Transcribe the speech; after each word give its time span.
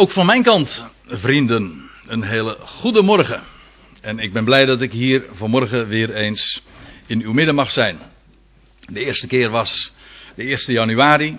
Ook 0.00 0.10
van 0.10 0.26
mijn 0.26 0.42
kant, 0.42 0.86
vrienden, 1.06 1.90
een 2.06 2.22
hele 2.22 2.56
goede 2.60 3.02
morgen. 3.02 3.42
En 4.00 4.18
ik 4.18 4.32
ben 4.32 4.44
blij 4.44 4.64
dat 4.64 4.80
ik 4.80 4.92
hier 4.92 5.24
vanmorgen 5.30 5.88
weer 5.88 6.14
eens 6.14 6.62
in 7.06 7.22
uw 7.22 7.32
midden 7.32 7.54
mag 7.54 7.70
zijn. 7.70 7.98
De 8.86 9.04
eerste 9.04 9.26
keer 9.26 9.50
was 9.50 9.92
de 10.34 10.42
1 10.42 10.72
januari. 10.72 11.38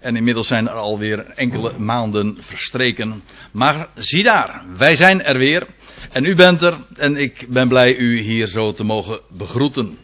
En 0.00 0.16
inmiddels 0.16 0.46
zijn 0.46 0.68
er 0.68 0.74
alweer 0.74 1.18
enkele 1.18 1.78
maanden 1.78 2.38
verstreken. 2.40 3.22
Maar 3.52 3.88
zie 3.94 4.22
daar, 4.22 4.64
wij 4.76 4.96
zijn 4.96 5.22
er 5.22 5.38
weer. 5.38 5.66
En 6.10 6.24
u 6.24 6.34
bent 6.34 6.62
er. 6.62 6.76
En 6.96 7.16
ik 7.16 7.46
ben 7.48 7.68
blij 7.68 7.96
u 7.96 8.18
hier 8.18 8.46
zo 8.46 8.72
te 8.72 8.84
mogen 8.84 9.20
begroeten. 9.30 9.98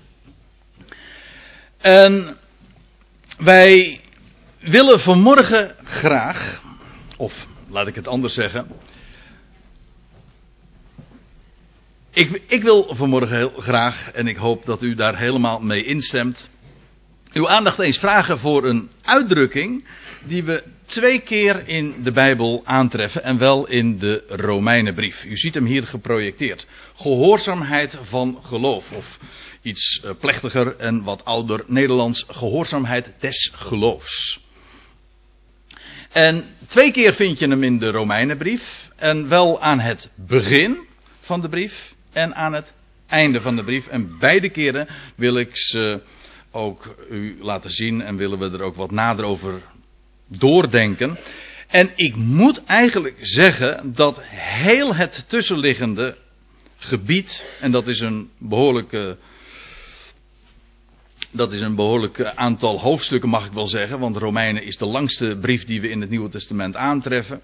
En 1.79 2.37
wij 3.38 4.01
willen 4.60 5.01
vanmorgen 5.01 5.74
graag, 5.85 6.63
of 7.16 7.47
laat 7.69 7.87
ik 7.87 7.95
het 7.95 8.09
anders 8.09 8.35
zeggen. 8.35 8.67
Ik, 12.11 12.43
ik, 12.47 12.63
wil 12.63 12.95
vanmorgen 12.95 13.37
heel 13.37 13.53
graag, 13.59 14.11
en 14.11 14.27
ik 14.27 14.37
hoop 14.37 14.65
dat 14.65 14.83
u 14.83 14.95
daar 14.95 15.19
helemaal 15.19 15.61
mee 15.61 15.85
instemt, 15.85 16.51
uw 17.33 17.49
aandacht 17.49 17.79
eens 17.79 17.99
vragen 17.99 18.39
voor 18.39 18.65
een 18.65 18.91
uitdrukking 19.03 19.85
die 20.25 20.45
we 20.45 20.63
twee 20.87 21.21
keer 21.21 21.69
in 21.69 22.03
de 22.03 22.13
Bijbel 22.13 22.63
aantreffen 22.65 23.23
en 23.23 23.39
wel 23.39 23.67
in 23.67 23.99
de 23.99 24.25
Romeinenbrief. 24.29 25.25
U 25.25 25.37
ziet 25.37 25.55
hem 25.55 25.65
hier 25.65 25.87
geprojecteerd. 25.87 26.66
Gehoorzaamheid 26.95 27.99
van 28.03 28.39
geloof, 28.43 28.93
of 28.93 29.19
iets 29.63 30.01
eh, 30.05 30.11
plechtiger 30.21 30.77
en 30.77 31.03
wat 31.03 31.25
ouder 31.25 31.65
Nederlands, 31.66 32.25
gehoorzaamheid 32.29 33.13
des 33.21 33.53
geloofs. 33.55 34.41
En 36.12 36.45
twee 36.66 36.92
keer 36.92 37.14
vind 37.14 37.38
je 37.38 37.48
hem 37.48 37.62
in 37.62 37.78
de 37.78 37.90
Romeinenbrief. 37.90 38.88
En 38.96 39.28
wel 39.28 39.60
aan 39.60 39.80
het 39.80 40.10
begin 40.16 40.87
van 41.20 41.40
de 41.40 41.48
brief 41.48 41.95
en 42.12 42.34
aan 42.34 42.52
het 42.52 42.74
einde 43.06 43.40
van 43.40 43.56
de 43.56 43.64
brief. 43.64 43.87
En 43.87 44.18
beide 44.18 44.48
keren 44.48 44.88
wil 45.16 45.36
ik 45.36 45.51
ze 45.52 46.02
ook 46.51 46.95
u 47.10 47.36
laten 47.40 47.70
zien 47.70 48.02
en 48.02 48.16
willen 48.16 48.38
we 48.38 48.59
er 48.59 48.62
ook 48.62 48.76
wat 48.76 48.90
nader 48.90 49.24
over 49.24 49.62
doordenken. 50.26 51.18
En 51.68 51.90
ik 51.95 52.16
moet 52.16 52.64
eigenlijk 52.64 53.16
zeggen 53.20 53.92
dat 53.95 54.20
heel 54.23 54.95
het 54.95 55.24
tussenliggende 55.29 56.16
gebied, 56.79 57.45
en 57.60 57.70
dat 57.70 57.86
is 57.86 58.01
een 58.01 58.30
behoorlijke 58.38 59.16
dat 61.30 61.52
is 61.52 61.60
een 61.60 61.74
behoorlijk 61.74 62.24
aantal 62.24 62.80
hoofdstukken, 62.80 63.29
mag 63.29 63.46
ik 63.46 63.52
wel 63.52 63.66
zeggen, 63.66 63.98
want 63.98 64.16
Romeinen 64.16 64.62
is 64.62 64.76
de 64.76 64.87
langste 64.87 65.38
brief 65.41 65.65
die 65.65 65.81
we 65.81 65.91
in 65.91 66.00
het 66.00 66.10
Nieuwe 66.10 66.28
Testament 66.28 66.76
aantreffen. 66.76 67.41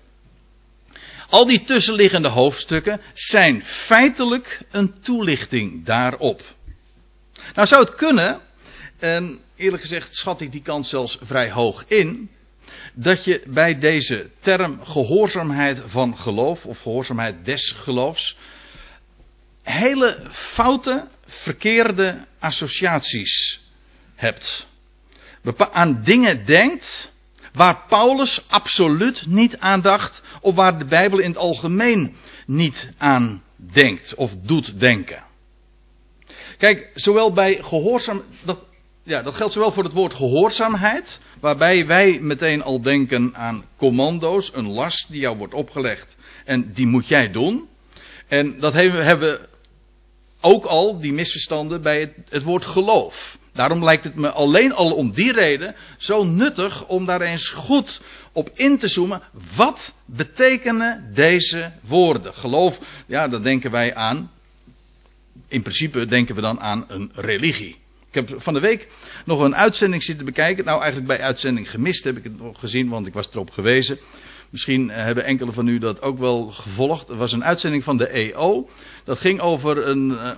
Al 1.28 1.46
die 1.46 1.64
tussenliggende 1.64 2.28
hoofdstukken 2.28 3.00
zijn 3.14 3.62
feitelijk 3.64 4.60
een 4.70 5.00
toelichting 5.00 5.84
daarop. 5.84 6.42
Nou 7.54 7.66
zou 7.66 7.84
het 7.84 7.94
kunnen, 7.94 8.40
en 8.98 9.38
eerlijk 9.56 9.82
gezegd 9.82 10.16
schat 10.16 10.40
ik 10.40 10.52
die 10.52 10.62
kans 10.62 10.88
zelfs 10.88 11.18
vrij 11.22 11.50
hoog 11.50 11.84
in, 11.88 12.30
dat 12.94 13.24
je 13.24 13.42
bij 13.46 13.78
deze 13.78 14.30
term 14.40 14.84
gehoorzaamheid 14.84 15.82
van 15.86 16.18
geloof 16.18 16.66
of 16.66 16.80
gehoorzaamheid 16.80 17.44
des 17.44 17.70
geloofs 17.70 18.36
hele 19.62 20.26
foute, 20.30 21.08
verkeerde 21.26 22.26
associaties 22.38 23.60
hebt. 24.14 24.66
Aan 25.56 26.02
dingen 26.04 26.44
denkt 26.44 27.12
waar 27.52 27.84
Paulus 27.88 28.44
absoluut 28.48 29.26
niet 29.26 29.58
aan 29.58 29.80
dacht, 29.80 30.22
of 30.40 30.54
waar 30.54 30.78
de 30.78 30.84
Bijbel 30.84 31.18
in 31.18 31.28
het 31.28 31.38
algemeen 31.38 32.16
niet 32.46 32.90
aan 32.98 33.42
denkt 33.56 34.14
of 34.14 34.32
doet 34.42 34.80
denken. 34.80 35.22
Kijk, 36.58 36.90
zowel 36.94 37.32
bij 37.32 37.62
gehoorzaam, 37.62 38.22
dat, 38.44 38.58
ja, 39.02 39.22
dat 39.22 39.34
geldt 39.34 39.52
zowel 39.52 39.70
voor 39.70 39.84
het 39.84 39.92
woord 39.92 40.14
gehoorzaamheid, 40.14 41.20
waarbij 41.40 41.86
wij 41.86 42.18
meteen 42.20 42.62
al 42.62 42.80
denken 42.80 43.34
aan 43.34 43.64
commando's, 43.76 44.50
een 44.54 44.68
last 44.68 45.10
die 45.10 45.20
jou 45.20 45.36
wordt 45.36 45.54
opgelegd 45.54 46.16
en 46.44 46.72
die 46.72 46.86
moet 46.86 47.08
jij 47.08 47.30
doen. 47.30 47.68
En 48.28 48.60
dat 48.60 48.72
hebben 48.72 49.18
we 49.18 49.48
ook 50.40 50.64
al, 50.64 51.00
die 51.00 51.12
misverstanden, 51.12 51.82
bij 51.82 52.00
het, 52.00 52.12
het 52.28 52.42
woord 52.42 52.64
geloof. 52.64 53.38
Daarom 53.54 53.84
lijkt 53.84 54.04
het 54.04 54.14
me 54.14 54.30
alleen 54.30 54.72
al 54.72 54.92
om 54.92 55.12
die 55.12 55.32
reden 55.32 55.74
zo 55.98 56.24
nuttig 56.24 56.86
om 56.86 57.06
daar 57.06 57.20
eens 57.20 57.48
goed 57.48 58.00
op 58.32 58.50
in 58.54 58.78
te 58.78 58.88
zoomen. 58.88 59.22
Wat 59.56 59.94
betekenen 60.06 61.10
deze 61.14 61.72
woorden? 61.80 62.34
Geloof, 62.34 62.78
ja, 63.06 63.28
dan 63.28 63.42
denken 63.42 63.70
wij 63.70 63.94
aan. 63.94 64.30
In 65.48 65.62
principe 65.62 66.06
denken 66.06 66.34
we 66.34 66.40
dan 66.40 66.60
aan 66.60 66.84
een 66.88 67.10
religie. 67.14 67.76
Ik 68.08 68.28
heb 68.28 68.42
van 68.42 68.54
de 68.54 68.60
week 68.60 68.88
nog 69.24 69.40
een 69.40 69.56
uitzending 69.56 70.02
zitten 70.02 70.24
bekijken. 70.24 70.64
Nou, 70.64 70.80
eigenlijk 70.80 71.08
bij 71.08 71.20
uitzending 71.20 71.70
gemist 71.70 72.04
heb 72.04 72.16
ik 72.16 72.24
het 72.24 72.38
nog 72.38 72.58
gezien, 72.58 72.88
want 72.88 73.06
ik 73.06 73.12
was 73.12 73.28
erop 73.32 73.50
gewezen. 73.50 73.98
Misschien 74.50 74.90
hebben 74.90 75.24
enkele 75.24 75.52
van 75.52 75.68
u 75.68 75.78
dat 75.78 76.02
ook 76.02 76.18
wel 76.18 76.46
gevolgd. 76.50 77.08
Er 77.08 77.16
was 77.16 77.32
een 77.32 77.44
uitzending 77.44 77.84
van 77.84 77.96
de 77.96 78.08
EO. 78.08 78.68
Dat 79.04 79.18
ging 79.18 79.40
over 79.40 79.86
een, 79.86 80.18
eh, 80.18 80.30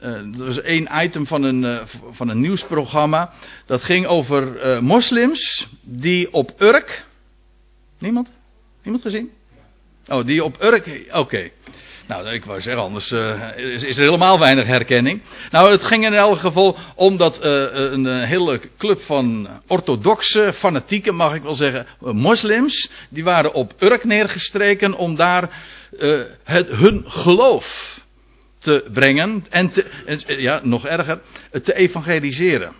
er 0.00 0.44
was 0.44 0.60
één 0.60 0.88
item 0.92 1.26
van 1.26 1.42
een, 1.42 1.62
uh, 1.62 1.80
van 2.10 2.28
een 2.28 2.40
nieuwsprogramma. 2.40 3.32
Dat 3.66 3.82
ging 3.82 4.06
over 4.06 4.66
uh, 4.66 4.80
moslims 4.80 5.68
die 5.80 6.32
op 6.32 6.54
Urk. 6.58 7.04
Niemand? 7.98 8.30
Niemand 8.82 9.04
gezien? 9.04 9.30
Oh, 10.06 10.26
die 10.26 10.44
op 10.44 10.62
Urk. 10.62 11.08
Oké. 11.12 11.50
Nou, 12.06 12.28
ik 12.28 12.44
wou 12.44 12.60
zeggen, 12.60 12.82
anders 12.82 13.12
is, 13.56 13.82
is, 13.82 13.96
er 13.96 14.04
helemaal 14.04 14.38
weinig 14.38 14.66
herkenning. 14.66 15.22
Nou, 15.50 15.70
het 15.70 15.82
ging 15.82 16.04
in 16.04 16.14
elk 16.14 16.38
geval 16.38 16.76
om 16.94 17.16
dat 17.16 17.42
een 17.42 18.24
hele 18.24 18.60
club 18.78 19.00
van 19.00 19.48
orthodoxe, 19.66 20.52
fanatieke, 20.52 21.12
mag 21.12 21.34
ik 21.34 21.42
wel 21.42 21.54
zeggen, 21.54 21.86
moslims. 22.00 22.90
Die 23.08 23.24
waren 23.24 23.52
op 23.52 23.72
Urk 23.78 24.04
neergestreken 24.04 24.94
om 24.94 25.16
daar 25.16 25.64
het, 26.44 26.68
hun 26.68 27.04
geloof 27.06 27.97
te 28.58 28.88
brengen 28.92 29.44
en, 29.50 29.70
te, 29.70 29.86
ja, 30.26 30.60
nog 30.62 30.86
erger, 30.86 31.20
te 31.62 31.74
evangeliseren. 31.74 32.72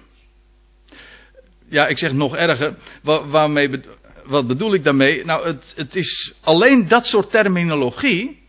Ja, 1.68 1.86
ik 1.86 1.98
zeg 1.98 2.12
nog 2.12 2.36
erger. 2.36 2.74
Waar, 3.02 3.28
waarmee, 3.28 3.80
wat 4.24 4.46
bedoel 4.46 4.74
ik 4.74 4.84
daarmee? 4.84 5.24
Nou, 5.24 5.46
het, 5.46 5.72
het 5.76 5.96
is 5.96 6.34
alleen 6.40 6.88
dat 6.88 7.06
soort 7.06 7.30
terminologie 7.30 8.42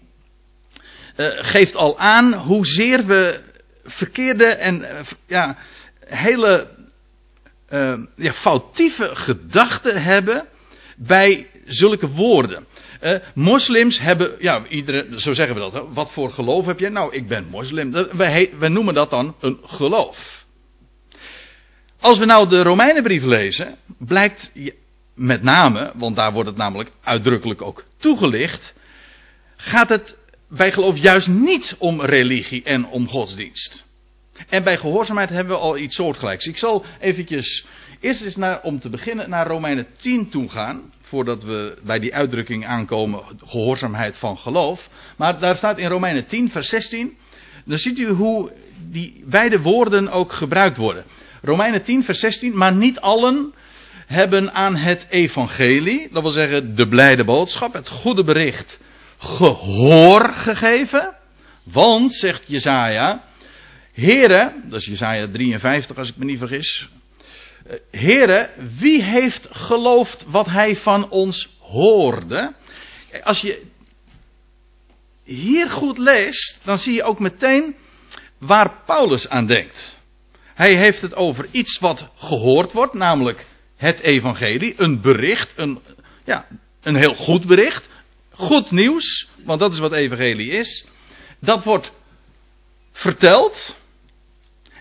uh, 1.17 1.27
geeft 1.27 1.75
al 1.75 1.99
aan 1.99 2.33
hoezeer 2.33 3.05
we 3.05 3.39
verkeerde 3.83 4.45
en 4.45 4.81
uh, 4.81 4.99
ja, 5.27 5.57
hele 5.99 6.77
ja, 8.15 8.33
foutieve 8.33 9.15
gedachten 9.15 10.03
hebben 10.03 10.47
bij 10.95 11.47
zulke 11.65 12.07
woorden. 12.07 12.65
Uh, 13.03 13.15
moslims 13.33 13.99
hebben, 13.99 14.35
ja, 14.39 14.67
iedereen, 14.67 15.19
zo 15.19 15.33
zeggen 15.33 15.55
we 15.55 15.61
dat. 15.61 15.73
Hè? 15.73 15.93
Wat 15.93 16.11
voor 16.11 16.31
geloof 16.31 16.65
heb 16.65 16.79
je? 16.79 16.89
Nou, 16.89 17.15
ik 17.15 17.27
ben 17.27 17.47
moslim. 17.49 17.91
We 18.59 18.67
noemen 18.67 18.93
dat 18.93 19.09
dan 19.09 19.35
een 19.39 19.59
geloof. 19.63 20.45
Als 21.99 22.19
we 22.19 22.25
nou 22.25 22.49
de 22.49 22.61
Romeinenbrief 22.61 23.23
lezen, 23.23 23.75
blijkt 23.97 24.51
met 25.15 25.43
name, 25.43 25.91
want 25.95 26.15
daar 26.15 26.33
wordt 26.33 26.49
het 26.49 26.57
namelijk 26.57 26.91
uitdrukkelijk 27.03 27.61
ook 27.61 27.83
toegelicht, 27.97 28.73
gaat 29.55 29.89
het 29.89 30.17
bij 30.49 30.71
geloof 30.71 30.97
juist 30.97 31.27
niet 31.27 31.75
om 31.77 32.01
religie 32.01 32.63
en 32.63 32.85
om 32.85 33.07
godsdienst. 33.07 33.83
En 34.49 34.63
bij 34.63 34.77
gehoorzaamheid 34.77 35.29
hebben 35.29 35.55
we 35.55 35.61
al 35.61 35.77
iets 35.77 35.95
soortgelijks. 35.95 36.45
Ik 36.45 36.57
zal 36.57 36.85
eventjes 36.99 37.65
eerst 37.99 38.21
eens 38.21 38.35
naar, 38.35 38.61
om 38.61 38.79
te 38.79 38.89
beginnen 38.89 39.29
naar 39.29 39.47
Romeinen 39.47 39.87
10 39.97 40.29
toe 40.29 40.49
gaan 40.49 40.91
voordat 41.09 41.43
we 41.43 41.77
bij 41.83 41.99
die 41.99 42.15
uitdrukking 42.15 42.65
aankomen, 42.65 43.23
gehoorzaamheid 43.45 44.17
van 44.17 44.37
geloof. 44.37 44.89
Maar 45.17 45.39
daar 45.39 45.55
staat 45.55 45.77
in 45.77 45.89
Romeinen 45.89 46.27
10, 46.27 46.49
vers 46.49 46.69
16. 46.69 47.17
Dan 47.65 47.77
ziet 47.77 47.97
u 47.97 48.07
hoe 48.07 48.51
die 48.89 49.23
beide 49.25 49.61
woorden 49.61 50.11
ook 50.11 50.31
gebruikt 50.31 50.77
worden. 50.77 51.03
Romeinen 51.41 51.83
10, 51.83 52.03
vers 52.03 52.19
16. 52.19 52.57
Maar 52.57 52.75
niet 52.75 52.99
allen 52.99 53.53
hebben 54.05 54.53
aan 54.53 54.75
het 54.75 55.07
evangelie, 55.09 56.07
dat 56.11 56.21
wil 56.21 56.31
zeggen 56.31 56.75
de 56.75 56.87
blijde 56.87 57.23
boodschap, 57.23 57.73
het 57.73 57.89
goede 57.89 58.23
bericht, 58.23 58.79
gehoor 59.17 60.29
gegeven. 60.33 61.13
Want, 61.63 62.13
zegt 62.13 62.45
Jezaja, 62.47 63.23
Heren, 63.93 64.53
dat 64.63 64.79
is 64.79 64.85
Jezaja 64.85 65.27
53 65.27 65.97
als 65.97 66.09
ik 66.09 66.17
me 66.17 66.25
niet 66.25 66.39
vergis, 66.39 66.89
Heren, 67.91 68.49
wie 68.79 69.03
heeft 69.03 69.47
geloofd 69.51 70.25
wat 70.27 70.45
hij 70.45 70.75
van 70.75 71.09
ons 71.09 71.49
hoorde? 71.59 72.53
Als 73.23 73.41
je 73.41 73.65
hier 75.23 75.69
goed 75.69 75.97
leest, 75.97 76.59
dan 76.63 76.77
zie 76.77 76.93
je 76.93 77.03
ook 77.03 77.19
meteen 77.19 77.75
waar 78.37 78.83
Paulus 78.85 79.29
aan 79.29 79.45
denkt. 79.45 79.97
Hij 80.53 80.75
heeft 80.75 81.01
het 81.01 81.15
over 81.15 81.47
iets 81.51 81.79
wat 81.79 82.07
gehoord 82.15 82.71
wordt, 82.71 82.93
namelijk 82.93 83.45
het 83.75 83.99
evangelie, 83.99 84.73
een 84.77 85.01
bericht, 85.01 85.51
een, 85.55 85.79
ja, 86.25 86.47
een 86.81 86.95
heel 86.95 87.15
goed 87.15 87.45
bericht. 87.45 87.89
Goed 88.31 88.71
nieuws, 88.71 89.27
want 89.45 89.59
dat 89.59 89.73
is 89.73 89.79
wat 89.79 89.93
evangelie 89.93 90.51
is. 90.51 90.85
Dat 91.39 91.63
wordt 91.63 91.93
verteld. 92.91 93.75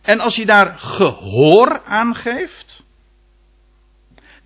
En 0.03 0.21
als 0.21 0.37
je 0.37 0.47
daar 0.47 0.79
gehoor 0.79 1.83
aan 1.85 2.15
geeft. 2.15 2.78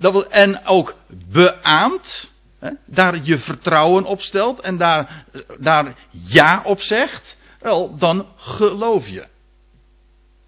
Dat 0.03 0.13
wil, 0.13 0.31
en 0.31 0.67
ook 0.67 0.95
beaamt. 1.31 2.31
Hè, 2.59 2.71
daar 2.87 3.21
je 3.23 3.39
vertrouwen 3.39 4.05
op 4.05 4.21
stelt. 4.21 4.61
En 4.61 4.77
daar, 4.77 5.25
daar 5.59 5.95
ja 6.11 6.63
op 6.65 6.81
zegt. 6.81 7.37
Wel, 7.59 7.97
dan 7.99 8.27
geloof 8.37 9.09
je. 9.09 9.27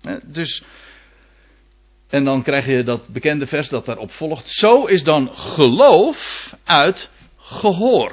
Hè, 0.01 0.17
dus. 0.23 0.63
En 2.09 2.25
dan 2.25 2.43
krijg 2.43 2.67
je 2.67 2.85
dat 2.85 3.09
bekende 3.09 3.47
vers 3.47 3.69
dat 3.69 3.87
daarop 3.87 4.11
volgt. 4.11 4.49
Zo 4.49 4.85
is 4.85 5.03
dan 5.03 5.31
geloof 5.35 6.51
uit 6.65 7.11
gehoor. 7.37 8.13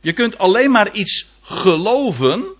Je 0.00 0.12
kunt 0.12 0.38
alleen 0.38 0.70
maar 0.70 0.92
iets 0.92 1.28
geloven. 1.42 2.56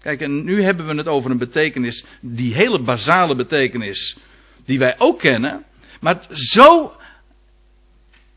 Kijk, 0.00 0.20
en 0.20 0.44
nu 0.44 0.62
hebben 0.62 0.86
we 0.86 0.94
het 0.94 1.08
over 1.08 1.30
een 1.30 1.38
betekenis, 1.38 2.04
die 2.20 2.54
hele 2.54 2.82
basale 2.82 3.34
betekenis, 3.34 4.16
die 4.64 4.78
wij 4.78 4.94
ook 4.98 5.18
kennen. 5.18 5.64
Maar 6.00 6.26
zo 6.30 6.92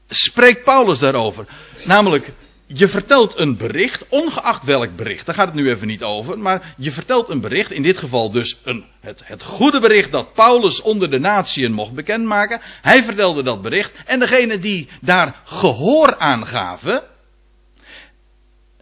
spreekt 0.10 0.64
Paulus 0.64 1.00
daarover. 1.00 1.46
Namelijk, 1.84 2.32
je 2.66 2.88
vertelt 2.88 3.38
een 3.38 3.58
bericht, 3.58 4.06
ongeacht 4.10 4.64
welk 4.64 4.96
bericht, 4.96 5.26
daar 5.26 5.36
gaat 5.36 5.46
het 5.46 5.56
nu 5.56 5.70
even 5.70 5.88
niet 5.88 6.04
over, 6.04 6.40
maar 6.40 6.74
je 6.78 6.92
vertelt 6.92 7.30
een 7.30 7.42
bericht, 7.42 7.72
in 7.72 7.84
dit 7.84 7.98
geval 7.98 8.32
dus 8.32 8.58
een, 8.64 8.86
het, 9.00 9.22
het 9.26 9.44
goede 9.44 9.80
bericht 9.80 10.12
dat 10.12 10.34
Paulus 10.34 10.82
onder 10.82 11.10
de 11.10 11.20
natieën 11.20 11.72
mocht 11.72 11.94
bekendmaken. 11.94 12.62
Hij 12.82 13.04
vertelde 13.04 13.44
dat 13.44 13.62
bericht 13.62 13.92
en 14.06 14.20
degene 14.20 14.58
die 14.58 14.90
daar 15.02 15.42
gehoor 15.44 16.18
aan 16.18 16.48
gaven, 16.48 17.04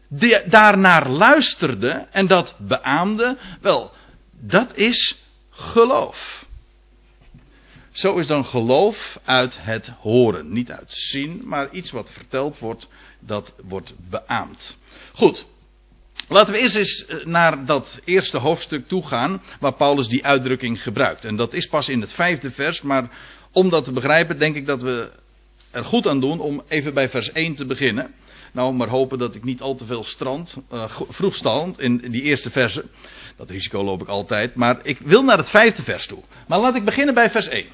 die 0.10 0.38
daarnaar 0.46 1.10
luisterde 1.10 2.08
en 2.12 2.28
dat 2.28 2.56
beaamde, 2.58 3.38
wel, 3.62 3.92
dat 4.32 4.76
is 4.76 5.24
geloof. 5.50 6.46
Zo 7.98 8.18
is 8.18 8.28
dan 8.28 8.46
geloof 8.46 9.20
uit 9.24 9.58
het 9.60 9.92
horen. 10.00 10.54
Niet 10.54 10.72
uit 10.72 10.92
zien, 10.94 11.42
maar 11.44 11.72
iets 11.72 11.92
wat 11.92 12.12
verteld 12.12 12.60
wordt, 12.60 12.88
dat 13.20 13.54
wordt 13.64 13.94
beaamd. 14.10 14.78
Goed. 15.14 15.46
Laten 16.28 16.54
we 16.54 16.60
eerst 16.60 16.76
eens 16.76 17.06
eh, 17.06 17.26
naar 17.26 17.66
dat 17.66 18.02
eerste 18.06 18.38
hoofdstuk 18.38 18.88
toe 18.88 19.08
gaan, 19.08 19.42
waar 19.60 19.74
Paulus 19.74 20.08
die 20.08 20.26
uitdrukking 20.26 20.84
gebruikt. 20.84 21.26
En 21.26 21.36
dat 21.36 21.54
is 21.54 21.68
pas 21.68 21.90
in 21.90 22.02
het 22.02 22.14
vijfde 22.14 22.52
vers, 22.52 22.82
maar 22.82 23.10
om 23.52 23.70
dat 23.70 23.84
te 23.84 23.92
begrijpen, 23.92 24.40
denk 24.40 24.56
ik 24.56 24.66
dat 24.66 24.82
we 24.82 25.12
er 25.72 25.86
goed 25.86 26.08
aan 26.08 26.20
doen 26.20 26.40
om 26.40 26.64
even 26.68 26.94
bij 26.94 27.10
vers 27.10 27.32
1 27.32 27.56
te 27.56 27.66
beginnen. 27.66 28.14
Nou, 28.54 28.74
maar 28.74 28.88
hopen 28.88 29.18
dat 29.18 29.36
ik 29.36 29.44
niet 29.44 29.62
al 29.62 29.76
te 29.76 29.86
veel 29.86 30.04
strand, 30.04 30.56
uh, 30.72 31.00
vroeg 31.10 31.36
stand 31.36 31.80
in, 31.80 32.04
in 32.04 32.12
die 32.12 32.22
eerste 32.22 32.52
verse. 32.52 32.86
Dat 33.38 33.50
risico 33.50 33.84
loop 33.84 34.02
ik 34.02 34.08
altijd. 34.08 34.56
Maar 34.56 34.80
ik 34.84 35.00
wil 35.00 35.24
naar 35.24 35.38
het 35.38 35.50
vijfde 35.50 35.84
vers 35.84 36.08
toe. 36.08 36.24
Maar 36.48 36.60
laat 36.60 36.76
ik 36.76 36.86
beginnen 36.86 37.14
bij 37.14 37.30
vers 37.30 37.48
1. 37.48 37.66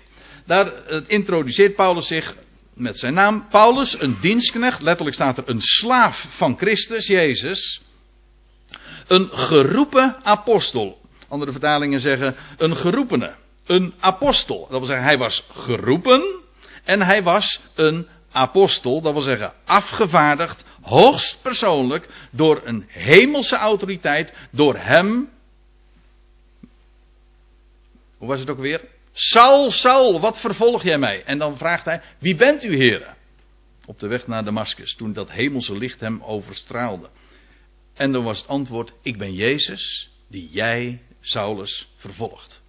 Daar 0.46 0.72
introduceert 1.08 1.76
Paulus 1.76 2.08
zich 2.08 2.36
met 2.74 2.98
zijn 2.98 3.14
naam. 3.14 3.48
Paulus, 3.50 4.02
een 4.02 4.18
dienstknecht. 4.22 4.82
Letterlijk 4.82 5.16
staat 5.16 5.38
er 5.38 5.50
een 5.50 5.62
slaaf 5.62 6.26
van 6.30 6.58
Christus, 6.58 7.08
Jezus. 7.08 7.82
Een 9.08 9.30
geroepen 9.32 10.16
apostel. 10.24 11.02
Andere 11.28 11.52
vertalingen 11.52 12.00
zeggen 12.00 12.36
een 12.58 12.76
geroepene. 12.76 13.34
Een 13.66 13.94
apostel. 14.00 14.60
Dat 14.60 14.78
wil 14.78 14.88
zeggen, 14.88 15.06
hij 15.06 15.18
was 15.18 15.46
geroepen. 15.52 16.42
En 16.84 17.02
hij 17.02 17.24
was 17.24 17.62
een 17.76 18.08
apostel. 18.32 19.02
Dat 19.02 19.14
wil 19.14 19.22
zeggen, 19.22 19.54
afgevaardigd, 19.66 20.64
hoogst 20.82 21.42
persoonlijk. 21.42 22.10
Door 22.32 22.62
een 22.64 22.86
hemelse 22.88 23.56
autoriteit. 23.56 24.34
Door 24.52 24.76
hem. 24.78 25.30
Hoe 28.18 28.28
was 28.28 28.40
het 28.40 28.50
ook 28.50 28.60
weer? 28.60 28.82
Saul, 29.14 29.72
Saul, 29.72 30.20
wat 30.20 30.40
vervolg 30.40 30.84
jij 30.84 30.98
mij? 30.98 31.24
En 31.24 31.38
dan 31.38 31.58
vraagt 31.58 31.86
hij, 31.86 32.02
wie 32.20 32.36
bent 32.36 32.64
u, 32.64 32.76
heren? 32.76 33.16
Op 33.86 34.00
de 34.00 34.08
weg 34.08 34.28
naar 34.28 34.44
Damascus, 34.44 34.96
toen 34.96 35.14
dat 35.14 35.32
hemelse 35.32 35.78
licht 35.78 36.00
hem 36.00 36.24
overstraalde. 36.24 37.10
En 37.94 38.12
dan 38.12 38.24
was 38.24 38.38
het 38.38 38.48
antwoord, 38.48 38.94
ik 39.02 39.18
ben 39.18 39.34
Jezus, 39.34 40.10
die 40.28 40.50
jij, 40.52 41.02
Saulus, 41.22 41.88
vervolgt. 41.96 42.62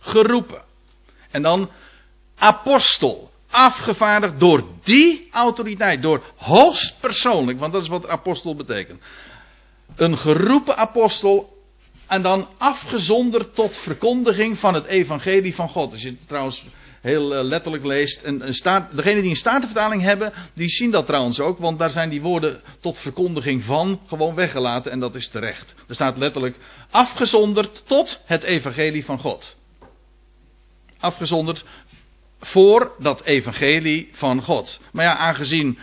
Geroepen. 0.00 0.62
En 1.30 1.42
dan 1.42 1.70
apostel, 2.34 3.32
afgevaardigd 3.50 4.40
door 4.40 4.64
die 4.82 5.28
autoriteit, 5.30 6.02
door 6.02 6.24
hoogst 6.36 7.00
persoonlijk, 7.00 7.58
want 7.58 7.72
dat 7.72 7.82
is 7.82 7.88
wat 7.88 8.08
apostel 8.08 8.54
betekent. 8.54 9.02
Een 9.96 10.18
geroepen 10.18 10.76
apostel 10.76 11.53
en 12.06 12.22
dan 12.22 12.48
afgezonderd 12.58 13.54
tot 13.54 13.78
verkondiging 13.78 14.58
van 14.58 14.74
het 14.74 14.84
evangelie 14.84 15.54
van 15.54 15.68
God. 15.68 15.92
Als 15.92 16.02
je 16.02 16.08
het 16.08 16.28
trouwens 16.28 16.64
heel 17.04 17.34
eh, 17.34 17.44
letterlijk 17.44 17.84
leest. 17.84 18.22
En, 18.22 18.42
en 18.42 18.54
staat, 18.54 18.96
degenen 18.96 19.20
die 19.20 19.30
een 19.30 19.36
statenvertaling 19.36 20.02
hebben, 20.02 20.32
die 20.54 20.68
zien 20.68 20.90
dat 20.90 21.06
trouwens 21.06 21.40
ook. 21.40 21.58
Want 21.58 21.78
daar 21.78 21.90
zijn 21.90 22.08
die 22.08 22.20
woorden 22.20 22.60
tot 22.80 22.98
verkondiging 22.98 23.64
van 23.64 24.00
gewoon 24.06 24.34
weggelaten. 24.34 24.92
En 24.92 25.00
dat 25.00 25.14
is 25.14 25.28
terecht. 25.28 25.74
Er 25.88 25.94
staat 25.94 26.16
letterlijk 26.16 26.56
afgezonderd 26.90 27.82
tot 27.86 28.20
het 28.24 28.42
evangelie 28.42 29.04
van 29.04 29.18
God. 29.18 29.56
Afgezonderd 30.98 31.64
voor 32.40 32.92
dat 32.98 33.22
evangelie 33.22 34.08
van 34.12 34.42
God. 34.42 34.80
Maar 34.92 35.04
ja, 35.04 35.16
aangezien 35.16 35.78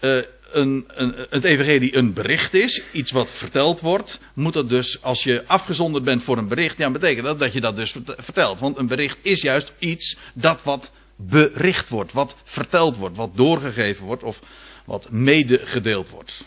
uh, 0.00 0.18
een, 0.52 0.84
een, 0.86 1.26
het 1.30 1.44
evangelie 1.44 1.96
een 1.96 2.12
bericht 2.12 2.54
is, 2.54 2.82
iets 2.92 3.10
wat 3.10 3.32
verteld 3.32 3.80
wordt, 3.80 4.20
moet 4.34 4.52
dat 4.52 4.68
dus, 4.68 5.02
als 5.02 5.22
je 5.22 5.46
afgezonderd 5.46 6.04
bent 6.04 6.22
voor 6.22 6.38
een 6.38 6.48
bericht, 6.48 6.78
ja, 6.78 6.90
betekent 6.90 7.26
dat 7.26 7.38
dat 7.38 7.52
je 7.52 7.60
dat 7.60 7.76
dus 7.76 7.96
vertelt. 8.16 8.60
Want 8.60 8.76
een 8.76 8.86
bericht 8.86 9.18
is 9.22 9.42
juist 9.42 9.72
iets 9.78 10.16
dat 10.34 10.62
wat 10.62 10.92
bericht 11.16 11.88
wordt, 11.88 12.12
wat 12.12 12.36
verteld 12.44 12.96
wordt, 12.96 13.16
wat 13.16 13.36
doorgegeven 13.36 14.04
wordt 14.04 14.22
of 14.22 14.40
wat 14.84 15.10
medegedeeld 15.10 16.10
wordt. 16.10 16.44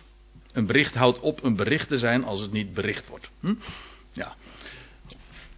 Een 0.51 0.65
bericht 0.65 0.93
houdt 0.93 1.19
op 1.19 1.43
een 1.43 1.55
bericht 1.55 1.87
te 1.87 1.97
zijn 1.97 2.23
als 2.23 2.39
het 2.39 2.51
niet 2.51 2.73
bericht 2.73 3.07
wordt. 3.07 3.29
Hm? 3.39 3.53
Ja. 4.11 4.35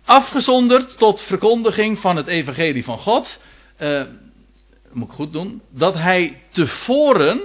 Afgezonderd 0.04 0.98
tot 0.98 1.22
verkondiging 1.22 2.00
van 2.00 2.16
het 2.16 2.28
evangelie 2.28 2.84
van 2.84 2.98
God. 2.98 3.40
Uh, 3.80 4.04
moet 4.92 5.08
ik 5.08 5.14
goed 5.14 5.34
doen. 5.34 5.62
Dat 5.70 5.94
hij 5.94 6.42
tevoren 6.50 7.42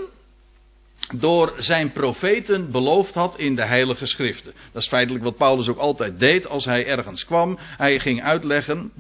door 1.13 1.55
zijn 1.57 1.93
profeten 1.93 2.71
beloofd 2.71 3.15
had 3.15 3.39
in 3.39 3.55
de 3.55 3.65
heilige 3.65 4.07
schriften. 4.07 4.53
Dat 4.73 4.83
is 4.83 4.89
feitelijk 4.89 5.25
wat 5.25 5.37
Paulus 5.37 5.69
ook 5.69 5.79
altijd 5.79 6.19
deed 6.19 6.47
als 6.47 6.65
hij 6.65 6.87
ergens 6.87 7.25
kwam. 7.25 7.59
Hij 7.61 8.01
ging 8.01 8.23
uitleggen 8.23 8.93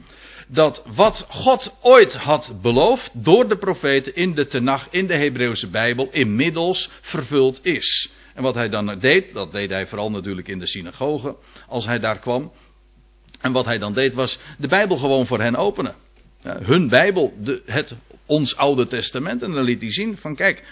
dat 0.49 0.83
wat 0.95 1.27
God 1.29 1.75
ooit 1.81 2.15
had 2.15 2.55
beloofd 2.63 3.11
door 3.25 3.49
de 3.49 3.57
profeten 3.57 4.15
in 4.15 4.35
de 4.35 4.47
Tenach, 4.47 4.89
in 4.91 5.07
de 5.07 5.17
Hebreeuwse 5.17 5.69
Bijbel, 5.69 6.09
inmiddels 6.11 6.91
vervuld 7.01 7.61
is. 7.63 8.11
En 8.35 8.43
wat 8.43 8.55
hij 8.55 8.69
dan 8.69 8.99
deed, 8.99 9.33
dat 9.33 9.53
deed 9.53 9.71
hij 9.71 9.87
vooral 9.87 10.11
natuurlijk 10.11 10.49
in 10.49 10.59
de 10.59 10.67
synagoge, 10.67 11.37
als 11.69 11.87
hij 11.87 11.99
daar 11.99 12.19
kwam. 12.19 12.53
En 13.41 13.53
wat 13.53 13.65
hij 13.65 13.79
dan 13.79 13.95
deed 13.95 14.13
was 14.15 14.39
de 14.59 14.69
Bijbel 14.69 14.97
gewoon 14.97 15.27
voor 15.27 15.41
hen 15.41 15.57
openen. 15.57 15.95
hun 16.43 16.89
Bijbel, 16.89 17.35
de, 17.39 17.63
het, 17.67 17.95
ons 18.27 18.57
Oude 18.57 18.87
Testament. 18.87 19.43
En 19.43 19.53
dan 19.53 19.65
liet 19.65 19.81
hij 19.81 19.93
zien 19.93 20.17
van 20.17 20.35
kijk, 20.35 20.63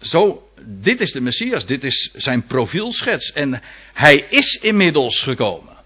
zo, 0.00 0.48
dit 0.64 1.00
is 1.00 1.12
de 1.12 1.20
Messias, 1.20 1.66
dit 1.66 1.84
is 1.84 2.10
zijn 2.14 2.46
profielschets. 2.46 3.32
En 3.32 3.62
hij 3.92 4.16
is 4.28 4.58
inmiddels 4.62 5.22
gekomen. 5.22 5.76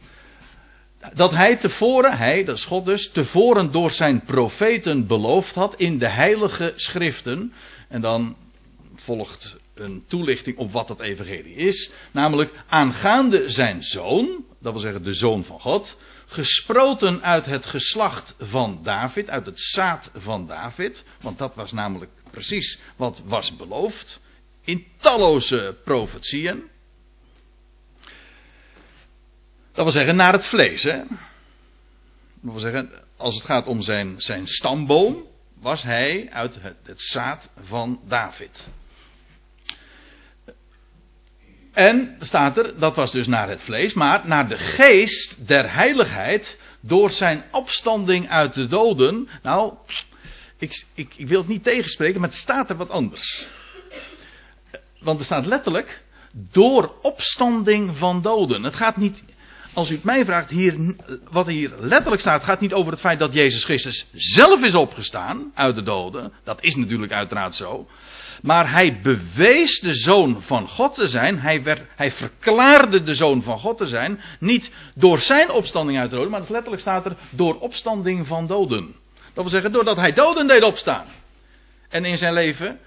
Dat 1.15 1.31
hij 1.31 1.57
tevoren, 1.57 2.17
hij, 2.17 2.45
dat 2.45 2.57
is 2.57 2.65
God 2.65 2.85
dus, 2.85 3.11
tevoren 3.11 3.73
door 3.73 3.91
zijn 3.91 4.23
profeten 4.23 5.07
beloofd 5.07 5.55
had 5.55 5.75
in 5.77 5.99
de 5.99 6.09
heilige 6.09 6.73
schriften. 6.77 7.53
En 7.89 8.01
dan 8.01 8.37
volgt 8.95 9.57
een 9.75 10.05
toelichting 10.09 10.57
op 10.57 10.73
wat 10.73 10.89
dat 10.89 11.01
evangelie 11.01 11.55
is. 11.55 11.91
Namelijk 12.13 12.53
aangaande 12.69 13.51
zijn 13.51 13.83
zoon, 13.83 14.45
dat 14.61 14.73
wil 14.73 14.83
zeggen 14.83 15.03
de 15.03 15.15
zoon 15.15 15.45
van 15.45 15.61
God, 15.61 15.99
gesproten 16.27 17.23
uit 17.23 17.47
het 17.47 17.67
geslacht 17.67 18.35
van 18.39 18.81
David, 18.83 19.31
uit 19.31 19.47
het 19.47 19.61
zaad 19.61 20.11
van 20.15 20.47
David. 20.47 21.05
Want 21.21 21.39
dat 21.39 21.55
was 21.55 21.73
namelijk 21.73 22.11
precies 22.33 22.79
wat 22.97 23.23
was 23.25 23.57
beloofd. 23.57 24.21
In 24.65 24.87
talloze 24.97 25.77
profetieën. 25.85 26.63
Dat 29.73 29.85
wil 29.85 29.91
zeggen 29.91 30.17
naar 30.17 30.33
het 30.33 30.45
vlees. 30.45 30.83
Hè? 30.83 30.97
Dat 30.99 32.53
wil 32.53 32.59
zeggen, 32.59 32.91
als 33.17 33.35
het 33.35 33.45
gaat 33.45 33.67
om 33.67 33.83
zijn, 33.83 34.15
zijn 34.21 34.47
stamboom, 34.47 35.27
was 35.61 35.83
hij 35.83 36.29
uit 36.31 36.55
het, 36.61 36.77
het 36.83 37.03
zaad 37.03 37.51
van 37.61 38.01
David. 38.09 38.69
En 41.73 42.17
staat 42.21 42.59
er, 42.59 42.79
dat 42.79 42.97
was 42.97 43.13
dus 43.13 43.27
naar 43.27 43.49
het 43.49 43.63
vlees, 43.63 43.93
maar 43.93 44.27
naar 44.27 44.49
de 44.49 44.59
geest 44.59 45.47
der 45.47 45.73
heiligheid 45.75 46.59
door 46.81 47.11
zijn 47.11 47.45
opstanding 47.51 48.29
uit 48.29 48.55
de 48.55 48.67
doden. 48.67 49.29
Nou, 49.43 49.75
ik, 50.63 50.85
ik, 50.95 51.13
ik 51.17 51.29
wil 51.29 51.39
het 51.39 51.49
niet 51.49 51.65
tegenspreken, 51.65 52.21
maar 52.21 52.29
het 52.29 52.39
staat 52.39 52.71
er 52.71 52.77
wat 52.77 52.91
anders. 52.91 53.47
want 55.01 55.19
er 55.19 55.25
staat 55.25 55.47
letterlijk, 55.47 56.03
door 56.53 56.95
opstanding 57.03 57.97
van 57.97 58.23
doden. 58.23 58.63
Het 58.63 58.77
gaat 58.77 58.97
niet, 58.97 59.23
als 59.73 59.91
u 59.91 59.95
het 59.95 60.05
mij 60.05 60.25
vraagt, 60.25 60.51
hier, 60.51 60.97
wat 61.31 61.47
hier 61.47 61.73
letterlijk 61.79 62.21
staat, 62.21 62.45
gaat 62.45 62.61
niet 62.61 62.73
over 62.73 62.93
het 62.93 63.01
feit 63.01 63.19
dat 63.19 63.33
Jezus 63.33 63.65
Christus 63.65 64.07
zelf 64.13 64.63
is 64.63 64.75
opgestaan 64.75 65.51
uit 65.55 65.75
de 65.75 65.83
doden. 65.83 66.33
Dat 66.45 66.63
is 66.63 66.75
natuurlijk 66.75 67.13
uiteraard 67.13 67.55
zo. 67.55 67.89
Maar 68.43 68.71
hij 68.71 69.01
bewees 69.03 69.81
de 69.81 69.95
zoon 69.95 70.43
van 70.43 70.69
God 70.69 70.95
te 70.95 71.09
zijn. 71.09 71.39
Hij, 71.39 71.63
werd, 71.63 71.83
hij 71.97 72.13
verklaarde 72.13 73.03
de 73.03 73.15
zoon 73.15 73.43
van 73.43 73.59
God 73.59 73.79
te 73.79 73.87
zijn. 73.87 74.21
Niet 74.39 74.73
door 74.95 75.19
zijn 75.19 75.51
opstanding 75.51 75.99
uit 75.99 76.11
de 76.11 76.17
doden, 76.17 76.31
maar 76.31 76.41
het 76.41 76.49
letterlijk 76.49 76.83
staat 76.83 77.07
er 77.07 77.17
door 77.31 77.59
opstanding 77.59 78.27
van 78.27 78.47
doden. 78.47 79.01
Dat 79.35 79.45
wil 79.45 79.53
zeggen, 79.53 79.73
doordat 79.73 79.97
hij 79.97 80.13
doden 80.13 80.47
deed 80.47 80.63
opstaan. 80.63 81.07
En 81.89 82.05
in 82.05 82.19
zijn 82.19 82.33
leven, 82.33 82.79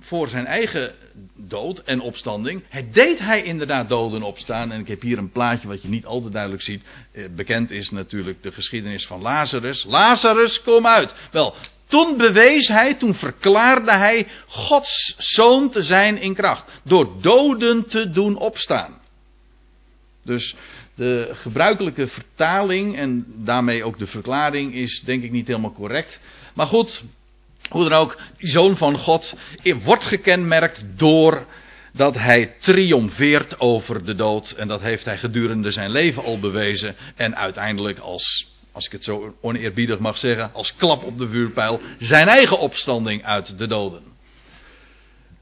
voor 0.00 0.28
zijn 0.28 0.46
eigen 0.46 0.94
dood 1.34 1.78
en 1.78 2.00
opstanding, 2.00 2.62
deed 2.92 3.18
hij 3.18 3.42
inderdaad 3.42 3.88
doden 3.88 4.22
opstaan. 4.22 4.72
En 4.72 4.80
ik 4.80 4.88
heb 4.88 5.00
hier 5.00 5.18
een 5.18 5.30
plaatje 5.30 5.68
wat 5.68 5.82
je 5.82 5.88
niet 5.88 6.06
al 6.06 6.22
te 6.22 6.30
duidelijk 6.30 6.62
ziet. 6.62 6.82
Eh, 7.12 7.24
bekend 7.36 7.70
is 7.70 7.90
natuurlijk 7.90 8.42
de 8.42 8.52
geschiedenis 8.52 9.06
van 9.06 9.20
Lazarus. 9.20 9.84
Lazarus, 9.84 10.62
kom 10.62 10.86
uit. 10.86 11.14
Wel, 11.30 11.54
toen 11.86 12.16
bewees 12.16 12.68
hij, 12.68 12.94
toen 12.94 13.14
verklaarde 13.14 13.92
hij 13.92 14.28
Gods 14.46 15.14
zoon 15.18 15.70
te 15.70 15.82
zijn 15.82 16.18
in 16.18 16.34
kracht. 16.34 16.80
Door 16.84 17.20
doden 17.20 17.88
te 17.88 18.10
doen 18.10 18.36
opstaan. 18.36 19.00
Dus 20.24 20.54
de 21.02 21.30
gebruikelijke 21.32 22.06
vertaling 22.06 22.96
en 22.96 23.24
daarmee 23.36 23.84
ook 23.84 23.98
de 23.98 24.06
verklaring 24.06 24.74
is 24.74 25.02
denk 25.04 25.22
ik 25.22 25.30
niet 25.30 25.46
helemaal 25.46 25.72
correct. 25.72 26.20
Maar 26.54 26.66
goed, 26.66 27.02
hoe 27.68 27.88
dan 27.88 27.98
ook, 27.98 28.18
die 28.38 28.48
zoon 28.48 28.76
van 28.76 28.98
God 28.98 29.34
wordt 29.82 30.04
gekenmerkt 30.04 30.84
door 30.96 31.46
dat 31.92 32.14
hij 32.14 32.54
triomfeert 32.58 33.60
over 33.60 34.04
de 34.04 34.14
dood. 34.14 34.50
En 34.50 34.68
dat 34.68 34.80
heeft 34.80 35.04
hij 35.04 35.18
gedurende 35.18 35.70
zijn 35.70 35.90
leven 35.90 36.24
al 36.24 36.38
bewezen. 36.38 36.96
En 37.16 37.36
uiteindelijk 37.36 37.98
als 37.98 38.50
als 38.72 38.86
ik 38.86 38.92
het 38.92 39.04
zo 39.04 39.34
oneerbiedig 39.40 39.98
mag 39.98 40.18
zeggen, 40.18 40.52
als 40.52 40.76
klap 40.76 41.02
op 41.02 41.18
de 41.18 41.28
vuurpijl, 41.28 41.80
zijn 41.98 42.28
eigen 42.28 42.58
opstanding 42.58 43.24
uit 43.24 43.58
de 43.58 43.66
doden. 43.66 44.02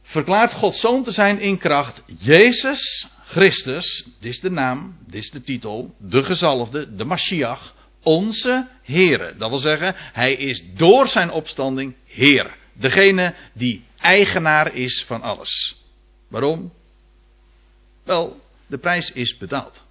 Verklaart 0.03 0.53
Gods 0.53 0.81
zoon 0.81 1.05
te 1.05 1.11
zijn 1.11 1.41
in 1.41 1.59
kracht, 1.59 2.03
Jezus 2.19 3.09
Christus, 3.31 4.05
dit 4.21 4.33
is 4.33 4.41
de 4.41 4.51
naam, 4.51 4.97
dit 5.07 5.23
is 5.23 5.31
de 5.31 5.43
titel, 5.43 5.95
de 5.99 6.25
gezalfde, 6.25 6.95
de 6.95 7.05
Mashiach, 7.05 7.75
onze 8.03 8.69
Heere. 8.83 9.35
Dat 9.37 9.49
wil 9.49 9.59
zeggen, 9.59 9.95
hij 9.97 10.33
is 10.33 10.63
door 10.75 11.07
zijn 11.09 11.31
opstanding 11.31 11.95
Heer. 12.07 12.57
Degene 12.73 13.35
die 13.53 13.85
eigenaar 13.99 14.75
is 14.75 15.05
van 15.07 15.23
alles. 15.23 15.77
Waarom? 16.29 16.73
Wel, 18.05 18.41
de 18.67 18.79
prijs 18.79 19.13
is 19.13 19.37
betaald. 19.37 19.85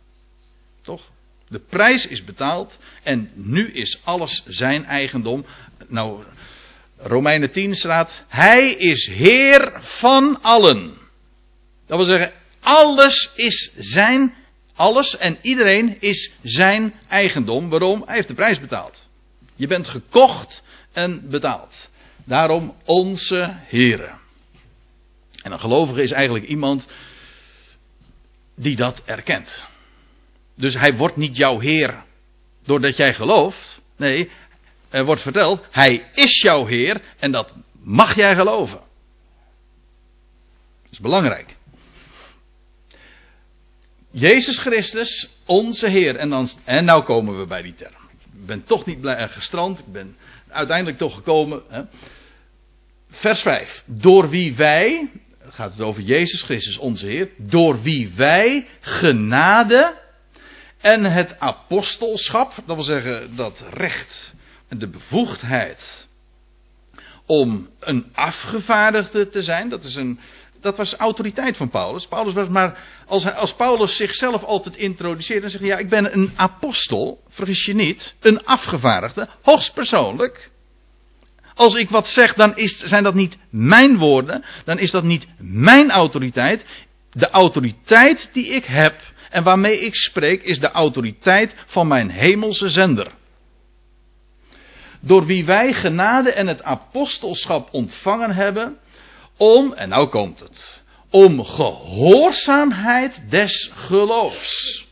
Toch? 0.81 1.09
De 1.47 1.59
prijs 1.59 2.07
is 2.07 2.23
betaald 2.23 2.79
en 3.03 3.31
nu 3.33 3.71
is 3.71 3.99
alles 4.03 4.43
zijn 4.47 4.85
eigendom. 4.85 5.45
Nou, 5.87 6.23
Romeinen 6.97 7.51
10 7.51 7.75
staat, 7.75 8.23
Hij 8.27 8.71
is 8.71 9.07
Heer 9.07 9.71
van 9.81 10.41
allen. 10.41 10.97
Dat 11.87 11.97
wil 11.97 12.07
zeggen, 12.07 12.38
alles 12.59 13.31
is 13.35 13.71
zijn, 13.77 14.35
alles 14.75 15.17
en 15.17 15.37
iedereen 15.41 16.01
is 16.01 16.31
zijn 16.43 16.93
eigendom. 17.07 17.69
Waarom? 17.69 18.03
Hij 18.05 18.15
heeft 18.15 18.27
de 18.27 18.33
prijs 18.33 18.59
betaald. 18.59 19.09
Je 19.55 19.67
bent 19.67 19.87
gekocht 19.87 20.63
en 20.91 21.29
betaald. 21.29 21.89
Daarom 22.23 22.75
onze 22.85 23.55
Heer. 23.67 24.17
En 25.43 25.51
een 25.51 25.59
gelovige 25.59 26.03
is 26.03 26.11
eigenlijk 26.11 26.45
iemand 26.45 26.87
die 28.55 28.75
dat 28.75 29.01
erkent. 29.05 29.63
Dus 30.55 30.73
hij 30.73 30.95
wordt 30.95 31.15
niet 31.15 31.37
jouw 31.37 31.59
Heer 31.59 32.03
doordat 32.63 32.97
jij 32.97 33.13
gelooft. 33.13 33.81
Nee, 33.95 34.29
er 34.89 35.05
wordt 35.05 35.21
verteld, 35.21 35.65
hij 35.71 36.09
is 36.13 36.41
jouw 36.41 36.65
Heer 36.65 37.01
en 37.19 37.31
dat 37.31 37.53
mag 37.81 38.15
jij 38.15 38.35
geloven. 38.35 38.79
Dat 40.81 40.91
is 40.91 40.99
belangrijk. 40.99 41.55
Jezus 44.11 44.57
Christus, 44.57 45.29
onze 45.45 45.87
Heer. 45.87 46.15
En, 46.15 46.29
dan, 46.29 46.49
en 46.65 46.85
nou 46.85 47.03
komen 47.03 47.39
we 47.39 47.47
bij 47.47 47.61
die 47.61 47.73
term. 47.73 47.93
Ik 48.33 48.45
ben 48.45 48.63
toch 48.63 48.85
niet 48.85 49.01
blij, 49.01 49.27
gestrand. 49.27 49.79
Ik 49.79 49.91
ben 49.91 50.15
uiteindelijk 50.49 50.97
toch 50.97 51.15
gekomen. 51.15 51.61
Hè. 51.69 51.81
Vers 53.09 53.41
5. 53.41 53.83
Door 53.85 54.29
wie 54.29 54.55
wij, 54.55 55.09
gaat 55.49 55.71
het 55.71 55.81
over 55.81 56.01
Jezus 56.01 56.41
Christus, 56.41 56.77
onze 56.77 57.05
Heer. 57.05 57.29
Door 57.37 57.81
wie 57.81 58.11
wij 58.15 58.67
genade 58.79 59.97
en 60.81 61.03
het 61.03 61.39
apostelschap, 61.39 62.53
dat 62.65 62.75
wil 62.75 62.85
zeggen 62.85 63.35
dat 63.35 63.65
recht 63.71 64.33
en 64.67 64.77
de 64.77 64.87
bevoegdheid 64.87 66.07
om 67.25 67.69
een 67.79 68.05
afgevaardigde 68.13 69.29
te 69.29 69.43
zijn, 69.43 69.69
dat, 69.69 69.83
is 69.83 69.95
een, 69.95 70.19
dat 70.61 70.77
was 70.77 70.93
autoriteit 70.93 71.57
van 71.57 71.69
Paulus. 71.69 72.07
Paulus 72.07 72.33
was 72.33 72.47
maar, 72.47 72.79
als, 73.05 73.33
als 73.33 73.53
Paulus 73.53 73.95
zichzelf 73.95 74.43
altijd 74.43 74.75
introduceert, 74.75 75.41
dan 75.41 75.49
zegt 75.49 75.63
ja, 75.63 75.77
ik 75.77 75.89
ben 75.89 76.13
een 76.13 76.31
apostel, 76.35 77.23
vergis 77.29 77.65
je 77.65 77.75
niet, 77.75 78.15
een 78.19 78.45
afgevaardigde, 78.45 79.27
hoogstpersoonlijk. 79.41 80.49
Als 81.53 81.75
ik 81.75 81.89
wat 81.89 82.07
zeg, 82.07 82.33
dan 82.33 82.57
is, 82.57 82.77
zijn 82.77 83.03
dat 83.03 83.13
niet 83.13 83.37
mijn 83.49 83.97
woorden, 83.97 84.43
dan 84.65 84.79
is 84.79 84.91
dat 84.91 85.03
niet 85.03 85.27
mijn 85.37 85.91
autoriteit. 85.91 86.65
De 87.11 87.29
autoriteit 87.29 88.29
die 88.33 88.47
ik 88.47 88.65
heb, 88.65 88.95
en 89.29 89.43
waarmee 89.43 89.79
ik 89.79 89.95
spreek 89.95 90.43
is 90.43 90.59
de 90.59 90.71
autoriteit 90.71 91.55
van 91.65 91.87
mijn 91.87 92.09
hemelse 92.09 92.69
zender. 92.69 93.11
Door 95.01 95.25
wie 95.25 95.45
wij 95.45 95.73
genade 95.73 96.31
en 96.31 96.47
het 96.47 96.63
apostelschap 96.63 97.69
ontvangen 97.71 98.31
hebben, 98.31 98.77
om, 99.39 99.73
en 99.73 99.89
nou 99.89 100.07
komt 100.07 100.39
het, 100.39 100.81
om 101.09 101.43
gehoorzaamheid 101.45 103.23
des 103.29 103.71
geloofs 103.73 104.85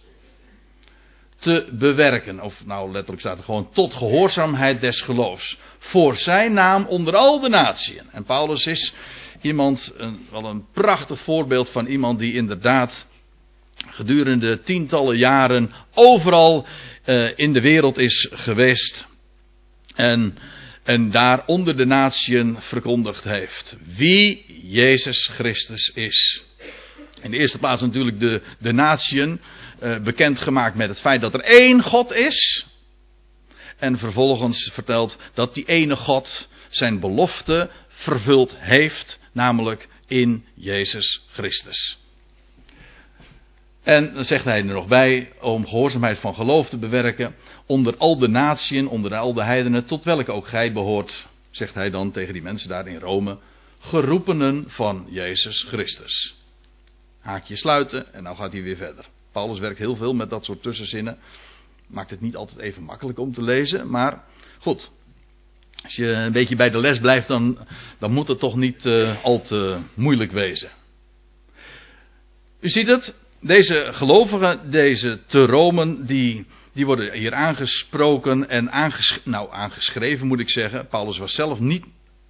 te 1.40 1.68
bewerken. 1.72 2.42
Of 2.42 2.66
nou 2.66 2.92
letterlijk 2.92 3.20
staat 3.22 3.38
er 3.38 3.44
gewoon 3.44 3.70
tot 3.74 3.94
gehoorzaamheid 3.94 4.82
des 4.82 5.02
geloofs. 5.02 5.58
Voor 5.80 6.16
zijn 6.16 6.54
naam 6.54 6.86
onder 6.86 7.16
al 7.16 7.40
de 7.40 7.50
natieën. 7.50 8.10
En 8.12 8.24
Paulus 8.24 8.66
is 8.66 8.94
iemand, 9.42 9.94
een, 9.98 10.28
wel 10.32 10.46
een 10.46 10.66
prachtig 10.74 11.20
voorbeeld 11.20 11.70
van 11.70 11.86
iemand 11.86 12.20
die 12.20 12.34
inderdaad 12.34 13.08
gedurende 13.88 14.60
tientallen 14.60 15.18
jaren 15.18 15.72
overal 15.94 16.66
uh, 17.06 17.30
in 17.36 17.54
de 17.54 17.62
wereld 17.62 17.98
is 17.98 18.30
geweest. 18.32 19.08
En, 19.96 20.38
en 20.88 21.12
daar 21.12 21.46
onder 21.46 21.78
de 21.78 21.86
natieën 21.86 22.58
verkondigd 22.60 23.24
heeft. 23.24 23.76
Wie 23.96 24.46
Jezus 24.64 25.30
Christus 25.34 25.92
is. 25.94 26.44
In 27.22 27.32
de 27.32 27.38
eerste 27.38 27.58
plaats 27.58 27.82
natuurlijk 27.82 28.20
de, 28.20 28.42
de 28.60 28.72
natieën. 28.72 29.40
Uh, 29.84 30.00
bekendgemaakt 30.00 30.76
met 30.76 30.90
het 30.90 31.00
feit 31.00 31.22
dat 31.22 31.34
er 31.34 31.40
één 31.40 31.84
God 31.84 32.12
is. 32.12 32.66
En 33.78 33.98
vervolgens 33.98 34.70
vertelt 34.74 35.18
dat 35.34 35.54
die 35.54 35.66
ene 35.66 35.96
God 35.96 36.48
zijn 36.70 37.00
belofte 37.00 37.70
vervuld 37.88 38.56
heeft. 38.58 39.20
Namelijk 39.32 39.88
in 40.08 40.46
Jezus 40.56 41.22
Christus. 41.32 41.98
En 43.88 44.14
dan 44.14 44.24
zegt 44.24 44.46
hij 44.46 44.58
er 44.58 44.66
nog 44.66 44.88
bij, 44.88 45.32
om 45.42 45.66
gehoorzaamheid 45.66 46.20
van 46.20 46.36
geloof 46.36 46.70
te 46.70 46.78
bewerken, 46.78 47.36
onder 47.66 47.98
al 47.98 48.18
de 48.18 48.28
natieën, 48.28 48.88
onder 48.88 49.16
al 49.16 49.34
de 49.34 49.44
heidenen, 49.44 49.86
tot 49.86 50.04
welke 50.04 50.32
ook 50.32 50.48
gij 50.48 50.74
behoort, 50.74 51.28
zegt 51.50 51.74
hij 51.74 51.90
dan 51.90 52.12
tegen 52.12 52.34
die 52.34 52.42
mensen 52.42 52.70
daar 52.70 52.88
in 52.88 53.00
Rome, 53.00 53.38
geroepenen 53.80 54.64
van 54.68 55.06
Jezus 55.10 55.64
Christus. 55.64 56.36
Haakje 57.20 57.56
sluiten 57.56 58.14
en 58.14 58.24
nou 58.24 58.36
gaat 58.36 58.52
hij 58.52 58.62
weer 58.62 58.78
verder. 58.78 59.06
Paulus 59.32 59.60
werkt 59.60 59.80
heel 59.80 59.96
veel 59.96 60.14
met 60.14 60.30
dat 60.30 60.46
soort 60.46 60.62
tussenzinnen. 60.62 61.18
Maakt 61.88 62.10
het 62.10 62.22
niet 62.22 62.36
altijd 62.36 62.60
even 62.60 62.84
makkelijk 62.84 63.20
om 63.20 63.34
te 63.34 63.42
lezen, 63.42 63.90
maar 63.90 64.24
goed. 64.60 64.90
Als 65.84 65.96
je 65.96 66.12
een 66.12 66.32
beetje 66.32 66.56
bij 66.56 66.70
de 66.70 66.80
les 66.80 67.00
blijft, 67.00 67.28
dan, 67.28 67.58
dan 68.00 68.12
moet 68.12 68.28
het 68.28 68.40
toch 68.40 68.56
niet 68.56 68.86
uh, 68.86 69.24
al 69.24 69.42
te 69.42 69.80
moeilijk 69.94 70.32
wezen. 70.32 70.70
U 72.60 72.70
ziet 72.70 72.88
het, 72.88 73.14
deze 73.42 73.88
gelovigen, 73.92 74.72
deze 74.72 75.20
te 75.26 75.46
Romen, 75.46 76.06
die, 76.06 76.46
die 76.74 76.86
worden 76.86 77.14
hier 77.14 77.34
aangesproken 77.34 78.50
en 78.50 78.72
aanges, 78.72 79.20
nou, 79.24 79.52
aangeschreven 79.52 80.28
moet 80.28 80.40
ik 80.40 80.50
zeggen. 80.50 80.88
Paulus 80.88 81.18
was 81.18 81.34
zelf 81.34 81.60
niet 81.60 81.86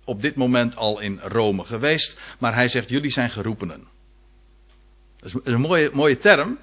op 0.05 0.21
dit 0.21 0.35
moment 0.35 0.75
al 0.75 0.99
in 0.99 1.19
Rome 1.23 1.63
geweest, 1.63 2.19
maar 2.39 2.53
hij 2.53 2.67
zegt 2.67 2.89
jullie 2.89 3.11
zijn 3.11 3.29
geroepenen. 3.29 3.87
Dat 5.19 5.29
is 5.29 5.53
een 5.53 5.61
mooie, 5.61 5.89
mooie 5.93 6.17
term, 6.17 6.57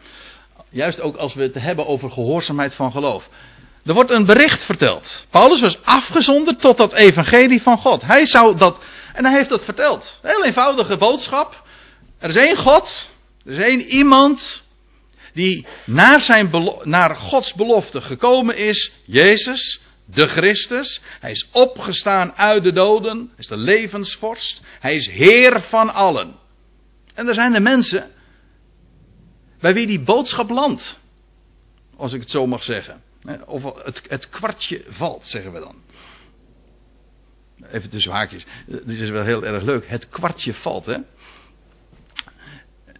juist 0.68 1.00
ook 1.00 1.16
als 1.16 1.34
we 1.34 1.42
het 1.42 1.54
hebben 1.54 1.86
over 1.86 2.10
gehoorzaamheid 2.10 2.74
van 2.74 2.92
geloof. 2.92 3.28
Er 3.84 3.94
wordt 3.94 4.10
een 4.10 4.26
bericht 4.26 4.64
verteld. 4.64 5.26
Paulus 5.30 5.60
was 5.60 5.78
afgezonderd 5.82 6.60
tot 6.60 6.76
dat 6.76 6.92
evangelie 6.92 7.62
van 7.62 7.78
God. 7.78 8.02
Hij 8.02 8.26
zou 8.26 8.56
dat, 8.56 8.80
en 9.12 9.24
hij 9.24 9.34
heeft 9.34 9.48
dat 9.48 9.64
verteld. 9.64 10.18
Heel 10.22 10.44
eenvoudige 10.44 10.96
boodschap. 10.96 11.62
Er 12.18 12.28
is 12.28 12.36
één 12.36 12.56
God. 12.56 13.10
Er 13.44 13.52
is 13.52 13.58
één 13.58 13.80
iemand 13.80 14.62
die 15.32 15.66
naar, 15.86 16.20
zijn 16.20 16.50
naar 16.82 17.16
Gods 17.16 17.54
belofte 17.54 18.00
gekomen 18.00 18.56
is. 18.56 18.92
Jezus, 19.04 19.80
de 20.04 20.28
Christus. 20.28 21.00
Hij 21.20 21.30
is 21.30 21.48
opgestaan 21.52 22.32
uit 22.32 22.62
de 22.62 22.72
doden. 22.72 23.16
Hij 23.16 23.38
is 23.38 23.46
de 23.46 23.56
levensvorst. 23.56 24.60
Hij 24.80 24.94
is 24.94 25.08
Heer 25.08 25.60
van 25.60 25.94
allen. 25.94 26.36
En 27.14 27.28
er 27.28 27.34
zijn 27.34 27.52
de 27.52 27.60
mensen 27.60 28.10
bij 29.60 29.74
wie 29.74 29.86
die 29.86 30.00
boodschap 30.00 30.50
landt. 30.50 30.98
Als 31.96 32.12
ik 32.12 32.20
het 32.20 32.30
zo 32.30 32.46
mag 32.46 32.62
zeggen. 32.62 33.02
Of 33.46 33.84
het, 33.84 34.02
het 34.08 34.28
kwartje 34.28 34.84
valt, 34.88 35.26
zeggen 35.26 35.52
we 35.52 35.60
dan. 35.60 35.76
Even 37.70 37.90
tussen 37.90 38.12
haakjes. 38.12 38.44
Dit 38.66 38.98
is 38.98 39.10
wel 39.10 39.24
heel 39.24 39.44
erg 39.44 39.62
leuk. 39.62 39.88
Het 39.88 40.08
kwartje 40.08 40.54
valt, 40.54 40.86
hè. 40.86 40.96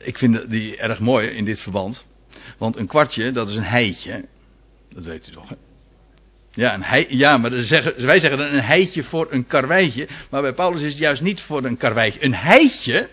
Ik 0.04 0.18
vind 0.18 0.50
die 0.50 0.76
erg 0.76 0.98
mooi 0.98 1.28
in 1.28 1.44
dit 1.44 1.60
verband. 1.60 2.04
Want 2.58 2.76
een 2.76 2.86
kwartje, 2.86 3.32
dat 3.32 3.48
is 3.48 3.56
een 3.56 3.62
heitje. 3.62 4.24
Dat 4.94 5.04
weet 5.04 5.28
u 5.28 5.32
toch, 5.32 5.48
hè? 5.48 5.54
Ja, 6.54 6.74
een 6.74 7.16
ja 7.16 7.36
maar 7.36 7.50
zeggen, 7.52 8.06
wij 8.06 8.18
zeggen 8.18 8.38
dan 8.38 8.48
een 8.48 8.64
heitje 8.64 9.02
voor 9.02 9.32
een 9.32 9.46
karweitje. 9.46 10.08
Maar 10.30 10.42
bij 10.42 10.52
Paulus 10.52 10.82
is 10.82 10.90
het 10.90 10.98
juist 10.98 11.22
niet 11.22 11.40
voor 11.40 11.64
een 11.64 11.76
karweitje. 11.76 12.24
Een 12.24 12.34
heitje, 12.34 13.08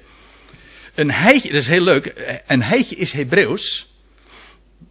een 0.95 1.11
heitje, 1.11 1.51
dat 1.51 1.61
is 1.61 1.67
heel 1.67 1.83
leuk. 1.83 2.41
Een 2.47 2.63
heitje 2.63 2.95
is 2.95 3.11
Hebreeuws. 3.11 3.89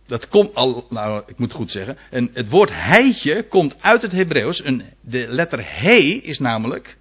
Dat 0.07 0.29
komt 0.29 0.55
al, 0.55 0.87
nou, 0.91 1.23
ik 1.27 1.39
moet 1.39 1.49
het 1.49 1.57
goed 1.57 1.71
zeggen. 1.71 1.99
En 2.11 2.31
het 2.33 2.49
woord 2.49 2.71
heitje 2.73 3.43
komt 3.43 3.77
uit 3.81 4.03
het 4.03 4.13
Hebreeuws. 4.13 4.63
De 5.01 5.27
letter 5.29 5.81
he 5.81 6.21
is 6.23 6.39
namelijk 6.39 6.97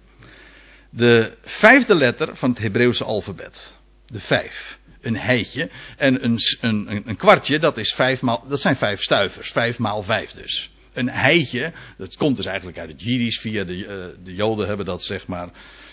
de 0.90 1.32
vijfde 1.42 1.94
letter 1.94 2.36
van 2.36 2.50
het 2.50 2.58
Hebreeuwse 2.58 3.04
alfabet. 3.04 3.76
De 4.06 4.20
vijf. 4.20 4.78
Een 5.00 5.16
heitje. 5.16 5.70
En 5.96 6.24
een, 6.24 6.40
een, 6.60 7.02
een 7.08 7.16
kwartje, 7.16 7.58
dat, 7.58 7.78
is 7.78 7.92
vijf 7.92 8.20
maal, 8.20 8.44
dat 8.48 8.60
zijn 8.60 8.76
vijf 8.76 9.00
stuivers. 9.00 9.52
Vijf 9.52 9.78
maal 9.78 10.02
vijf 10.02 10.30
dus. 10.30 10.70
Een 10.92 11.10
heitje, 11.10 11.72
dat 11.96 12.16
komt 12.16 12.36
dus 12.36 12.46
eigenlijk 12.46 12.78
uit 12.78 12.88
het 12.88 13.02
Jiddisch. 13.02 13.38
Via 13.38 13.64
de, 13.64 13.76
uh, 13.76 14.24
de 14.24 14.34
Joden 14.34 14.66
hebben 14.66 14.86
dat 14.86 15.02
zeg 15.02 15.26
maar, 15.26 15.48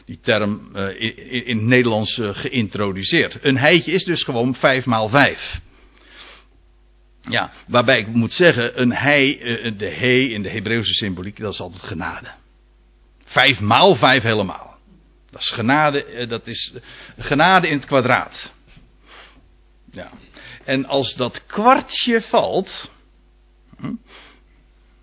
die 0.05 0.19
term 0.19 0.69
uh, 0.75 1.01
in, 1.47 1.57
het 1.57 1.67
Nederlands 1.67 2.17
uh, 2.17 2.35
geïntroduceerd. 2.35 3.37
Een 3.41 3.57
heitje 3.57 3.91
is 3.91 4.03
dus 4.03 4.23
gewoon 4.23 4.55
vijf 4.55 4.85
maal 4.85 5.09
vijf. 5.09 5.59
Ja, 7.29 7.51
waarbij 7.67 7.99
ik 7.99 8.07
moet 8.07 8.33
zeggen, 8.33 8.81
een 8.81 8.93
hei, 8.93 9.37
de 9.77 9.89
he 9.89 10.13
in 10.13 10.41
de 10.41 10.49
Hebreeuwse 10.49 10.93
symboliek, 10.93 11.39
dat 11.39 11.53
is 11.53 11.59
altijd 11.59 11.83
genade. 11.83 12.27
Vijf 13.25 13.59
maal 13.59 13.95
vijf 13.95 14.23
helemaal. 14.23 14.77
Dat 15.31 15.41
is 15.41 15.49
genade, 15.49 16.25
dat 16.27 16.47
is 16.47 16.73
genade 17.17 17.67
in 17.67 17.75
het 17.75 17.85
kwadraat. 17.85 18.53
Ja. 19.97 20.11
En 20.63 20.85
als 20.85 21.15
dat 21.15 21.45
kwartje 21.45 22.21
valt, 22.21 22.91
hm, 23.77 23.93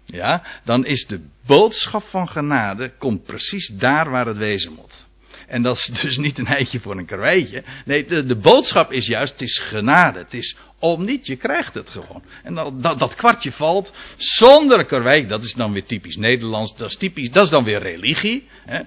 ja, 0.04 0.42
dan 0.64 0.86
is 0.86 1.06
de 1.06 1.26
boodschap 1.46 2.02
van 2.02 2.28
genade, 2.28 2.92
komt 2.98 3.24
precies 3.24 3.66
daar 3.66 4.10
waar 4.10 4.26
het 4.26 4.36
wezen 4.36 4.72
moet. 4.72 5.06
En 5.46 5.62
dat 5.62 5.76
is 5.76 5.86
dus 6.02 6.16
niet 6.16 6.38
een 6.38 6.46
heitje 6.46 6.80
voor 6.80 6.98
een 6.98 7.06
karweitje. 7.06 7.64
Nee, 7.84 8.04
de, 8.04 8.26
de, 8.26 8.36
boodschap 8.36 8.92
is 8.92 9.06
juist, 9.06 9.32
het 9.32 9.42
is 9.42 9.58
genade. 9.58 10.18
Het 10.18 10.34
is 10.34 10.56
om 10.78 11.04
niet, 11.04 11.26
je 11.26 11.36
krijgt 11.36 11.74
het 11.74 11.90
gewoon. 11.90 12.22
En 12.42 12.54
dat, 12.54 12.82
dat, 12.82 12.98
dat 12.98 13.14
kwartje 13.14 13.52
valt 13.52 13.92
zonder 14.16 14.86
een. 14.86 15.28
Dat 15.28 15.44
is 15.44 15.54
dan 15.54 15.72
weer 15.72 15.84
typisch 15.84 16.16
Nederlands. 16.16 16.76
Dat 16.76 16.88
is, 16.88 16.97
typisch, 16.97 17.30
dat 17.30 17.45
is 17.45 17.50
dan 17.50 17.64
weer 17.64 17.82
religie. 17.82 18.49
Hè. 18.64 18.80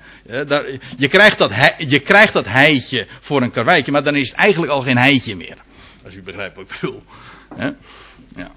Je, 0.97 1.07
krijgt 1.07 1.37
dat, 1.37 1.51
je 1.77 1.99
krijgt 1.99 2.33
dat 2.33 2.45
heitje 2.45 3.07
voor 3.21 3.41
een 3.41 3.51
karweitje, 3.51 3.91
maar 3.91 4.03
dan 4.03 4.15
is 4.15 4.29
het 4.29 4.37
eigenlijk 4.37 4.71
al 4.71 4.81
geen 4.81 4.97
heitje 4.97 5.35
meer. 5.35 5.65
Als 6.07 6.15
u 6.15 6.21
begrijpt 6.21 6.55
wat 6.55 6.69
ik 6.69 6.77
bedoel. 6.81 7.03
Ja. 8.35 8.51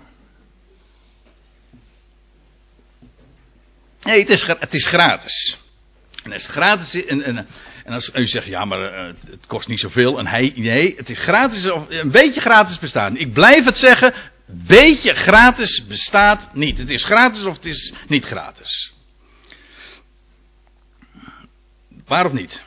Nee, 4.02 4.20
het 4.20 4.28
is, 4.28 4.46
het 4.46 4.74
is 4.74 4.86
gratis. 4.86 5.58
En 6.22 6.32
als 6.32 6.42
het 6.42 6.52
gratis 6.52 6.94
is, 6.94 7.04
en, 7.06 7.22
en, 7.22 7.46
en 7.84 7.92
als 7.92 8.10
u 8.14 8.26
zegt, 8.26 8.46
ja, 8.46 8.64
maar 8.64 9.08
uh, 9.08 9.14
het 9.30 9.46
kost 9.46 9.68
niet 9.68 9.80
zoveel. 9.80 10.18
En 10.18 10.26
hij, 10.26 10.52
nee, 10.54 10.96
het 10.96 11.10
is 11.10 11.18
gratis, 11.18 11.70
of 11.70 11.86
een 11.88 12.10
beetje 12.10 12.40
gratis 12.40 12.78
bestaat. 12.78 13.12
Ik 13.14 13.32
blijf 13.32 13.64
het 13.64 13.78
zeggen, 13.78 14.14
beetje 14.46 15.14
gratis 15.14 15.86
bestaat 15.86 16.54
niet. 16.54 16.78
Het 16.78 16.90
is 16.90 17.04
gratis 17.04 17.42
of 17.42 17.56
het 17.56 17.64
is 17.64 17.92
niet 18.08 18.24
gratis. 18.24 18.92
Waar 22.06 22.26
of 22.26 22.32
niet? 22.32 22.62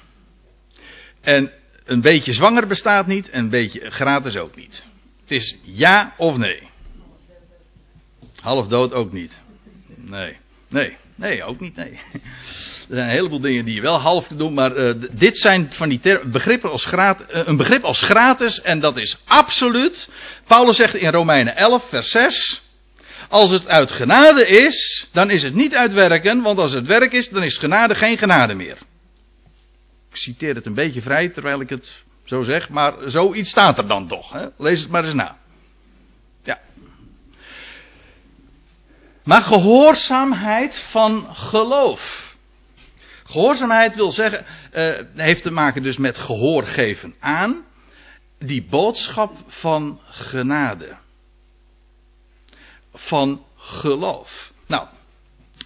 En 1.21 1.51
een 1.85 2.01
beetje 2.01 2.33
zwanger 2.33 2.67
bestaat 2.67 3.07
niet 3.07 3.29
en 3.29 3.39
een 3.39 3.49
beetje 3.49 3.91
gratis 3.91 4.37
ook 4.37 4.55
niet. 4.55 4.85
Het 5.21 5.31
is 5.31 5.55
ja 5.61 6.13
of 6.17 6.37
nee. 6.37 6.61
Half 8.41 8.67
dood 8.67 8.93
ook 8.93 9.11
niet. 9.11 9.37
Nee, 9.95 10.37
nee, 10.69 10.97
nee, 11.15 11.43
ook 11.43 11.59
niet, 11.59 11.75
nee. 11.75 11.99
Er 12.89 12.95
zijn 12.95 13.03
een 13.09 13.15
heleboel 13.15 13.39
dingen 13.39 13.65
die 13.65 13.75
je 13.75 13.81
wel 13.81 13.99
half 13.99 14.27
te 14.27 14.35
doen, 14.35 14.53
maar 14.53 14.77
uh, 14.77 14.93
dit 15.11 15.37
zijn 15.37 15.71
van 15.71 15.89
die 15.89 16.19
begrippen 16.25 16.71
als 16.71 16.85
gratis, 16.85 17.25
uh, 17.35 17.41
een 17.45 17.57
begrip 17.57 17.83
als 17.83 18.01
gratis 18.01 18.61
en 18.61 18.79
dat 18.79 18.97
is 18.97 19.17
absoluut. 19.25 20.09
Paulus 20.47 20.75
zegt 20.75 20.95
in 20.95 21.11
Romeinen 21.11 21.55
11, 21.55 21.83
vers 21.89 22.09
6. 22.09 22.61
Als 23.29 23.51
het 23.51 23.67
uit 23.67 23.91
genade 23.91 24.47
is, 24.47 25.07
dan 25.11 25.29
is 25.29 25.43
het 25.43 25.53
niet 25.53 25.75
uit 25.75 25.93
werken, 25.93 26.41
want 26.41 26.59
als 26.59 26.71
het 26.71 26.85
werk 26.85 27.11
is, 27.11 27.29
dan 27.29 27.43
is 27.43 27.57
genade 27.57 27.95
geen 27.95 28.17
genade 28.17 28.53
meer. 28.53 28.77
Ik 30.13 30.19
citeer 30.19 30.55
het 30.55 30.65
een 30.65 30.73
beetje 30.73 31.01
vrij 31.01 31.29
terwijl 31.29 31.61
ik 31.61 31.69
het 31.69 32.03
zo 32.23 32.43
zeg, 32.43 32.69
maar 32.69 32.93
zoiets 33.05 33.49
staat 33.49 33.77
er 33.77 33.87
dan 33.87 34.07
toch. 34.07 34.31
Hè? 34.31 34.47
Lees 34.57 34.81
het 34.81 34.89
maar 34.89 35.03
eens 35.03 35.13
na. 35.13 35.37
Ja. 36.43 36.59
Maar 39.23 39.41
gehoorzaamheid 39.41 40.83
van 40.91 41.35
geloof. 41.35 42.35
Gehoorzaamheid 43.23 43.95
wil 43.95 44.11
zeggen, 44.11 44.45
uh, 44.73 44.99
heeft 45.15 45.41
te 45.41 45.51
maken 45.51 45.83
dus 45.83 45.97
met 45.97 46.17
gehoor 46.17 46.63
geven 46.63 47.15
aan 47.19 47.65
die 48.39 48.65
boodschap 48.69 49.37
van 49.47 49.99
genade. 50.05 50.95
Van 52.93 53.45
geloof. 53.57 54.51
Nou, 54.67 54.87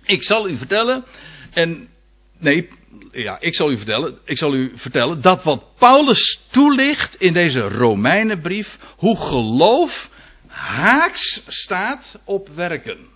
ik 0.04 0.24
zal 0.24 0.50
u 0.50 0.58
vertellen, 0.58 1.06
en 1.54 1.90
nee, 2.38 2.70
ja, 3.12 3.38
ik 3.40 3.56
zal 3.56 3.72
u 3.72 3.78
vertellen, 3.78 4.18
ik 4.26 4.38
zal 4.38 4.54
u 4.54 4.72
vertellen 4.76 5.22
dat 5.22 5.44
wat 5.44 5.66
Paulus 5.78 6.40
toelicht 6.52 7.16
in 7.16 7.34
deze 7.34 7.60
Romeinenbrief, 7.60 8.78
hoe 8.98 9.18
geloof 9.18 10.10
haaks 10.48 11.42
staat 11.48 12.20
op 12.26 12.48
werken. 12.56 13.16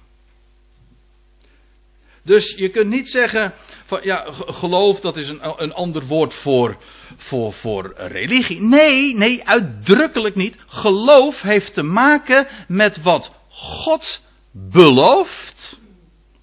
Dus 2.24 2.54
je 2.58 2.70
kunt 2.70 2.90
niet 2.90 3.10
zeggen 3.10 3.54
van 3.86 4.00
ja, 4.04 4.26
geloof 4.32 5.00
dat 5.00 5.18
is 5.18 5.30
een, 5.30 5.40
een 5.58 5.74
ander 5.74 6.06
woord 6.06 6.34
voor, 6.34 6.78
voor, 7.18 7.54
voor 7.54 7.94
religie. 7.96 8.62
Nee, 8.62 9.16
nee, 9.16 9.48
uitdrukkelijk 9.48 10.36
niet. 10.36 10.56
Geloof 10.68 11.42
heeft 11.42 11.74
te 11.74 11.84
maken 11.84 12.48
met 12.68 13.02
wat 13.02 13.32
God 13.50 14.22
belooft 14.52 15.80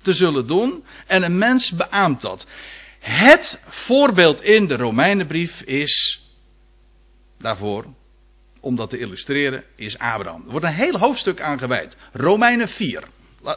te 0.02 0.12
zullen 0.12 0.46
doen 0.46 0.84
en 1.06 1.22
een 1.22 1.38
mens 1.38 1.70
beaamt 1.70 2.20
dat. 2.20 2.46
Het 3.08 3.60
voorbeeld 3.68 4.42
in 4.42 4.66
de 4.66 4.76
Romeinenbrief 4.76 5.60
is 5.60 6.22
daarvoor, 7.38 7.86
om 8.60 8.76
dat 8.76 8.90
te 8.90 8.98
illustreren, 8.98 9.64
is 9.76 9.98
Abraham. 9.98 10.42
Er 10.44 10.50
wordt 10.50 10.66
een 10.66 10.72
heel 10.72 10.98
hoofdstuk 10.98 11.40
aan 11.40 11.58
gewijd. 11.58 11.96
Romeinen 12.12 12.68
4. 12.68 13.04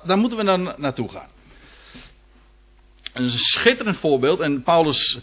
Daar 0.03 0.17
moeten 0.17 0.37
we 0.37 0.43
dan 0.43 0.73
naartoe 0.77 1.09
gaan. 1.09 1.29
Een 3.13 3.29
schitterend 3.29 3.97
voorbeeld. 3.97 4.39
En 4.39 4.63
Paulus 4.63 5.19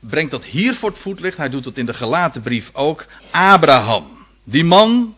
brengt 0.00 0.30
dat 0.30 0.44
hier 0.44 0.74
voor 0.74 0.90
het 0.90 0.98
voetlicht. 0.98 1.36
Hij 1.36 1.48
doet 1.48 1.64
dat 1.64 1.76
in 1.76 1.86
de 1.86 1.94
gelaten 1.94 2.42
brief 2.42 2.70
ook. 2.72 3.06
Abraham. 3.30 4.26
Die 4.44 4.64
man 4.64 5.16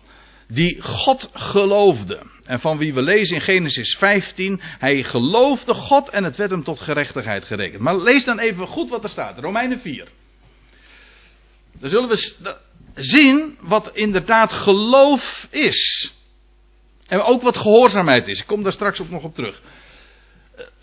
die 0.49 0.83
God 0.83 1.31
geloofde. 1.33 2.23
En 2.51 2.61
van 2.61 2.79
wie 2.79 2.95
we 2.95 3.03
lezen 3.03 3.37
in 3.37 3.43
Genesis 3.43 3.97
15. 3.97 4.61
Hij 4.63 5.03
geloofde 5.03 5.75
God 5.75 6.09
en 6.09 6.25
het 6.25 6.37
werd 6.37 6.51
hem 6.51 6.65
tot 6.65 6.81
gerechtigheid 6.81 7.45
gerekend. 7.45 7.83
Maar 7.83 7.97
lees 7.97 8.25
dan 8.25 8.39
even 8.39 8.67
goed 8.67 8.91
wat 8.91 9.03
er 9.03 9.09
staat. 9.09 9.39
Romeinen 9.39 9.81
4. 9.81 10.09
Dan 11.79 11.91
zullen 11.91 12.09
we 12.09 12.57
zien 12.95 13.59
wat 13.61 13.91
inderdaad 13.95 14.53
geloof 14.53 15.47
is. 15.51 16.13
En 17.07 17.21
ook 17.21 17.43
wat 17.43 17.57
gehoorzaamheid 17.57 18.29
is. 18.29 18.41
Ik 18.41 18.47
kom 18.47 18.63
daar 18.63 18.73
straks 18.73 19.01
ook 19.01 19.11
nog 19.11 19.23
op 19.23 19.35
terug. 19.35 19.63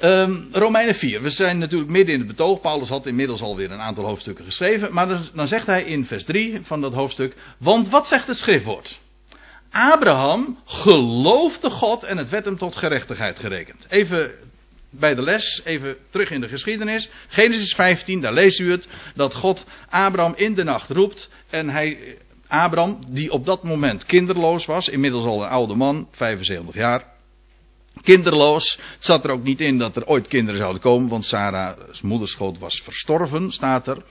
Um, 0.02 0.48
Romeinen 0.52 0.96
4. 0.96 1.22
We 1.22 1.30
zijn 1.30 1.58
natuurlijk 1.58 1.92
midden 1.92 2.14
in 2.14 2.20
het 2.20 2.30
betoog. 2.30 2.62
Paulus 2.62 2.90
had 2.90 3.06
inmiddels 3.06 3.42
alweer 3.42 3.72
een 3.72 3.82
aantal 3.82 4.06
hoofdstukken 4.06 4.46
geschreven. 4.46 4.94
Maar 4.94 5.08
dan, 5.08 5.22
dan 5.34 5.48
zegt 5.48 5.66
hij 5.66 5.84
in 5.84 6.06
vers 6.06 6.24
3 6.24 6.60
van 6.64 6.82
dat 6.82 6.94
hoofdstuk. 6.94 7.36
Want 7.58 7.90
wat 7.90 8.08
zegt 8.08 8.28
het 8.28 8.38
schriftwoord? 8.38 9.00
Abraham 9.78 10.58
geloofde 10.66 11.70
God 11.70 12.04
en 12.04 12.18
het 12.18 12.30
werd 12.30 12.46
hem 12.46 12.58
tot 12.58 12.76
gerechtigheid 12.76 13.40
gerekend. 13.40 13.86
Even 13.90 14.32
bij 14.90 15.16
de 15.16 15.22
les, 15.22 15.62
even 15.66 15.98
terug 16.10 16.30
in 16.30 16.42
de 16.42 16.48
geschiedenis. 16.48 17.10
Genesis 17.28 17.74
15, 17.74 18.22
daar 18.22 18.34
leest 18.34 18.60
u 18.60 18.72
het. 18.72 18.88
Dat 19.16 19.34
God 19.34 19.66
Abraham 19.90 20.34
in 20.36 20.54
de 20.54 20.64
nacht 20.64 20.90
roept. 20.90 21.30
En 21.50 21.70
hij 21.70 22.18
Abraham, 22.48 23.00
die 23.10 23.32
op 23.32 23.46
dat 23.46 23.64
moment 23.64 24.06
kinderloos 24.06 24.66
was, 24.66 24.90
inmiddels 24.90 25.26
al 25.26 25.44
een 25.44 25.50
oude 25.50 25.76
man, 25.76 26.08
75 26.12 26.76
jaar. 26.76 27.04
Kinderloos. 28.02 28.80
Het 28.94 29.06
zat 29.06 29.24
er 29.24 29.32
ook 29.32 29.44
niet 29.44 29.62
in 29.62 29.78
dat 29.78 29.96
er 29.96 30.06
ooit 30.06 30.28
kinderen 30.28 30.60
zouden 30.60 30.82
komen, 30.82 31.10
want 31.10 31.26
Sarah's 31.26 32.02
moederschoot 32.02 32.58
was 32.58 32.82
verstorven, 32.84 33.52
staat 33.52 33.88
er. 33.88 34.04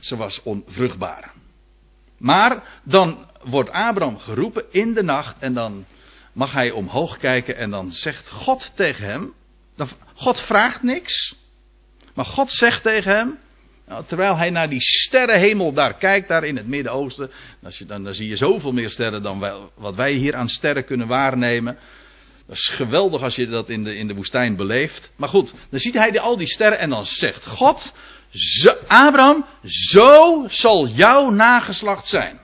Ze 0.00 0.16
was 0.16 0.42
onvruchtbaar. 0.42 1.32
Maar 2.20 2.62
dan 2.82 3.26
wordt 3.42 3.70
Abraham 3.70 4.18
geroepen 4.18 4.64
in 4.70 4.94
de 4.94 5.02
nacht 5.02 5.38
en 5.38 5.54
dan 5.54 5.84
mag 6.32 6.52
hij 6.52 6.70
omhoog 6.70 7.18
kijken 7.18 7.56
en 7.56 7.70
dan 7.70 7.92
zegt 7.92 8.28
God 8.28 8.72
tegen 8.74 9.06
hem. 9.06 9.34
God 10.14 10.40
vraagt 10.40 10.82
niks, 10.82 11.34
maar 12.14 12.24
God 12.24 12.52
zegt 12.52 12.82
tegen 12.82 13.16
hem, 13.16 13.38
nou, 13.86 14.04
terwijl 14.06 14.36
hij 14.36 14.50
naar 14.50 14.68
die 14.68 14.80
sterrenhemel 14.80 15.72
daar 15.72 15.94
kijkt, 15.94 16.28
daar 16.28 16.44
in 16.44 16.56
het 16.56 16.66
Midden-Oosten, 16.66 17.30
dan, 17.86 18.02
dan, 18.04 18.14
zie 18.14 18.28
je 18.28 18.36
zoveel 18.36 18.72
meer 18.72 18.90
sterren 18.90 19.22
dan 19.22 19.68
wat 19.74 19.94
wij 19.94 20.12
hier 20.12 20.34
aan 20.34 20.48
sterren 20.48 20.84
kunnen 20.84 21.06
waarnemen. 21.06 21.78
Dat 22.46 22.56
is 22.56 22.68
geweldig 22.68 23.22
als 23.22 23.36
je 23.36 23.46
dat 23.46 23.68
in 23.68 23.84
de, 23.84 23.96
in 23.96 24.06
de 24.06 24.14
woestijn 24.14 24.56
beleeft. 24.56 25.12
Maar 25.16 25.28
goed, 25.28 25.52
dan 25.70 25.80
ziet 25.80 25.94
hij 25.94 26.20
al 26.20 26.36
die 26.36 26.46
sterren 26.46 26.78
en 26.78 26.90
dan 26.90 27.06
zegt 27.06 27.46
God, 27.46 27.92
zo, 28.30 28.74
Abraham, 28.86 29.44
zo 29.64 30.44
zal 30.48 30.88
jouw 30.88 31.30
nageslacht 31.30 32.06
zijn. 32.06 32.40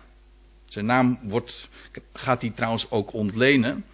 Zijn 0.68 0.86
naam 0.86 1.18
wordt, 1.22 1.68
gaat 2.12 2.40
hij 2.40 2.50
trouwens 2.50 2.90
ook 2.90 3.12
ontlenen. 3.12 3.84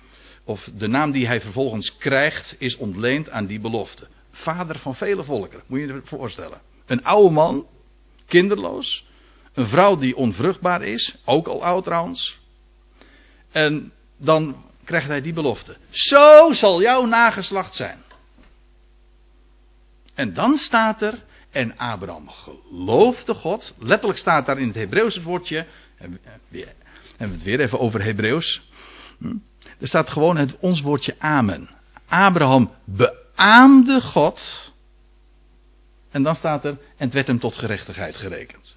Of 0.44 0.68
de 0.74 0.88
naam 0.88 1.10
die 1.10 1.26
hij 1.26 1.40
vervolgens 1.40 1.96
krijgt, 1.96 2.54
is 2.58 2.76
ontleend 2.76 3.30
aan 3.30 3.46
die 3.46 3.60
belofte. 3.60 4.06
Vader 4.30 4.78
van 4.78 4.94
vele 4.94 5.24
volken, 5.24 5.62
moet 5.66 5.80
je 5.80 5.86
je 5.86 6.00
voorstellen. 6.04 6.60
Een 6.86 7.04
oude 7.04 7.30
man, 7.30 7.66
kinderloos. 8.26 9.06
Een 9.52 9.66
vrouw 9.66 9.96
die 9.96 10.16
onvruchtbaar 10.16 10.82
is, 10.82 11.14
ook 11.24 11.46
al 11.46 11.64
oud 11.64 11.84
trouwens. 11.84 12.38
En 13.50 13.92
dan 14.16 14.64
krijgt 14.84 15.08
hij 15.08 15.20
die 15.20 15.32
belofte. 15.32 15.76
Zo 15.90 16.52
zal 16.52 16.80
jouw 16.82 17.04
nageslacht 17.04 17.74
zijn. 17.74 18.02
En 20.14 20.34
dan 20.34 20.56
staat 20.56 21.02
er, 21.02 21.22
en 21.52 21.76
Abraham 21.76 22.28
geloofde 22.28 23.34
God. 23.34 23.74
Letterlijk 23.78 24.18
staat 24.18 24.46
daar 24.46 24.58
in 24.58 24.66
het 24.66 24.76
Hebreeuws 24.76 25.14
het 25.14 25.24
woordje. 25.24 25.66
Hebben 25.96 26.20
we 26.48 26.64
het 27.16 27.42
weer 27.42 27.60
even 27.60 27.80
over 27.80 28.04
Hebreeuws. 28.04 28.62
Hm? 29.18 29.34
Er 29.78 29.88
staat 29.88 30.10
gewoon 30.10 30.36
het, 30.36 30.56
ons 30.58 30.80
woordje 30.80 31.14
amen. 31.18 31.70
Abraham 32.08 32.70
beaamde 32.84 34.00
God. 34.00 34.72
En 36.10 36.22
dan 36.22 36.34
staat 36.34 36.64
er, 36.64 36.70
en 36.70 37.04
het 37.04 37.12
werd 37.12 37.26
hem 37.26 37.38
tot 37.38 37.54
gerechtigheid 37.54 38.16
gerekend. 38.16 38.76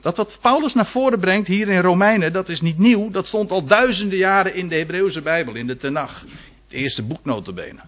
Dat 0.00 0.16
wat 0.16 0.38
Paulus 0.40 0.74
naar 0.74 0.86
voren 0.86 1.20
brengt 1.20 1.48
hier 1.48 1.68
in 1.68 1.80
Romeinen, 1.80 2.32
dat 2.32 2.48
is 2.48 2.60
niet 2.60 2.78
nieuw. 2.78 3.10
Dat 3.10 3.26
stond 3.26 3.50
al 3.50 3.64
duizenden 3.64 4.18
jaren 4.18 4.54
in 4.54 4.68
de 4.68 4.74
Hebreeuwse 4.74 5.22
Bijbel, 5.22 5.54
in 5.54 5.66
de 5.66 5.76
Tenach. 5.76 6.20
Het 6.64 6.72
eerste 6.72 7.02
boek 7.02 7.24
notabene. 7.24 7.80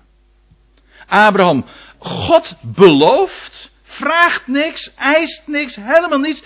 Abraham, 1.07 1.65
God 1.99 2.55
belooft, 2.61 3.71
vraagt 3.83 4.47
niks, 4.47 4.95
eist 4.97 5.43
niks, 5.47 5.77
helemaal 5.77 6.19
niets. 6.19 6.43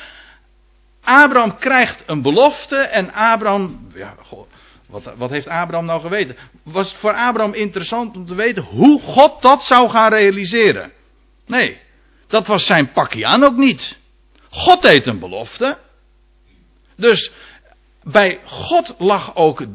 Abraham 1.02 1.58
krijgt 1.58 2.02
een 2.06 2.22
belofte 2.22 2.76
en 2.76 3.12
Abraham, 3.12 3.88
ja, 3.94 4.14
wat, 4.86 5.14
wat 5.16 5.30
heeft 5.30 5.46
Abraham 5.46 5.84
nou 5.86 6.00
geweten? 6.00 6.36
Was 6.62 6.88
het 6.88 6.98
voor 6.98 7.12
Abraham 7.12 7.54
interessant 7.54 8.16
om 8.16 8.26
te 8.26 8.34
weten 8.34 8.62
hoe 8.62 9.00
God 9.00 9.42
dat 9.42 9.62
zou 9.62 9.88
gaan 9.90 10.12
realiseren? 10.12 10.92
Nee, 11.46 11.80
dat 12.26 12.46
was 12.46 12.66
zijn 12.66 12.92
pakje 12.92 13.26
aan 13.26 13.44
ook 13.44 13.56
niet. 13.56 13.96
God 14.50 14.82
deed 14.82 15.06
een 15.06 15.18
belofte. 15.18 15.78
Dus 16.96 17.32
bij 18.02 18.40
God 18.44 18.94
lag 18.98 19.36
ook 19.36 19.66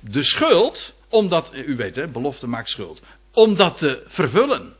de 0.00 0.24
schuld, 0.24 0.94
omdat, 1.08 1.50
u 1.54 1.76
weet 1.76 1.96
hè, 1.96 2.08
belofte 2.08 2.46
maakt 2.46 2.68
schuld, 2.68 3.02
om 3.32 3.56
dat 3.56 3.78
te 3.78 4.04
vervullen. 4.06 4.74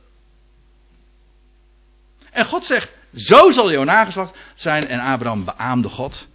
En 2.30 2.46
God 2.46 2.64
zegt, 2.64 2.90
zo 3.14 3.50
zal 3.50 3.72
jouw 3.72 3.84
nageslacht 3.84 4.36
zijn. 4.54 4.88
En 4.88 5.00
Abraham 5.00 5.44
beaamde 5.44 5.88
God. 5.88 6.26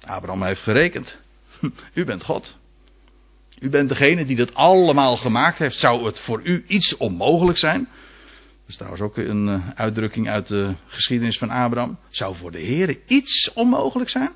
Abraham 0.00 0.42
heeft 0.42 0.60
gerekend. 0.60 1.16
U 1.94 2.04
bent 2.04 2.24
God. 2.24 2.56
U 3.60 3.70
bent 3.70 3.88
degene 3.88 4.24
die 4.24 4.36
dat 4.36 4.54
allemaal 4.54 5.16
gemaakt 5.16 5.58
heeft. 5.58 5.78
Zou 5.78 6.04
het 6.04 6.20
voor 6.20 6.40
u 6.42 6.64
iets 6.66 6.96
onmogelijk 6.96 7.58
zijn? 7.58 7.88
Dat 8.60 8.68
is 8.68 8.76
trouwens 8.76 9.02
ook 9.02 9.16
een 9.16 9.48
eh, 9.48 9.68
uitdrukking 9.74 10.28
uit 10.28 10.46
de 10.46 10.74
geschiedenis 10.86 11.38
van 11.38 11.50
Abraham. 11.50 11.98
Zou 12.08 12.36
voor 12.36 12.50
de 12.50 12.60
Heer 12.60 12.98
iets 13.06 13.50
onmogelijk 13.54 14.10
zijn? 14.10 14.30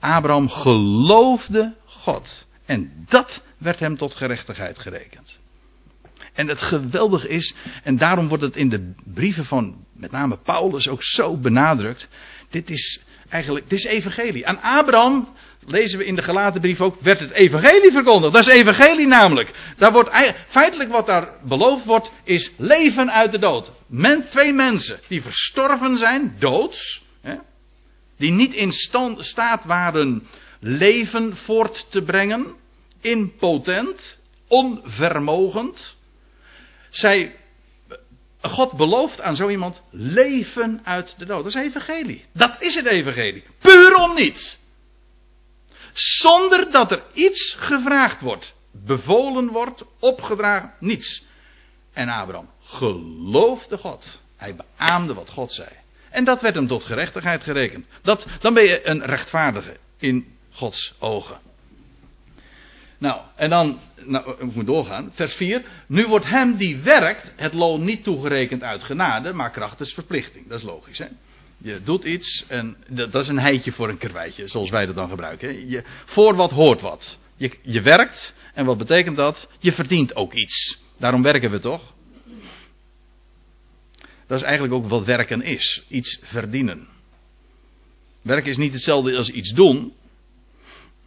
Abraham 0.00 0.48
geloofde 0.48 1.74
God. 1.84 2.46
En 2.64 3.04
dat 3.08 3.42
werd 3.58 3.78
hem 3.78 3.96
tot 3.96 4.14
gerechtigheid 4.14 4.78
gerekend. 4.78 5.38
En 6.36 6.48
het 6.48 6.62
geweldige 6.62 7.28
is, 7.28 7.54
en 7.82 7.96
daarom 7.96 8.28
wordt 8.28 8.42
het 8.42 8.56
in 8.56 8.68
de 8.68 8.94
brieven 9.04 9.44
van 9.44 9.84
met 9.92 10.10
name 10.10 10.38
Paulus 10.42 10.88
ook 10.88 11.02
zo 11.02 11.36
benadrukt. 11.36 12.08
Dit 12.50 12.70
is 12.70 13.00
eigenlijk, 13.28 13.68
dit 13.68 13.78
is 13.78 13.84
evangelie. 13.84 14.46
Aan 14.46 14.60
Abraham, 14.60 15.28
lezen 15.66 15.98
we 15.98 16.04
in 16.04 16.14
de 16.14 16.22
gelaten 16.22 16.60
brief 16.60 16.80
ook, 16.80 17.00
werd 17.00 17.20
het 17.20 17.30
evangelie 17.30 17.92
verkondigd. 17.92 18.32
Dat 18.32 18.46
is 18.46 18.54
evangelie 18.54 19.06
namelijk. 19.06 19.74
Daar 19.76 19.92
wordt, 19.92 20.10
feitelijk 20.48 20.90
wat 20.90 21.06
daar 21.06 21.28
beloofd 21.42 21.84
wordt, 21.84 22.10
is 22.24 22.52
leven 22.56 23.12
uit 23.12 23.32
de 23.32 23.38
dood. 23.38 23.70
Men, 23.86 24.28
twee 24.28 24.52
mensen 24.52 25.00
die 25.08 25.22
verstorven 25.22 25.98
zijn, 25.98 26.36
doods. 26.38 27.02
Hè, 27.22 27.34
die 28.16 28.30
niet 28.30 28.54
in 28.54 28.72
stand, 28.72 29.24
staat 29.24 29.64
waren 29.64 30.26
leven 30.60 31.36
voort 31.36 31.86
te 31.90 32.02
brengen. 32.02 32.54
Impotent, 33.00 34.18
onvermogend. 34.48 35.96
Zij, 36.96 37.36
God 38.40 38.72
belooft 38.72 39.20
aan 39.20 39.36
zo 39.36 39.48
iemand 39.48 39.82
leven 39.90 40.80
uit 40.84 41.14
de 41.18 41.24
dood. 41.24 41.44
Dat 41.44 41.54
is 41.54 41.62
evangelie. 41.62 42.24
Dat 42.32 42.62
is 42.62 42.74
het 42.74 42.86
evangelie. 42.86 43.44
Puur 43.58 43.94
om 43.94 44.14
niets. 44.14 44.56
Zonder 45.92 46.70
dat 46.70 46.90
er 46.90 47.02
iets 47.12 47.56
gevraagd 47.58 48.20
wordt, 48.20 48.54
bevolen 48.72 49.48
wordt, 49.48 49.84
opgedragen, 49.98 50.74
niets. 50.80 51.24
En 51.92 52.08
Abraham 52.08 52.50
geloofde 52.62 53.78
God. 53.78 54.20
Hij 54.36 54.56
beaamde 54.56 55.14
wat 55.14 55.30
God 55.30 55.52
zei. 55.52 55.68
En 56.10 56.24
dat 56.24 56.40
werd 56.40 56.54
hem 56.54 56.66
tot 56.66 56.82
gerechtigheid 56.82 57.42
gerekend. 57.42 57.86
Dat, 58.02 58.26
dan 58.40 58.54
ben 58.54 58.64
je 58.64 58.86
een 58.86 59.04
rechtvaardige 59.04 59.76
in 59.98 60.36
Gods 60.52 60.94
ogen. 60.98 61.40
Nou, 62.98 63.20
en 63.36 63.50
dan, 63.50 63.78
nou, 64.04 64.46
ik 64.46 64.54
moet 64.54 64.66
doorgaan. 64.66 65.10
Vers 65.14 65.34
4. 65.34 65.62
Nu 65.86 66.06
wordt 66.06 66.26
hem 66.26 66.56
die 66.56 66.76
werkt 66.76 67.32
het 67.36 67.52
loon 67.52 67.84
niet 67.84 68.04
toegerekend 68.04 68.62
uit 68.62 68.82
genade, 68.82 69.32
maar 69.32 69.50
krachtens 69.50 69.94
verplichting. 69.94 70.48
Dat 70.48 70.58
is 70.58 70.64
logisch, 70.64 70.98
hè? 70.98 71.06
Je 71.58 71.80
doet 71.82 72.04
iets 72.04 72.44
en 72.48 72.76
dat, 72.88 73.14
is 73.14 73.28
een 73.28 73.38
heitje 73.38 73.72
voor 73.72 73.88
een 73.88 73.98
karweitje, 73.98 74.48
zoals 74.48 74.70
wij 74.70 74.86
dat 74.86 74.94
dan 74.94 75.08
gebruiken. 75.08 75.48
Hè? 75.48 75.64
Je, 75.66 75.82
voor 76.04 76.34
wat 76.34 76.50
hoort 76.50 76.80
wat. 76.80 77.18
Je, 77.36 77.52
je 77.62 77.80
werkt 77.80 78.34
en 78.54 78.64
wat 78.64 78.78
betekent 78.78 79.16
dat? 79.16 79.48
Je 79.58 79.72
verdient 79.72 80.16
ook 80.16 80.32
iets. 80.32 80.78
Daarom 80.98 81.22
werken 81.22 81.50
we 81.50 81.58
toch? 81.58 81.94
Dat 84.26 84.38
is 84.38 84.44
eigenlijk 84.44 84.74
ook 84.74 84.88
wat 84.88 85.04
werken 85.04 85.42
is. 85.42 85.84
Iets 85.88 86.18
verdienen. 86.22 86.88
Werken 88.22 88.50
is 88.50 88.56
niet 88.56 88.72
hetzelfde 88.72 89.16
als 89.16 89.30
iets 89.30 89.52
doen. 89.52 89.92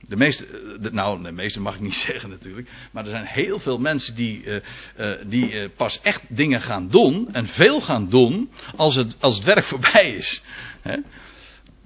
De 0.07 0.15
meeste, 0.15 0.45
eh, 0.81 0.91
nou, 0.91 1.23
de 1.23 1.31
meeste 1.31 1.59
mag 1.59 1.75
ik 1.75 1.81
niet 1.81 2.03
zeggen 2.07 2.29
natuurlijk. 2.29 2.69
Maar 2.91 3.03
er 3.03 3.09
zijn 3.09 3.25
heel 3.25 3.59
veel 3.59 3.77
mensen 3.77 4.15
die, 4.15 4.43
uh, 4.43 4.59
uh, 4.99 5.11
die 5.25 5.69
pas 5.69 6.01
echt 6.01 6.21
dingen 6.27 6.61
gaan 6.61 6.89
doen. 6.89 7.33
En 7.33 7.47
veel 7.47 7.81
gaan 7.81 8.09
doen. 8.09 8.49
Als 8.75 8.95
het, 8.95 9.15
als 9.19 9.35
het 9.35 9.45
werk 9.45 9.65
voorbij 9.73 10.15
is. 10.15 10.41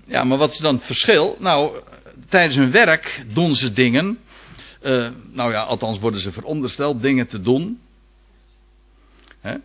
Ja, 0.05 0.23
maar 0.23 0.37
wat 0.37 0.51
is 0.51 0.57
dan 0.57 0.75
het 0.75 0.85
verschil? 0.85 1.35
Nou, 1.39 1.81
tijdens 2.29 2.55
hun 2.55 2.71
werk 2.71 3.25
doen 3.33 3.55
ze 3.55 3.73
dingen. 3.73 4.19
nou 5.31 5.51
ja, 5.51 5.61
althans 5.61 5.99
worden 5.99 6.19
ze 6.19 6.31
verondersteld 6.31 7.01
dingen 7.01 7.27
te 7.27 7.41
doen. 7.41 7.79
Hè? 9.41 9.55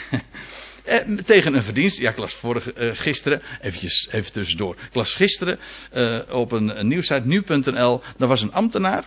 Eh, 0.91 1.17
tegen 1.25 1.55
een 1.55 1.63
verdienst. 1.63 1.99
Ja, 1.99 2.11
ik 2.11 2.17
las 2.17 2.35
vorige, 2.35 2.73
eh, 2.73 2.97
gisteren, 2.97 3.43
eventjes, 3.61 4.09
even 4.11 4.33
tussendoor. 4.33 4.75
Ik 4.75 4.95
las 4.95 5.15
gisteren 5.15 5.59
eh, 5.91 6.19
op 6.29 6.53
een, 6.53 6.79
een 6.79 6.89
nieuwsite, 6.89 7.23
nu.nl. 7.25 8.03
Daar 8.19 8.29
was 8.29 8.43
een 8.43 8.53
ambtenaar 8.53 9.05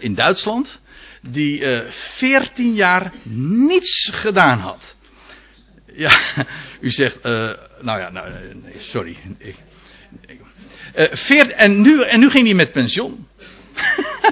in 0.00 0.14
Duitsland. 0.14 0.80
Die 1.20 1.64
eh, 1.64 1.90
14 1.90 2.74
jaar 2.74 3.12
niets 3.68 4.10
gedaan 4.12 4.58
had. 4.58 4.96
Ja, 5.94 6.20
u 6.80 6.90
zegt, 6.90 7.22
nou 7.22 8.00
ja, 8.00 8.10
nou, 8.10 8.32
sorry. 8.78 9.16
Ik, 9.38 9.56
ik, 10.26 10.40
veert, 11.12 11.52
en, 11.52 11.80
nu, 11.80 12.02
en 12.02 12.20
nu 12.20 12.30
ging 12.30 12.46
hij 12.46 12.54
met 12.54 12.72
pensioen. 12.72 13.28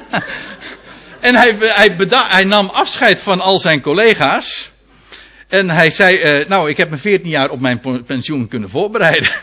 en 1.20 1.34
hij, 1.34 1.56
hij, 1.58 1.96
hij 2.08 2.44
nam 2.44 2.68
afscheid 2.68 3.20
van 3.20 3.40
al 3.40 3.58
zijn 3.58 3.80
collega's. 3.80 4.76
En 5.48 5.70
hij 5.70 5.90
zei, 5.90 6.40
uh, 6.40 6.48
nou, 6.48 6.70
ik 6.70 6.76
heb 6.76 6.90
me 6.90 6.96
14 6.96 7.30
jaar 7.30 7.50
op 7.50 7.60
mijn 7.60 8.04
pensioen 8.04 8.48
kunnen 8.48 8.70
voorbereiden. 8.70 9.30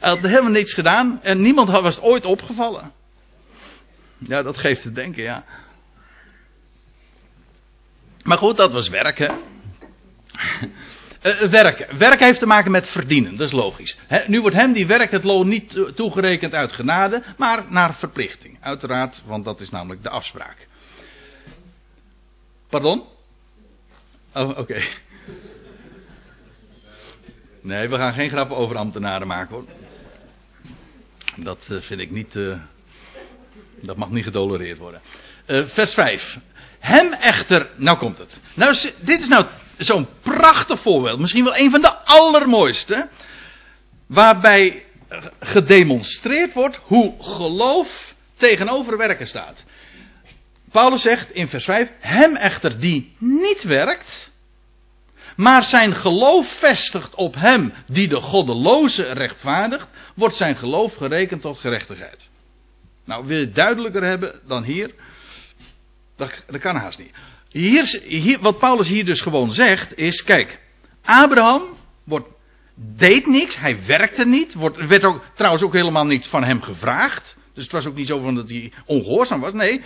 Hij 0.00 0.12
had 0.12 0.20
helemaal 0.20 0.50
niets 0.50 0.74
gedaan 0.74 1.20
en 1.22 1.42
niemand 1.42 1.68
was 1.68 1.94
het 1.94 2.04
ooit 2.04 2.24
opgevallen. 2.24 2.92
Ja, 4.18 4.42
dat 4.42 4.56
geeft 4.56 4.82
te 4.82 4.92
denken, 4.92 5.22
ja. 5.22 5.44
Maar 8.22 8.38
goed, 8.38 8.56
dat 8.56 8.72
was 8.72 8.88
werken. 8.88 9.38
Uh, 11.24 11.40
werk. 11.40 11.92
werk 11.98 12.20
heeft 12.20 12.38
te 12.38 12.46
maken 12.46 12.70
met 12.70 12.88
verdienen, 12.88 13.36
dat 13.36 13.46
is 13.46 13.52
logisch. 13.52 13.96
nu 14.26 14.40
wordt 14.40 14.56
hem 14.56 14.72
die 14.72 14.86
werkt 14.86 15.12
het 15.12 15.24
loon 15.24 15.48
niet 15.48 15.92
toegerekend 15.94 16.54
uit 16.54 16.72
genade, 16.72 17.22
maar 17.36 17.64
naar 17.68 17.94
verplichting. 17.94 18.58
Uiteraard, 18.60 19.22
want 19.26 19.44
dat 19.44 19.60
is 19.60 19.70
namelijk 19.70 20.02
de 20.02 20.08
afspraak. 20.08 20.66
Pardon? 22.68 23.04
Oh, 24.34 24.58
oké. 24.58 24.82
Nee, 27.60 27.88
we 27.88 27.96
gaan 27.96 28.12
geen 28.12 28.30
grappen 28.30 28.56
over 28.56 28.76
ambtenaren 28.76 29.26
maken 29.26 29.54
hoor. 29.54 29.64
Dat 31.36 31.68
uh, 31.70 31.80
vind 31.80 32.00
ik 32.00 32.10
niet. 32.10 32.34
Uh, 32.34 32.56
dat 33.82 33.96
mag 33.96 34.10
niet 34.10 34.24
getolereerd 34.24 34.78
worden. 34.78 35.00
Uh, 35.46 35.66
vers 35.66 35.94
5. 35.94 36.38
Hem 36.78 37.12
echter. 37.12 37.70
Nou 37.76 37.98
komt 37.98 38.18
het. 38.18 38.40
Nou, 38.54 38.76
dit 39.00 39.20
is 39.20 39.28
nou 39.28 39.46
zo'n 39.78 40.08
prachtig 40.20 40.80
voorbeeld. 40.80 41.18
Misschien 41.18 41.44
wel 41.44 41.56
een 41.56 41.70
van 41.70 41.80
de 41.80 41.94
allermooiste. 41.94 43.08
Waarbij 44.06 44.84
gedemonstreerd 45.40 46.54
wordt 46.54 46.80
hoe 46.82 47.22
geloof 47.22 48.14
tegenover 48.36 48.96
werken 48.96 49.26
staat. 49.26 49.64
Paulus 50.74 51.02
zegt 51.02 51.30
in 51.30 51.48
vers 51.48 51.64
5: 51.64 51.90
Hem 52.00 52.36
echter 52.36 52.80
die 52.80 53.14
niet 53.18 53.62
werkt, 53.62 54.30
maar 55.36 55.62
zijn 55.62 55.94
geloof 55.94 56.58
vestigt 56.58 57.14
op 57.14 57.34
hem 57.34 57.72
die 57.86 58.08
de 58.08 58.20
goddeloze 58.20 59.02
rechtvaardigt, 59.02 59.86
wordt 60.14 60.36
zijn 60.36 60.56
geloof 60.56 60.94
gerekend 60.94 61.40
tot 61.42 61.58
gerechtigheid. 61.58 62.28
Nou, 63.04 63.26
wil 63.26 63.38
je 63.38 63.44
het 63.44 63.54
duidelijker 63.54 64.02
hebben 64.02 64.40
dan 64.46 64.62
hier? 64.62 64.90
Dat, 66.16 66.44
dat 66.46 66.60
kan 66.60 66.76
haast 66.76 66.98
niet. 66.98 67.14
Hier, 67.48 68.00
hier, 68.04 68.38
wat 68.40 68.58
Paulus 68.58 68.88
hier 68.88 69.04
dus 69.04 69.20
gewoon 69.20 69.52
zegt 69.52 69.96
is, 69.96 70.22
kijk, 70.24 70.60
Abraham 71.04 71.62
wordt, 72.04 72.28
deed 72.74 73.26
niks, 73.26 73.56
hij 73.56 73.86
werkte 73.86 74.26
niet, 74.26 74.54
wordt, 74.54 74.86
werd 74.86 75.04
ook, 75.04 75.24
trouwens 75.34 75.64
ook 75.64 75.72
helemaal 75.72 76.06
niets 76.06 76.28
van 76.28 76.44
hem 76.44 76.62
gevraagd. 76.62 77.36
Dus 77.52 77.62
het 77.62 77.72
was 77.72 77.86
ook 77.86 77.96
niet 77.96 78.06
zo 78.06 78.20
van 78.20 78.34
dat 78.34 78.48
hij 78.48 78.72
ongehoorzaam 78.86 79.40
was. 79.40 79.52
Nee, 79.52 79.82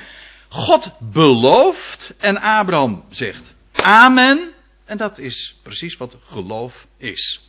God 0.48 0.90
belooft 0.98 2.14
en 2.18 2.40
Abraham 2.40 3.04
zegt 3.10 3.54
amen. 3.72 4.52
En 4.84 4.96
dat 4.96 5.18
is 5.18 5.54
precies 5.62 5.96
wat 5.96 6.16
geloof 6.20 6.86
is. 6.96 7.40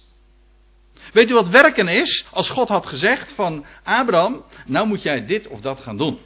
Weet 1.14 1.30
u 1.30 1.34
wat 1.34 1.48
werken 1.48 1.88
is? 1.88 2.26
Als 2.32 2.50
God 2.50 2.68
had 2.68 2.86
gezegd 2.86 3.32
van 3.32 3.66
Abraham, 3.84 4.44
nou 4.66 4.88
moet 4.88 5.02
jij 5.02 5.26
dit 5.26 5.48
of 5.48 5.62
dat 5.62 5.80
gaan 5.80 5.98
doen. 5.98 6.20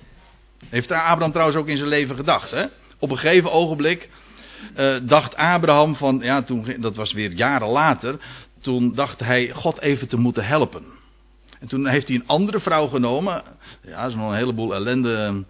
Heeft 0.69 0.91
Abraham 0.91 1.31
trouwens 1.31 1.57
ook 1.57 1.67
in 1.67 1.77
zijn 1.77 1.89
leven 1.89 2.15
gedacht. 2.15 2.51
Hè? 2.51 2.65
Op 2.99 3.09
een 3.09 3.17
gegeven 3.17 3.51
ogenblik 3.51 4.09
uh, 4.77 4.95
dacht 5.03 5.35
Abraham 5.35 5.95
van, 5.95 6.19
ja, 6.21 6.41
toen, 6.41 6.75
dat 6.79 6.95
was 6.95 7.13
weer 7.13 7.31
jaren 7.31 7.67
later, 7.67 8.19
toen 8.61 8.93
dacht 8.95 9.19
hij 9.19 9.51
God 9.53 9.79
even 9.79 10.07
te 10.07 10.17
moeten 10.17 10.45
helpen. 10.45 10.85
En 11.59 11.67
toen 11.67 11.87
heeft 11.87 12.07
hij 12.07 12.15
een 12.15 12.27
andere 12.27 12.59
vrouw 12.59 12.87
genomen. 12.87 13.43
Ja, 13.83 14.01
dat 14.01 14.09
is 14.09 14.15
nog 14.15 14.29
een 14.29 14.37
heleboel 14.37 14.73
ellende. 14.73 15.43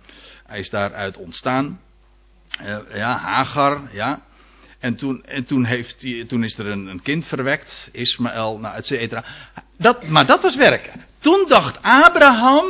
Hij 0.46 0.60
is 0.60 0.70
daaruit 0.70 1.18
ontstaan. 1.18 1.80
Uh, 2.62 2.78
ja, 2.94 3.18
Hagar, 3.18 3.82
ja. 3.92 4.22
En 4.80 4.96
toen, 4.96 5.24
en 5.26 5.46
toen, 5.46 5.66
heeft 5.66 6.02
hij, 6.02 6.26
toen 6.28 6.44
is 6.44 6.58
er 6.58 6.68
een, 6.68 6.88
een 6.88 7.02
kind 7.02 7.26
verwekt, 7.26 7.90
Ismaël, 7.92 8.60
nou, 8.60 8.76
et 8.76 8.86
cetera. 8.86 9.24
Dat, 9.78 10.08
maar 10.08 10.26
dat 10.26 10.42
was 10.42 10.56
werken. 10.56 11.06
Toen 11.20 11.46
dacht 11.48 11.82
Abraham 11.82 12.66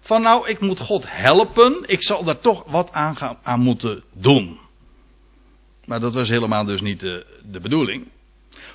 van 0.00 0.22
nou, 0.22 0.48
ik 0.48 0.60
moet 0.60 0.80
God 0.80 1.04
helpen, 1.06 1.84
ik 1.86 2.02
zal 2.02 2.24
daar 2.24 2.40
toch 2.40 2.64
wat 2.70 2.92
aan, 2.92 3.16
gaan, 3.16 3.38
aan 3.42 3.60
moeten 3.60 4.02
doen. 4.12 4.58
Maar 5.84 6.00
dat 6.00 6.14
was 6.14 6.28
helemaal 6.28 6.64
dus 6.64 6.80
niet 6.80 7.00
de, 7.00 7.26
de 7.50 7.60
bedoeling. 7.60 8.06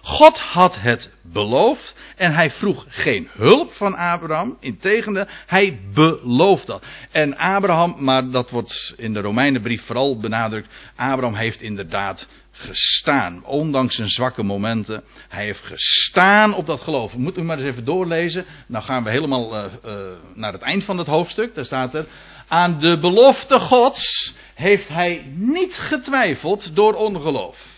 God 0.05 0.39
had 0.39 0.79
het 0.79 1.11
beloofd 1.21 1.95
en 2.15 2.33
hij 2.33 2.51
vroeg 2.51 2.85
geen 2.87 3.29
hulp 3.31 3.73
van 3.73 3.95
Abraham. 3.95 4.57
Integendeel, 4.59 5.25
hij 5.45 5.79
belooft 5.93 6.67
dat. 6.67 6.83
En 7.11 7.37
Abraham, 7.37 7.95
maar 7.99 8.29
dat 8.29 8.49
wordt 8.49 8.93
in 8.97 9.13
de 9.13 9.21
Romeinenbrief 9.21 9.85
vooral 9.85 10.19
benadrukt. 10.19 10.67
Abraham 10.95 11.35
heeft 11.35 11.61
inderdaad 11.61 12.27
gestaan. 12.51 13.45
Ondanks 13.45 13.95
zijn 13.95 14.09
zwakke 14.09 14.43
momenten. 14.43 15.03
Hij 15.29 15.45
heeft 15.45 15.63
gestaan 15.63 16.53
op 16.53 16.65
dat 16.65 16.81
geloof. 16.81 17.15
Moet 17.15 17.37
u 17.37 17.41
maar 17.41 17.57
eens 17.57 17.67
even 17.67 17.85
doorlezen. 17.85 18.45
Nou 18.67 18.83
gaan 18.83 19.03
we 19.03 19.09
helemaal 19.09 19.55
uh, 19.55 19.63
uh, 19.85 19.93
naar 20.33 20.53
het 20.53 20.61
eind 20.61 20.83
van 20.83 20.97
het 20.97 21.07
hoofdstuk. 21.07 21.55
Daar 21.55 21.65
staat 21.65 21.95
er. 21.95 22.05
Aan 22.47 22.79
de 22.79 22.99
belofte 22.99 23.59
Gods 23.59 24.33
heeft 24.53 24.87
hij 24.87 25.25
niet 25.35 25.73
getwijfeld 25.73 26.75
door 26.75 26.93
ongeloof. 26.93 27.72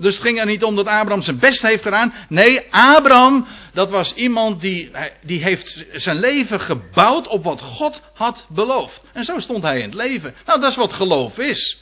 Dus 0.00 0.14
het 0.14 0.22
ging 0.22 0.38
er 0.38 0.46
niet 0.46 0.64
om 0.64 0.76
dat 0.76 0.86
Abraham 0.86 1.22
zijn 1.22 1.38
best 1.38 1.62
heeft 1.62 1.82
gedaan. 1.82 2.14
Nee, 2.28 2.60
Abraham, 2.70 3.46
dat 3.72 3.90
was 3.90 4.14
iemand 4.14 4.60
die, 4.60 4.90
die 5.22 5.42
heeft 5.42 5.84
zijn 5.92 6.18
leven 6.18 6.60
gebouwd 6.60 7.26
op 7.26 7.44
wat 7.44 7.60
God 7.60 8.02
had 8.14 8.46
beloofd. 8.48 9.02
En 9.12 9.24
zo 9.24 9.38
stond 9.38 9.62
hij 9.62 9.78
in 9.78 9.84
het 9.84 9.94
leven. 9.94 10.34
Nou, 10.46 10.60
dat 10.60 10.70
is 10.70 10.76
wat 10.76 10.92
geloof 10.92 11.38
is. 11.38 11.78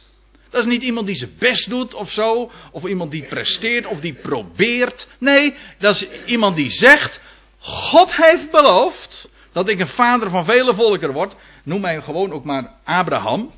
Dat 0.50 0.60
is 0.60 0.70
niet 0.70 0.82
iemand 0.82 1.06
die 1.06 1.16
zijn 1.16 1.34
best 1.38 1.68
doet 1.68 1.94
of 1.94 2.10
zo. 2.10 2.50
Of 2.72 2.84
iemand 2.84 3.10
die 3.10 3.26
presteert 3.26 3.86
of 3.86 4.00
die 4.00 4.14
probeert. 4.14 5.08
Nee, 5.18 5.54
dat 5.78 5.94
is 5.94 6.06
iemand 6.24 6.56
die 6.56 6.70
zegt: 6.70 7.20
God 7.58 8.16
heeft 8.16 8.50
beloofd 8.50 9.28
dat 9.52 9.68
ik 9.68 9.80
een 9.80 9.88
vader 9.88 10.30
van 10.30 10.44
vele 10.44 10.74
volkeren 10.74 11.14
word. 11.14 11.34
Noem 11.64 11.80
mij 11.80 12.02
gewoon 12.02 12.32
ook 12.32 12.44
maar 12.44 12.72
Abraham. 12.84 13.52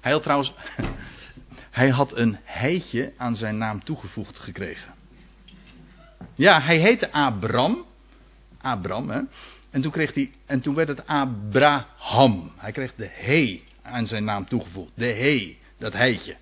Had 0.00 0.22
trouwens. 0.22 0.52
Hij 1.70 1.88
had 1.88 2.16
een 2.16 2.38
heitje 2.42 3.12
aan 3.16 3.36
zijn 3.36 3.58
naam 3.58 3.84
toegevoegd 3.84 4.38
gekregen. 4.38 4.94
Ja, 6.34 6.60
hij 6.60 6.78
heette 6.78 7.12
Abram. 7.12 7.84
Abram, 8.60 9.10
hè. 9.10 9.20
En 9.70 9.82
toen, 9.82 9.90
kreeg 9.90 10.14
hij, 10.14 10.30
en 10.46 10.60
toen 10.60 10.74
werd 10.74 10.88
het 10.88 11.06
Abraham. 11.06 12.52
Hij 12.56 12.72
kreeg 12.72 12.94
de 12.94 13.08
he 13.12 13.62
aan 13.82 14.06
zijn 14.06 14.24
naam 14.24 14.46
toegevoegd. 14.46 14.92
De 14.94 15.12
he. 15.12 15.58
Dat 15.78 15.92
heitje. 15.92 16.36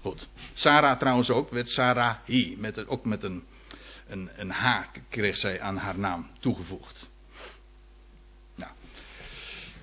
Goed. 0.00 0.28
Sarah 0.54 0.98
trouwens 0.98 1.30
ook, 1.30 1.50
werd 1.50 1.68
Sarahi. 1.68 2.56
Met, 2.58 2.86
ook 2.86 3.04
met 3.04 3.22
een, 3.22 3.44
een, 4.08 4.30
een 4.36 4.50
H 4.50 4.82
kreeg 5.08 5.36
zij 5.36 5.60
aan 5.60 5.76
haar 5.76 5.98
naam 5.98 6.30
toegevoegd. 6.40 7.08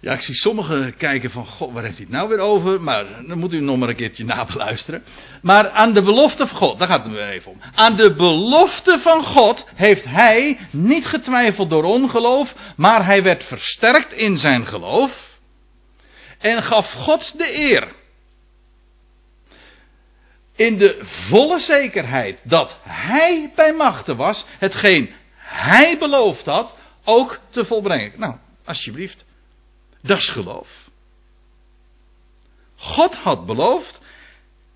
Ja, 0.02 0.14
ik 0.14 0.22
zie 0.22 0.36
sommigen 0.36 0.98
kijken 0.98 1.32
van, 1.32 1.46
god, 1.46 1.72
waar 1.72 1.84
heeft 1.84 1.98
hij 1.98 2.06
het 2.06 2.16
nou 2.16 2.30
weer 2.30 2.40
over? 2.40 2.82
Maar 2.82 3.06
dan 3.28 3.40
moet 3.40 3.54
u 3.54 3.60
nog 3.60 3.78
maar 3.78 3.90
een 3.90 3.96
keertje 3.96 4.26
nabeluisteren. 4.36 5.04
Maar 5.42 5.70
aan 5.70 5.94
de 5.94 6.02
belofte 6.02 6.48
van 6.48 6.58
God, 6.58 6.80
daar 6.80 6.88
gaat 6.88 7.04
het 7.04 7.12
weer 7.12 7.30
even 7.30 7.52
om. 7.52 7.62
Aan 7.76 7.96
de 7.96 8.14
belofte 8.14 9.00
van 9.00 9.24
God 9.24 9.68
heeft 9.76 10.04
hij 10.04 10.60
niet 10.72 11.06
getwijfeld 11.06 11.70
door 11.70 11.84
ongeloof, 11.84 12.56
maar 12.76 13.06
hij 13.06 13.24
werd 13.24 13.44
versterkt 13.44 14.14
in 14.14 14.38
zijn 14.38 14.66
geloof. 14.68 15.30
En 16.40 16.64
gaf 16.64 16.92
God 16.92 17.38
de 17.38 17.60
eer 17.60 17.88
in 20.56 20.78
de 20.78 21.00
volle 21.02 21.60
zekerheid 21.60 22.42
dat 22.44 22.78
hij 22.84 23.52
bij 23.56 23.74
machten 23.74 24.16
was, 24.16 24.46
hetgeen 24.60 25.14
hij 25.38 25.98
beloofd 25.98 26.46
had, 26.46 26.76
ook 27.04 27.40
te 27.50 27.66
volbrengen. 27.66 28.12
Nou, 28.16 28.36
alsjeblieft. 28.66 29.26
Dat 30.02 30.18
is 30.18 30.30
geloof. 30.30 30.90
God 32.76 33.16
had 33.16 33.46
beloofd 33.46 34.02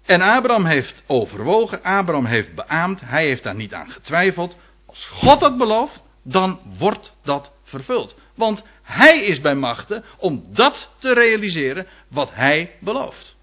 en 0.05 0.21
Abraham 0.21 0.65
heeft 0.65 1.03
overwogen, 1.07 1.83
Abraham 1.83 2.25
heeft 2.25 2.55
beaamd, 2.55 3.01
hij 3.01 3.25
heeft 3.25 3.43
daar 3.43 3.55
niet 3.55 3.73
aan 3.73 3.89
getwijfeld. 3.89 4.55
Als 4.85 5.05
God 5.05 5.39
dat 5.39 5.57
belooft, 5.57 6.03
dan 6.23 6.59
wordt 6.77 7.11
dat 7.23 7.51
vervuld. 7.63 8.15
Want 8.35 8.63
hij 8.83 9.19
is 9.19 9.41
bij 9.41 9.55
machten 9.55 10.03
om 10.17 10.43
dat 10.49 10.89
te 10.97 11.13
realiseren 11.13 11.87
wat 12.07 12.33
hij 12.33 12.75
belooft. 12.79 13.35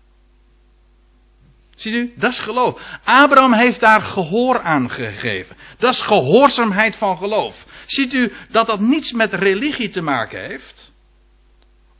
Ziet 1.76 1.94
u, 1.94 2.12
dat 2.16 2.32
is 2.32 2.38
geloof. 2.38 2.80
Abraham 3.04 3.52
heeft 3.52 3.80
daar 3.80 4.02
gehoor 4.02 4.60
aan 4.60 4.90
gegeven. 4.90 5.56
Dat 5.78 5.92
is 5.92 6.00
gehoorzaamheid 6.00 6.96
van 6.96 7.16
geloof. 7.16 7.64
Ziet 7.86 8.12
u 8.12 8.32
dat 8.50 8.66
dat 8.66 8.80
niets 8.80 9.12
met 9.12 9.34
religie 9.34 9.88
te 9.88 10.02
maken 10.02 10.40
heeft? 10.40 10.91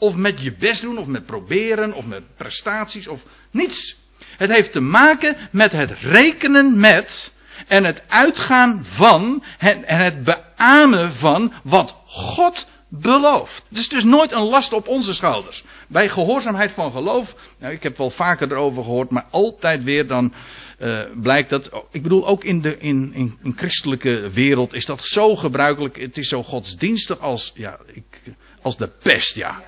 Of 0.02 0.14
met 0.14 0.42
je 0.42 0.52
best 0.52 0.80
doen, 0.80 0.98
of 0.98 1.06
met 1.06 1.26
proberen, 1.26 1.92
of 1.92 2.06
met 2.06 2.22
prestaties, 2.36 3.08
of 3.08 3.22
niets. 3.50 3.96
Het 4.36 4.50
heeft 4.50 4.72
te 4.72 4.80
maken 4.80 5.36
met 5.50 5.72
het 5.72 5.90
rekenen 5.90 6.80
met 6.80 7.32
en 7.66 7.84
het 7.84 8.02
uitgaan 8.08 8.84
van 8.84 9.44
en 9.58 10.00
het 10.00 10.24
beamen 10.24 11.12
van 11.12 11.52
wat 11.62 11.96
God 12.06 12.66
beloofd. 12.88 13.64
Het 13.68 13.78
is 13.78 13.88
dus 13.88 14.04
nooit 14.04 14.32
een 14.32 14.42
last 14.42 14.72
op 14.72 14.88
onze 14.88 15.14
schouders. 15.14 15.64
Bij 15.88 16.08
gehoorzaamheid 16.08 16.70
van 16.70 16.92
geloof, 16.92 17.34
nou, 17.58 17.72
ik 17.72 17.82
heb 17.82 17.96
wel 17.96 18.10
vaker 18.10 18.52
erover 18.52 18.82
gehoord, 18.82 19.10
maar 19.10 19.26
altijd 19.30 19.82
weer 19.82 20.06
dan 20.06 20.32
uh, 20.78 21.00
blijkt 21.22 21.50
dat, 21.50 21.70
ik 21.90 22.02
bedoel 22.02 22.26
ook 22.26 22.44
in 22.44 22.60
de 22.60 22.78
in, 22.78 23.12
in, 23.14 23.38
in, 23.42 23.52
christelijke 23.56 24.30
wereld 24.30 24.74
is 24.74 24.86
dat 24.86 25.04
zo 25.04 25.36
gebruikelijk, 25.36 26.00
het 26.00 26.16
is 26.16 26.28
zo 26.28 26.42
godsdienstig 26.42 27.18
als, 27.18 27.52
ja, 27.54 27.78
ik, 27.86 28.20
als 28.62 28.76
de 28.76 28.90
pest, 29.02 29.34
ja. 29.34 29.62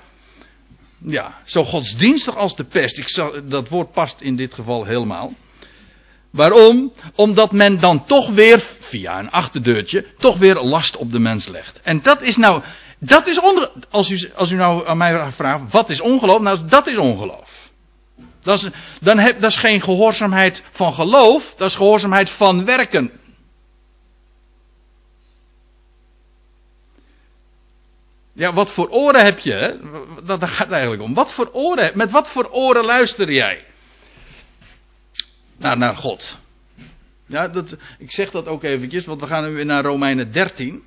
Ja, 0.99 1.35
zo 1.45 1.65
godsdienstig 1.65 2.37
als 2.37 2.57
de 2.57 2.65
pest. 2.65 2.99
Ik 2.99 3.09
zal, 3.09 3.33
dat 3.49 3.69
woord 3.69 3.93
past 3.93 4.21
in 4.21 4.37
dit 4.37 4.55
geval 4.55 4.85
helemaal. 4.85 5.33
Waarom? 6.31 6.93
Omdat 7.15 7.53
men 7.53 7.81
dan 7.81 8.07
toch 8.07 8.31
weer, 8.31 8.65
via 8.81 9.19
een 9.19 9.31
achterdeurtje, 9.31 10.07
toch 10.19 10.39
weer 10.39 10.55
last 10.55 10.97
op 10.97 11.13
de 11.13 11.19
mens 11.19 11.49
legt. 11.49 11.81
En 11.83 12.03
dat 12.03 12.23
is 12.23 12.37
nou, 12.37 12.63
dat 12.99 13.27
is 13.27 13.41
onder, 13.41 13.71
als 13.91 14.11
u, 14.11 14.31
als 14.35 14.51
u 14.51 14.55
nou 14.55 14.87
aan 14.87 14.97
mij 14.97 15.33
vraagt, 15.33 15.73
wat 15.73 15.91
is 15.91 16.01
ongeloof? 16.01 16.41
Nou, 16.41 16.59
dat 16.69 16.87
is 16.87 16.97
ongeloof. 16.97 17.51
Dat 18.43 18.63
is, 18.63 18.69
dan 19.01 19.19
heb, 19.19 19.41
dat 19.41 19.51
is 19.51 19.57
geen 19.57 19.81
gehoorzaamheid 19.81 20.63
van 20.71 20.93
geloof, 20.93 21.55
dat 21.57 21.69
is 21.69 21.77
gehoorzaamheid 21.77 22.31
van 22.31 22.65
werken. 22.65 23.11
Ja, 28.35 28.53
wat 28.53 28.73
voor 28.73 28.89
oren 28.89 29.25
heb 29.25 29.39
je? 29.39 29.79
Dat, 30.25 30.45
gaat 30.45 30.71
eigenlijk 30.71 31.03
om. 31.03 31.15
Wat 31.15 31.33
voor 31.33 31.51
oren, 31.53 31.97
met 31.97 32.11
wat 32.11 32.29
voor 32.29 32.51
oren 32.51 32.85
luister 32.85 33.33
jij? 33.33 33.65
Naar, 35.57 35.79
naar 35.79 35.97
God. 35.97 36.39
Ja, 37.27 37.49
dat, 37.49 37.77
ik 37.99 38.13
zeg 38.13 38.31
dat 38.31 38.47
ook 38.47 38.63
eventjes, 38.63 39.05
want 39.05 39.21
we 39.21 39.27
gaan 39.27 39.49
nu 39.49 39.55
weer 39.55 39.67
naar 39.67 39.85
Romeinen 39.85 40.33
13. 40.33 40.85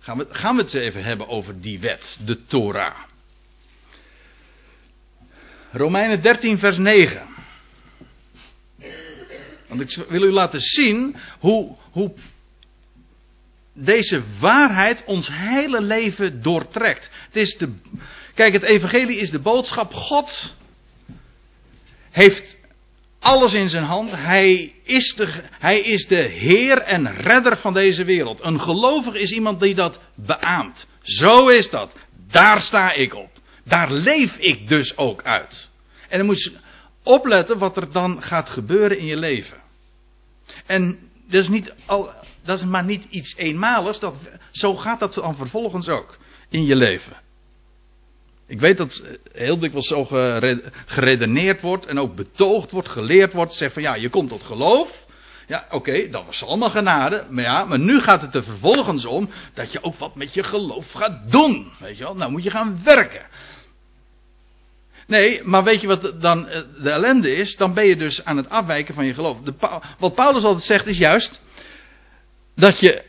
Gaan 0.00 0.18
we, 0.18 0.26
gaan 0.30 0.56
we 0.56 0.62
het 0.62 0.74
even 0.74 1.04
hebben 1.04 1.28
over 1.28 1.60
die 1.60 1.80
wet, 1.80 2.20
de 2.24 2.46
Torah. 2.46 2.96
Romeinen 5.72 6.22
13, 6.22 6.58
vers 6.58 6.76
9. 6.76 7.22
Want 9.66 9.80
ik 9.80 10.04
wil 10.08 10.22
u 10.22 10.32
laten 10.32 10.60
zien 10.60 11.16
hoe, 11.38 11.76
hoe 11.90 12.12
deze 13.84 14.22
waarheid 14.38 15.04
ons 15.04 15.28
hele 15.32 15.82
leven 15.82 16.42
doortrekt. 16.42 17.10
Het 17.26 17.36
is 17.36 17.56
de, 17.56 17.72
kijk, 18.34 18.52
het 18.52 18.62
evangelie 18.62 19.16
is 19.16 19.30
de 19.30 19.38
boodschap. 19.38 19.92
God 19.92 20.54
heeft 22.10 22.56
alles 23.20 23.54
in 23.54 23.70
zijn 23.70 23.84
hand. 23.84 24.10
Hij 24.10 24.74
is, 24.82 25.14
de, 25.16 25.42
hij 25.58 25.80
is 25.80 26.06
de 26.06 26.16
Heer 26.16 26.78
en 26.78 27.14
Redder 27.16 27.56
van 27.56 27.74
deze 27.74 28.04
wereld. 28.04 28.38
Een 28.42 28.60
gelovig 28.60 29.14
is 29.14 29.30
iemand 29.30 29.60
die 29.60 29.74
dat 29.74 30.00
beaamt. 30.14 30.86
Zo 31.02 31.48
is 31.48 31.70
dat. 31.70 31.92
Daar 32.30 32.60
sta 32.60 32.92
ik 32.92 33.14
op. 33.14 33.30
Daar 33.64 33.92
leef 33.92 34.36
ik 34.36 34.68
dus 34.68 34.96
ook 34.96 35.22
uit. 35.22 35.68
En 36.08 36.18
dan 36.18 36.26
moet 36.26 36.42
je 36.42 36.52
opletten 37.02 37.58
wat 37.58 37.76
er 37.76 37.92
dan 37.92 38.22
gaat 38.22 38.50
gebeuren 38.50 38.98
in 38.98 39.06
je 39.06 39.16
leven. 39.16 39.56
En 40.66 40.98
dat 41.28 41.42
is, 41.42 41.48
niet 41.48 41.74
al, 41.86 42.10
dat 42.44 42.58
is 42.58 42.64
maar 42.64 42.84
niet 42.84 43.04
iets 43.10 43.36
eenmaligs. 43.36 43.98
Dat, 43.98 44.16
zo 44.50 44.74
gaat 44.74 45.00
dat 45.00 45.14
dan 45.14 45.36
vervolgens 45.36 45.88
ook 45.88 46.18
in 46.48 46.64
je 46.64 46.76
leven. 46.76 47.16
Ik 48.46 48.60
weet 48.60 48.76
dat 48.76 49.02
heel 49.32 49.58
dikwijls 49.58 49.88
zo 49.88 50.04
geredeneerd 50.86 51.60
wordt 51.60 51.86
en 51.86 51.98
ook 51.98 52.14
betoogd 52.14 52.70
wordt, 52.70 52.88
geleerd 52.88 53.32
wordt. 53.32 53.54
Zegt 53.54 53.72
van 53.72 53.82
ja, 53.82 53.94
je 53.94 54.08
komt 54.08 54.28
tot 54.28 54.42
geloof. 54.42 55.04
Ja, 55.46 55.66
oké, 55.70 56.08
dat 56.10 56.26
was 56.26 56.44
allemaal 56.44 56.70
genade. 56.70 57.24
Maar 57.30 57.44
ja, 57.44 57.64
maar 57.64 57.78
nu 57.78 58.00
gaat 58.00 58.22
het 58.22 58.34
er 58.34 58.42
vervolgens 58.42 59.04
om 59.04 59.28
dat 59.54 59.72
je 59.72 59.82
ook 59.82 59.94
wat 59.94 60.14
met 60.14 60.34
je 60.34 60.42
geloof 60.42 60.92
gaat 60.92 61.30
doen. 61.30 61.72
Weet 61.78 61.96
je 61.96 62.04
wel, 62.04 62.14
nou 62.14 62.30
moet 62.30 62.42
je 62.42 62.50
gaan 62.50 62.80
werken. 62.84 63.26
Nee, 65.06 65.40
maar 65.44 65.64
weet 65.64 65.80
je 65.80 65.86
wat 65.86 66.12
dan 66.20 66.48
eh, 66.48 66.60
de 66.82 66.90
ellende 66.90 67.34
is? 67.34 67.56
Dan 67.56 67.74
ben 67.74 67.86
je 67.86 67.96
dus 67.96 68.24
aan 68.24 68.36
het 68.36 68.48
afwijken 68.48 68.94
van 68.94 69.04
je 69.04 69.14
geloof. 69.14 69.40
De, 69.40 69.54
wat 69.98 70.14
Paulus 70.14 70.44
altijd 70.44 70.64
zegt 70.64 70.86
is 70.86 70.98
juist 70.98 71.40
dat 72.60 72.80
je 72.80 73.02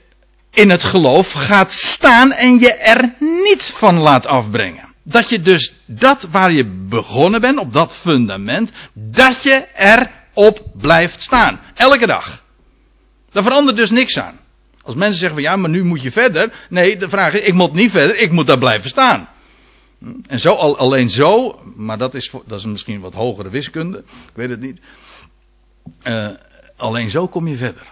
in 0.51 0.69
het 0.69 0.83
geloof 0.83 1.31
gaat 1.31 1.71
staan 1.71 2.31
en 2.31 2.59
je 2.59 2.73
er 2.73 3.13
niet 3.19 3.73
van 3.75 3.97
laat 3.97 4.25
afbrengen. 4.25 4.89
Dat 5.03 5.29
je 5.29 5.41
dus 5.41 5.73
dat 5.85 6.27
waar 6.31 6.51
je 6.51 6.85
begonnen 6.89 7.41
bent, 7.41 7.57
op 7.57 7.73
dat 7.73 7.95
fundament, 7.95 8.71
dat 8.93 9.43
je 9.43 9.65
erop 9.75 10.65
blijft 10.73 11.21
staan. 11.21 11.59
Elke 11.73 12.05
dag. 12.05 12.43
Daar 13.31 13.43
verandert 13.43 13.77
dus 13.77 13.89
niks 13.89 14.17
aan. 14.17 14.39
Als 14.83 14.95
mensen 14.95 15.19
zeggen 15.19 15.41
van 15.41 15.51
ja, 15.51 15.55
maar 15.55 15.69
nu 15.69 15.83
moet 15.83 16.01
je 16.01 16.11
verder. 16.11 16.53
Nee, 16.69 16.97
de 16.97 17.09
vraag 17.09 17.33
is, 17.33 17.47
ik 17.47 17.53
moet 17.53 17.73
niet 17.73 17.91
verder, 17.91 18.15
ik 18.15 18.31
moet 18.31 18.47
daar 18.47 18.57
blijven 18.57 18.89
staan. 18.89 19.29
En 20.27 20.39
zo, 20.39 20.53
alleen 20.53 21.09
zo, 21.09 21.59
maar 21.75 21.97
dat 21.97 22.13
is, 22.13 22.31
dat 22.45 22.59
is 22.59 22.65
misschien 22.65 22.99
wat 22.99 23.13
hogere 23.13 23.49
wiskunde, 23.49 23.97
ik 24.07 24.31
weet 24.33 24.49
het 24.49 24.59
niet. 24.59 24.79
Uh, 26.03 26.29
alleen 26.77 27.09
zo 27.09 27.27
kom 27.27 27.47
je 27.47 27.57
verder. 27.57 27.87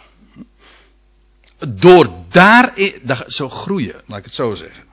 Door 1.67 2.09
daar, 2.29 2.73
zo 3.27 3.49
groeien, 3.49 4.01
laat 4.05 4.17
ik 4.17 4.25
het 4.25 4.33
zo 4.33 4.53
zeggen. 4.53 4.83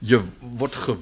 Je 0.00 0.22
wordt 0.38 0.76
ge, 0.76 0.96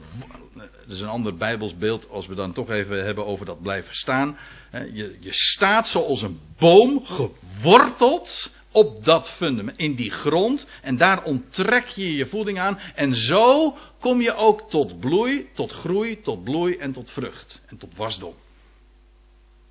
dat 0.55 0.95
is 0.97 1.01
een 1.01 1.09
ander 1.09 1.37
Bijbels 1.37 1.77
beeld 1.77 2.11
als 2.11 2.27
we 2.27 2.35
dan 2.35 2.53
toch 2.53 2.71
even 2.71 3.05
hebben 3.05 3.27
over 3.27 3.47
dat 3.47 3.63
blijven 3.63 3.95
staan. 3.95 4.39
Je, 4.73 5.17
je 5.21 5.33
staat 5.33 5.89
zoals 5.89 6.23
een 6.23 6.41
boom 6.59 7.05
geworteld 7.05 8.51
op 8.71 9.05
dat 9.05 9.31
fundament, 9.31 9.79
in 9.79 9.95
die 9.95 10.11
grond. 10.11 10.67
En 10.83 10.97
daar 10.97 11.23
onttrek 11.23 11.87
je 11.87 12.17
je 12.17 12.27
voeding 12.27 12.61
aan. 12.61 12.79
En 12.95 13.15
zo 13.15 13.77
kom 14.01 14.21
je 14.21 14.35
ook 14.35 14.71
tot 14.71 15.01
bloei, 15.01 15.49
tot 15.55 15.73
groei, 15.73 16.21
tot 16.21 16.45
bloei 16.45 16.77
en 16.77 16.93
tot 16.93 17.11
vrucht. 17.11 17.61
En 17.67 17.79
tot 17.79 17.97
wasdom. 17.97 18.35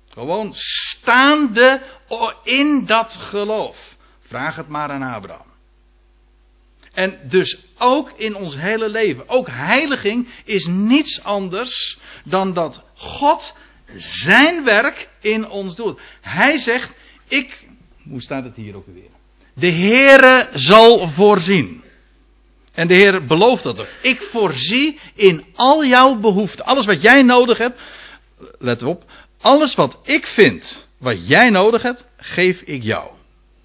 Gewoon 0.08 0.50
staande 0.54 1.82
in 2.42 2.86
dat 2.86 3.12
geloof. 3.12 3.95
Vraag 4.26 4.56
het 4.56 4.68
maar 4.68 4.90
aan 4.90 5.14
Abraham. 5.14 5.54
En 6.92 7.18
dus 7.28 7.58
ook 7.78 8.12
in 8.16 8.34
ons 8.34 8.56
hele 8.56 8.88
leven. 8.88 9.28
Ook 9.28 9.48
heiliging 9.48 10.28
is 10.44 10.66
niets 10.66 11.22
anders 11.22 11.98
dan 12.24 12.54
dat 12.54 12.82
God 12.94 13.54
zijn 13.96 14.64
werk 14.64 15.08
in 15.20 15.48
ons 15.48 15.76
doet. 15.76 16.00
Hij 16.20 16.58
zegt, 16.58 16.92
ik 17.28 17.66
hoe 18.08 18.20
staat 18.20 18.44
het 18.44 18.56
hier 18.56 18.76
ook 18.76 18.86
weer? 18.86 19.10
De 19.54 19.70
Heere 19.70 20.48
zal 20.52 21.08
voorzien. 21.08 21.82
En 22.72 22.88
de 22.88 22.94
Heer 22.94 23.26
belooft 23.26 23.62
dat 23.62 23.80
ook. 23.80 23.88
Ik 24.02 24.20
voorzie 24.20 25.00
in 25.14 25.44
al 25.54 25.84
jouw 25.84 26.14
behoeften. 26.20 26.64
Alles 26.64 26.86
wat 26.86 27.02
jij 27.02 27.22
nodig 27.22 27.58
hebt. 27.58 27.80
Let 28.58 28.82
op. 28.82 29.04
Alles 29.40 29.74
wat 29.74 29.98
ik 30.02 30.26
vind. 30.26 30.86
Wat 30.98 31.26
jij 31.26 31.50
nodig 31.50 31.82
hebt. 31.82 32.04
Geef 32.16 32.60
ik 32.60 32.82
jou. 32.82 33.10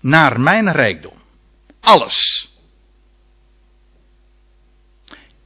Naar 0.01 0.39
mijn 0.39 0.71
rijkdom. 0.71 1.21
Alles. 1.79 2.49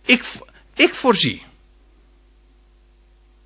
Ik, 0.02 0.26
ik 0.74 0.94
voorzie. 0.94 1.44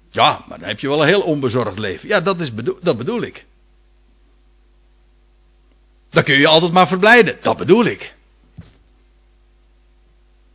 Ja, 0.10 0.44
maar 0.48 0.60
dan 0.60 0.68
heb 0.68 0.80
je 0.80 0.88
wel 0.88 1.02
een 1.02 1.08
heel 1.08 1.22
onbezorgd 1.22 1.80
leven. 1.80 2.08
Ja, 2.08 2.20
dat, 2.20 2.40
is 2.40 2.54
bedoel, 2.54 2.78
dat 2.82 2.98
bedoel 2.98 3.22
ik. 3.22 3.46
Dan 6.10 6.24
kun 6.24 6.40
je 6.40 6.48
altijd 6.48 6.72
maar 6.72 6.88
verblijden. 6.88 7.38
Dat 7.42 7.58
bedoel 7.58 7.86
ik. 7.86 8.14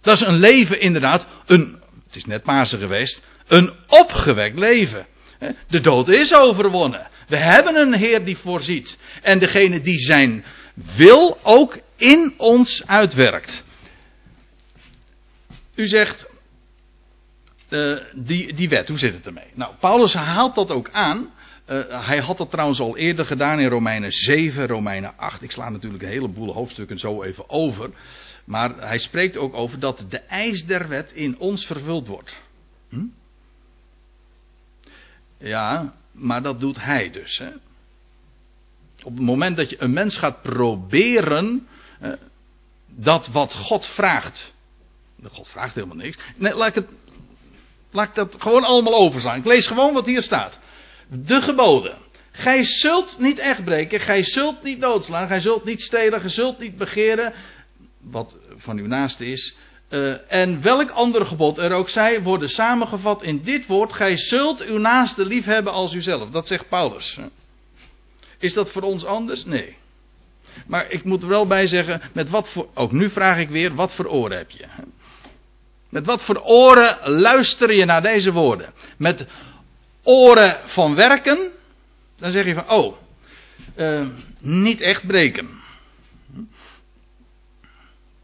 Dat 0.01 0.15
is 0.15 0.21
een 0.21 0.39
leven 0.39 0.81
inderdaad, 0.81 1.27
een, 1.47 1.83
het 2.07 2.17
is 2.17 2.25
net 2.25 2.43
Pasen 2.43 2.79
geweest, 2.79 3.23
een 3.47 3.73
opgewekt 3.89 4.59
leven. 4.59 5.07
De 5.69 5.81
dood 5.81 6.09
is 6.09 6.35
overwonnen. 6.35 7.07
We 7.29 7.37
hebben 7.37 7.77
een 7.77 7.95
Heer 7.95 8.25
die 8.25 8.37
voorziet. 8.37 8.99
En 9.23 9.39
degene 9.39 9.81
die 9.81 9.99
zijn 9.99 10.45
wil 10.97 11.39
ook 11.43 11.79
in 11.97 12.35
ons 12.37 12.87
uitwerkt. 12.87 13.65
U 15.75 15.87
zegt, 15.87 16.27
uh, 17.69 17.99
die, 18.15 18.55
die 18.55 18.69
wet, 18.69 18.89
hoe 18.89 18.99
zit 18.99 19.15
het 19.15 19.27
ermee? 19.27 19.51
Nou, 19.55 19.75
Paulus 19.81 20.15
haalt 20.15 20.55
dat 20.55 20.71
ook 20.71 20.91
aan 20.91 21.33
uh, 21.71 22.07
hij 22.07 22.19
had 22.19 22.39
dat 22.39 22.51
trouwens 22.51 22.81
al 22.81 22.97
eerder 22.97 23.27
gedaan 23.27 23.61
in 23.61 23.69
Romeinen 23.69 24.13
7, 24.13 24.67
Romeinen 24.67 25.17
8. 25.17 25.43
Ik 25.43 25.51
sla 25.51 25.69
natuurlijk 25.69 26.03
een 26.03 26.09
heleboel 26.09 26.53
hoofdstukken 26.53 26.99
zo 26.99 27.23
even 27.23 27.51
over. 27.51 27.91
Maar 28.45 28.77
hij 28.77 28.99
spreekt 28.99 29.37
ook 29.37 29.55
over 29.55 29.79
dat 29.79 30.07
de 30.09 30.19
eis 30.19 30.67
der 30.67 30.89
wet 30.89 31.13
in 31.13 31.39
ons 31.39 31.67
vervuld 31.67 32.07
wordt. 32.07 32.37
Hm? 32.89 33.05
Ja, 35.45 35.95
maar 36.13 36.43
dat 36.43 36.61
doet 36.61 36.81
hij 36.81 37.11
dus. 37.11 37.39
Hè? 37.39 37.51
Op 39.03 39.13
het 39.13 39.25
moment 39.25 39.57
dat 39.57 39.71
je 39.71 39.77
een 39.83 39.93
mens 39.93 40.17
gaat 40.17 40.43
proberen. 40.43 41.69
Uh, 42.03 42.13
dat 42.87 43.29
wat 43.29 43.55
God 43.55 43.87
vraagt. 43.87 44.55
God 45.31 45.49
vraagt 45.49 45.75
helemaal 45.75 45.97
niks. 45.97 46.19
Laat 46.37 46.77
ik, 46.77 46.85
het, 47.95 48.15
dat 48.15 48.37
gewoon 48.39 48.65
allemaal 48.65 48.95
overslaan. 48.95 49.39
Ik 49.39 49.45
lees 49.45 49.67
gewoon 49.67 49.93
wat 49.93 50.07
hier 50.07 50.23
staat 50.23 50.59
de 51.09 51.41
geboden. 51.41 51.97
Gij 52.31 52.65
zult 52.65 53.19
niet 53.19 53.39
echt 53.39 53.65
breken, 53.65 54.01
gij 54.01 54.25
zult 54.25 54.63
niet 54.63 54.81
doodslaan, 54.81 55.29
gij 55.29 55.41
zult 55.41 55.65
niet 55.65 55.81
stelen, 55.81 56.21
gij 56.21 56.31
zult 56.31 56.59
niet 56.59 56.77
begeren, 56.77 57.33
wat 58.01 58.37
van 58.57 58.79
uw 58.79 58.87
naaste 58.87 59.27
is. 59.27 59.57
Uh, 59.95 60.15
en 60.29 60.63
welk 60.63 60.91
ander 60.91 61.27
gebod 61.27 61.59
er 61.59 61.73
ook 61.73 61.89
zij, 61.89 62.23
worden 62.23 62.49
samengevat 62.49 63.23
in 63.23 63.43
dit 63.43 63.67
woord: 63.67 63.93
Gij 63.93 64.17
zult 64.17 64.65
uw 64.65 64.79
naaste 64.79 65.27
lief 65.27 65.45
hebben 65.45 65.73
als 65.73 65.93
uzelf. 65.93 66.31
Dat 66.31 66.47
zegt 66.47 66.69
Paulus. 66.69 67.19
Is 68.39 68.53
dat 68.53 68.71
voor 68.71 68.83
ons 68.83 69.05
anders? 69.05 69.45
Nee. 69.45 69.77
Maar 70.67 70.91
ik 70.91 71.05
moet 71.05 71.23
er 71.23 71.29
wel 71.29 71.47
bij 71.47 71.67
zeggen, 71.67 72.03
met 72.13 72.31
wat 72.31 72.49
voor, 72.49 72.69
ook 72.75 72.93
nu 72.93 73.11
vraag 73.11 73.39
ik 73.39 73.49
weer, 73.49 73.75
wat 73.75 73.95
voor 73.95 74.07
oren 74.07 74.37
heb 74.37 74.51
je? 74.51 74.65
Met 75.89 76.07
wat 76.07 76.23
voor 76.23 76.41
oren 76.41 77.11
luister 77.11 77.75
je 77.75 77.85
naar 77.85 78.03
deze 78.03 78.33
woorden? 78.33 78.73
Met 78.97 79.27
oren 80.03 80.59
van 80.67 80.95
werken, 80.95 81.51
dan 82.19 82.31
zeg 82.31 82.45
je 82.45 82.55
van, 82.55 82.71
oh, 82.71 82.97
uh, 83.77 84.07
niet 84.41 84.81
echt 84.81 85.07
breken. 85.07 85.49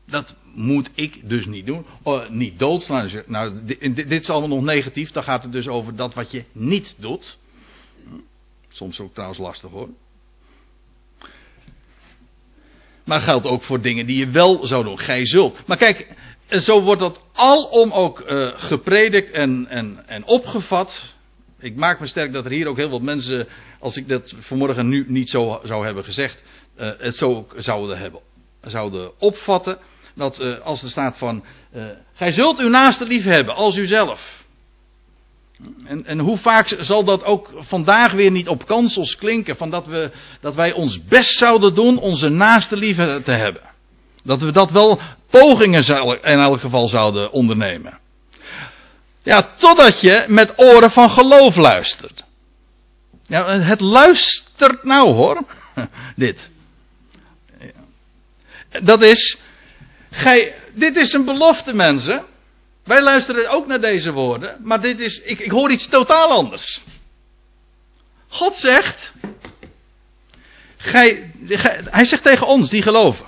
Dat 0.07 0.35
moet 0.55 0.91
ik 0.95 1.29
dus 1.29 1.47
niet 1.47 1.67
doen. 1.67 1.87
Oh, 2.03 2.29
niet 2.29 2.59
doodslaan. 2.59 3.11
Nou, 3.27 3.65
dit, 3.65 3.97
dit, 3.97 4.11
is 4.11 4.31
allemaal 4.31 4.57
nog 4.57 4.65
negatief. 4.65 5.11
Dan 5.11 5.23
gaat 5.23 5.43
het 5.43 5.53
dus 5.53 5.69
over 5.69 5.97
dat 5.97 6.15
wat 6.15 6.31
je 6.31 6.45
niet 6.53 6.95
doet. 6.99 7.39
Soms 8.69 9.01
ook 9.01 9.13
trouwens 9.13 9.41
lastig 9.41 9.71
hoor. 9.71 9.89
Maar 13.05 13.21
geldt 13.21 13.47
ook 13.47 13.63
voor 13.63 13.81
dingen 13.81 14.07
die 14.07 14.19
je 14.19 14.31
wel 14.31 14.67
zou 14.67 14.85
doen. 14.85 14.99
Gij 14.99 15.27
zult. 15.27 15.67
Maar 15.67 15.77
kijk, 15.77 16.09
zo 16.49 16.83
wordt 16.83 17.01
dat 17.01 17.23
alom 17.33 17.93
ook 17.93 18.21
uh, 18.31 18.51
gepredikt 18.55 19.31
en, 19.31 19.67
en, 19.69 20.03
en 20.07 20.25
opgevat. 20.25 21.15
Ik 21.59 21.77
maak 21.77 22.01
me 22.01 22.07
sterk 22.07 22.33
dat 22.33 22.45
er 22.45 22.51
hier 22.51 22.67
ook 22.67 22.77
heel 22.77 22.91
wat 22.91 23.03
mensen, 23.03 23.49
als 23.79 23.97
ik 23.97 24.09
dat 24.09 24.35
vanmorgen 24.39 24.89
nu 24.89 25.05
niet 25.09 25.31
zo 25.31 25.61
zou 25.65 25.85
hebben 25.85 26.05
gezegd, 26.05 26.43
uh, 26.79 26.91
het 26.99 27.17
zo 27.17 27.47
zouden, 27.57 27.99
hebben, 27.99 28.21
zouden 28.61 29.21
opvatten. 29.21 29.79
Dat 30.21 30.41
uh, 30.41 30.61
als 30.61 30.83
er 30.83 30.89
staat 30.89 31.19
van, 31.19 31.45
gij 32.15 32.33
zult 32.33 32.59
uw 32.59 32.69
naaste 32.69 33.05
lief 33.05 33.25
hebben 33.25 33.55
als 33.55 33.77
uzelf. 33.77 34.45
En, 35.85 36.07
en 36.07 36.19
hoe 36.19 36.39
vaak 36.39 36.77
zal 36.81 37.05
dat 37.05 37.25
ook 37.25 37.51
vandaag 37.55 38.13
weer 38.13 38.31
niet 38.31 38.49
op 38.49 38.67
kansels 38.67 39.17
klinken, 39.17 39.57
van 39.57 39.71
dat, 39.71 39.87
we, 39.87 40.11
dat 40.41 40.55
wij 40.55 40.73
ons 40.73 41.05
best 41.05 41.39
zouden 41.39 41.75
doen 41.75 41.99
onze 41.99 42.29
naaste 42.29 42.77
liefde 42.77 43.23
te 43.23 43.31
hebben. 43.31 43.63
Dat 44.25 44.41
we 44.41 44.53
dat 44.53 44.71
wel 44.71 45.01
pogingen 45.31 45.85
in 46.23 46.39
elk 46.39 46.61
geval 46.61 46.89
zouden 46.89 47.33
ondernemen. 47.33 47.99
Ja, 49.23 49.55
totdat 49.57 50.01
je 50.01 50.25
met 50.29 50.53
oren 50.57 50.91
van 50.91 51.11
geloof 51.11 51.57
luistert. 51.57 52.25
Ja, 53.27 53.59
het 53.59 53.81
luistert 53.81 54.85
nou 54.85 55.13
hoor, 55.13 55.45
dit. 56.17 56.51
Dat 58.83 59.03
is, 59.03 59.39
gij, 60.11 60.55
dit 60.75 60.97
is 60.97 61.13
een 61.13 61.25
belofte 61.25 61.75
mensen. 61.75 62.25
Wij 62.85 63.03
luisteren 63.03 63.51
ook 63.51 63.67
naar 63.67 63.81
deze 63.81 64.13
woorden, 64.13 64.57
maar 64.63 64.81
dit 64.81 65.01
is, 65.01 65.21
ik, 65.21 65.39
ik 65.39 65.51
hoor 65.51 65.71
iets 65.71 65.89
totaal 65.89 66.31
anders. 66.31 66.81
God 68.29 68.57
zegt, 68.57 69.13
gij, 70.77 71.31
hij 71.85 72.05
zegt 72.05 72.23
tegen 72.23 72.47
ons 72.47 72.71
die 72.71 72.83
geloven, 72.83 73.27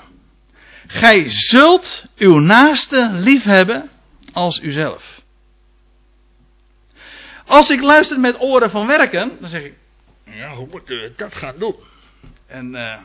gij 0.87 1.25
zult 1.29 2.05
uw 2.17 2.39
naaste 2.39 3.09
lief 3.13 3.43
hebben 3.43 3.91
als 4.33 4.61
uzelf. 4.61 5.21
Als 7.47 7.71
ik 7.71 7.81
luister 7.81 8.21
met 8.21 8.41
oren 8.41 8.71
van 8.71 8.87
werken, 8.87 9.37
dan 9.41 9.49
zeg 9.49 9.63
ik, 9.63 9.75
ja, 10.25 10.55
hoe 10.55 10.69
moet 10.71 10.91
ik 10.91 11.19
dat 11.19 11.35
gaan 11.35 11.59
doen? 11.59 11.77
En 12.47 12.75
uh, 12.75 12.99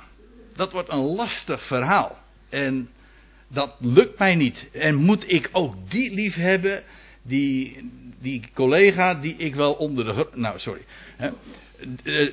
dat 0.56 0.72
wordt 0.72 0.90
een 0.90 1.16
lastig 1.16 1.66
verhaal. 1.66 2.18
En 2.50 2.90
dat 3.48 3.76
lukt 3.80 4.20
mij 4.20 4.36
niet. 4.36 4.70
En 4.72 4.95
moet 4.95 5.32
ik 5.32 5.50
ook 5.52 5.76
die 5.89 6.14
lief 6.14 6.36
hebben, 6.36 6.84
die, 7.22 7.89
die 8.22 8.43
collega 8.54 9.16
die 9.16 9.36
ik 9.36 9.56
wel 9.56 9.74
onder 9.74 10.06
de. 10.06 10.28
Nou, 10.34 10.60
sorry. 10.60 10.82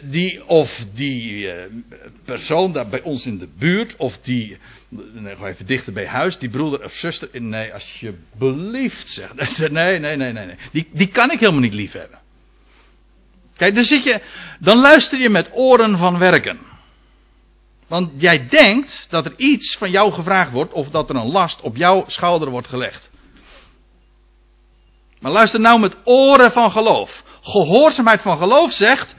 Die 0.03 0.47
of 0.47 0.87
die 0.95 1.51
eh, 1.51 1.71
persoon 2.25 2.73
daar 2.73 2.89
bij 2.89 3.03
ons 3.03 3.27
in 3.27 3.39
de 3.39 3.49
buurt, 3.59 3.97
of 3.97 4.19
die, 4.19 4.59
nog 5.13 5.47
even 5.47 5.67
dichter 5.67 5.93
bij 5.93 6.07
huis, 6.07 6.39
die 6.39 6.49
broeder 6.49 6.85
of 6.85 6.93
zuster. 6.93 7.43
Nee, 7.43 7.73
alsjeblieft 7.73 9.09
zeg. 9.09 9.35
Nee, 9.59 9.99
nee, 9.99 10.17
nee, 10.17 10.33
nee. 10.33 10.47
nee. 10.47 10.57
Die, 10.73 10.89
die 10.93 11.09
kan 11.09 11.31
ik 11.31 11.39
helemaal 11.39 11.61
niet 11.61 11.75
lief 11.75 11.93
hebben. 11.93 12.19
Kijk, 13.57 13.75
dan 13.75 13.85
zit 13.85 14.05
je, 14.05 14.21
dan 14.61 14.79
luister 14.79 15.19
je 15.19 15.29
met 15.31 15.49
oren 15.53 15.99
van 15.99 16.19
werken. 16.19 16.59
Want 17.89 18.11
jij 18.17 18.49
denkt 18.49 19.07
dat 19.11 19.25
er 19.25 19.33
iets 19.37 19.77
van 19.79 19.91
jou 19.91 20.13
gevraagd 20.13 20.53
wordt 20.53 20.73
of 20.73 20.91
dat 20.91 21.09
er 21.09 21.17
een 21.17 21.31
last 21.31 21.61
op 21.61 21.77
jouw 21.77 22.05
schouder 22.07 22.51
wordt 22.51 22.69
gelegd. 22.69 23.11
Maar 25.21 25.33
luister 25.33 25.61
nou 25.61 25.81
met 25.81 25.97
oren 26.05 26.53
van 26.53 26.71
geloof. 26.71 27.23
Gehoorzaamheid 27.43 28.23
van 28.23 28.37
geloof 28.37 28.73
zegt, 28.73 29.15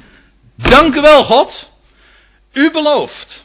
dank 0.55 0.95
u 0.95 1.01
wel 1.01 1.23
God, 1.23 1.71
u 2.53 2.71
belooft 2.71 3.43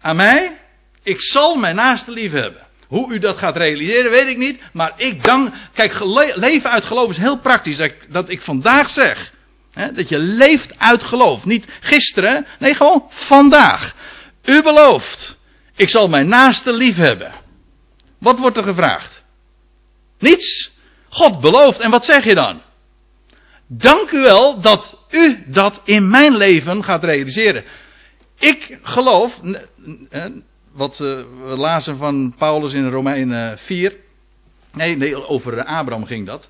aan 0.00 0.16
mij, 0.16 0.58
ik 1.02 1.20
zal 1.20 1.56
mijn 1.56 1.76
naaste 1.76 2.10
lief 2.10 2.32
hebben. 2.32 2.62
Hoe 2.86 3.12
u 3.12 3.18
dat 3.18 3.38
gaat 3.38 3.56
realiseren, 3.56 4.10
weet 4.10 4.26
ik 4.26 4.36
niet. 4.36 4.60
Maar 4.72 4.92
ik 4.96 5.24
dank. 5.24 5.54
Kijk, 5.72 6.00
leven 6.34 6.70
uit 6.70 6.84
geloof 6.84 7.10
is 7.10 7.16
heel 7.16 7.38
praktisch. 7.38 7.76
Dat 7.76 7.86
ik, 7.86 8.12
dat 8.12 8.28
ik 8.28 8.40
vandaag 8.40 8.90
zeg. 8.90 9.32
Hè, 9.72 9.92
dat 9.92 10.08
je 10.08 10.18
leeft 10.18 10.78
uit 10.78 11.04
geloof. 11.04 11.44
Niet 11.44 11.66
gisteren. 11.80 12.46
Nee, 12.58 12.74
gewoon 12.74 13.06
vandaag. 13.08 13.94
U 14.44 14.62
belooft, 14.62 15.36
ik 15.74 15.88
zal 15.88 16.08
mijn 16.08 16.28
naaste 16.28 16.72
lief 16.72 16.96
hebben. 16.96 17.32
Wat 18.18 18.38
wordt 18.38 18.56
er 18.56 18.64
gevraagd? 18.64 19.22
Niets. 20.18 20.72
God 21.08 21.40
belooft. 21.40 21.78
En 21.78 21.90
wat 21.90 22.04
zeg 22.04 22.24
je 22.24 22.34
dan? 22.34 22.60
Dank 23.66 24.10
u 24.10 24.20
wel 24.20 24.60
dat 24.60 24.98
u 25.10 25.44
dat 25.46 25.80
in 25.84 26.10
mijn 26.10 26.36
leven 26.36 26.84
gaat 26.84 27.04
realiseren. 27.04 27.64
Ik 28.38 28.78
geloof, 28.82 29.40
wat 30.72 30.92
eh, 30.92 30.98
we 31.44 31.54
lazen 31.56 31.96
van 31.96 32.34
Paulus 32.38 32.72
in 32.72 32.88
Romeinen 32.88 33.58
4. 33.58 33.94
Nee, 34.72 35.28
over 35.28 35.64
Abraham 35.64 36.04
ging 36.04 36.26
dat. 36.26 36.48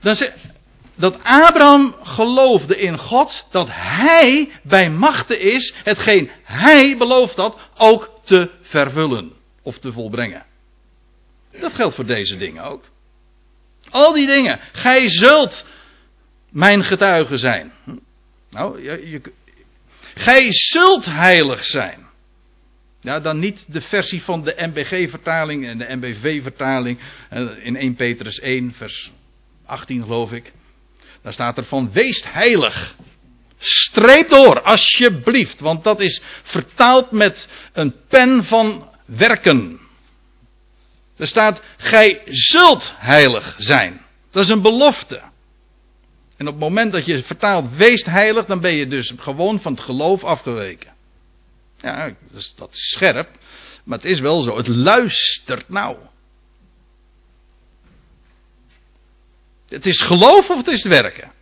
dan 0.00 0.14
zeg, 0.14 0.32
dat 0.98 1.18
Abraham 1.22 1.94
geloofde 2.02 2.78
in 2.78 2.98
God 2.98 3.46
dat 3.50 3.66
hij 3.70 4.50
bij 4.62 4.90
machten 4.90 5.40
is 5.40 5.74
hetgeen 5.84 6.30
hij 6.42 6.96
beloofd 6.96 7.36
had 7.36 7.58
ook 7.76 8.10
te 8.24 8.50
vervullen 8.60 9.32
of 9.62 9.78
te 9.78 9.92
volbrengen. 9.92 10.44
Dat 11.60 11.72
geldt 11.72 11.94
voor 11.94 12.06
deze 12.06 12.36
dingen 12.36 12.64
ook. 12.64 12.84
Al 13.90 14.12
die 14.12 14.26
dingen. 14.26 14.60
Gij 14.72 15.08
zult 15.08 15.64
mijn 16.50 16.84
getuige 16.84 17.36
zijn. 17.36 17.72
Nou, 18.50 18.82
je, 18.82 19.08
je, 19.10 19.20
gij 20.14 20.46
zult 20.52 21.04
heilig 21.04 21.64
zijn. 21.64 22.06
Ja, 23.00 23.20
dan 23.20 23.38
niet 23.38 23.64
de 23.68 23.80
versie 23.80 24.22
van 24.22 24.42
de 24.42 24.54
MBG-vertaling 24.56 25.66
en 25.66 25.78
de 25.78 25.96
MBV-vertaling 25.96 26.98
eh, 27.28 27.64
in 27.64 27.76
1 27.76 27.94
Petrus 27.94 28.38
1, 28.38 28.72
vers 28.72 29.12
18 29.66 30.02
geloof 30.02 30.32
ik. 30.32 30.52
Daar 31.22 31.32
staat 31.32 31.56
er 31.56 31.64
van, 31.64 31.92
wees 31.92 32.24
heilig. 32.26 32.94
Streep 33.58 34.28
door, 34.28 34.62
alsjeblieft, 34.62 35.60
want 35.60 35.84
dat 35.84 36.00
is 36.00 36.22
vertaald 36.42 37.10
met 37.10 37.48
een 37.72 37.94
pen 38.08 38.44
van 38.44 38.90
werken. 39.04 39.80
Er 41.16 41.26
staat, 41.26 41.62
gij 41.76 42.22
zult 42.24 42.92
heilig 42.96 43.54
zijn. 43.58 44.00
Dat 44.30 44.42
is 44.42 44.48
een 44.48 44.62
belofte. 44.62 45.22
En 46.36 46.46
op 46.46 46.52
het 46.52 46.62
moment 46.62 46.92
dat 46.92 47.06
je 47.06 47.22
vertaalt, 47.22 47.76
wees 47.76 48.04
heilig, 48.04 48.46
dan 48.46 48.60
ben 48.60 48.72
je 48.72 48.86
dus 48.86 49.12
gewoon 49.16 49.60
van 49.60 49.72
het 49.72 49.80
geloof 49.80 50.24
afgeweken. 50.24 50.92
Ja, 51.80 52.12
dat 52.56 52.70
is 52.70 52.90
scherp, 52.90 53.28
maar 53.84 53.98
het 53.98 54.06
is 54.06 54.20
wel 54.20 54.42
zo. 54.42 54.56
Het 54.56 54.68
luistert 54.68 55.68
nou. 55.68 55.96
Het 59.68 59.86
is 59.86 60.00
geloof 60.00 60.50
of 60.50 60.56
het 60.56 60.68
is 60.68 60.84
werken. 60.84 61.32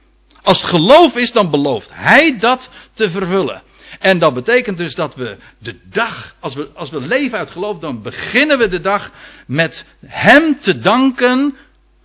Als 0.42 0.60
het 0.60 0.70
geloof 0.70 1.14
is, 1.14 1.32
dan 1.32 1.50
belooft 1.50 1.90
hij 1.92 2.38
dat 2.38 2.70
te 2.94 3.10
vervullen. 3.10 3.62
En 3.98 4.18
dat 4.18 4.34
betekent 4.34 4.78
dus 4.78 4.94
dat 4.94 5.14
we 5.14 5.36
de 5.58 5.76
dag, 5.84 6.34
als 6.40 6.54
we, 6.54 6.68
als 6.74 6.90
we 6.90 7.00
leven 7.00 7.38
uit 7.38 7.50
geloof, 7.50 7.78
dan 7.78 8.02
beginnen 8.02 8.58
we 8.58 8.68
de 8.68 8.80
dag 8.80 9.10
met 9.46 9.84
hem 10.06 10.60
te 10.60 10.78
danken 10.78 11.56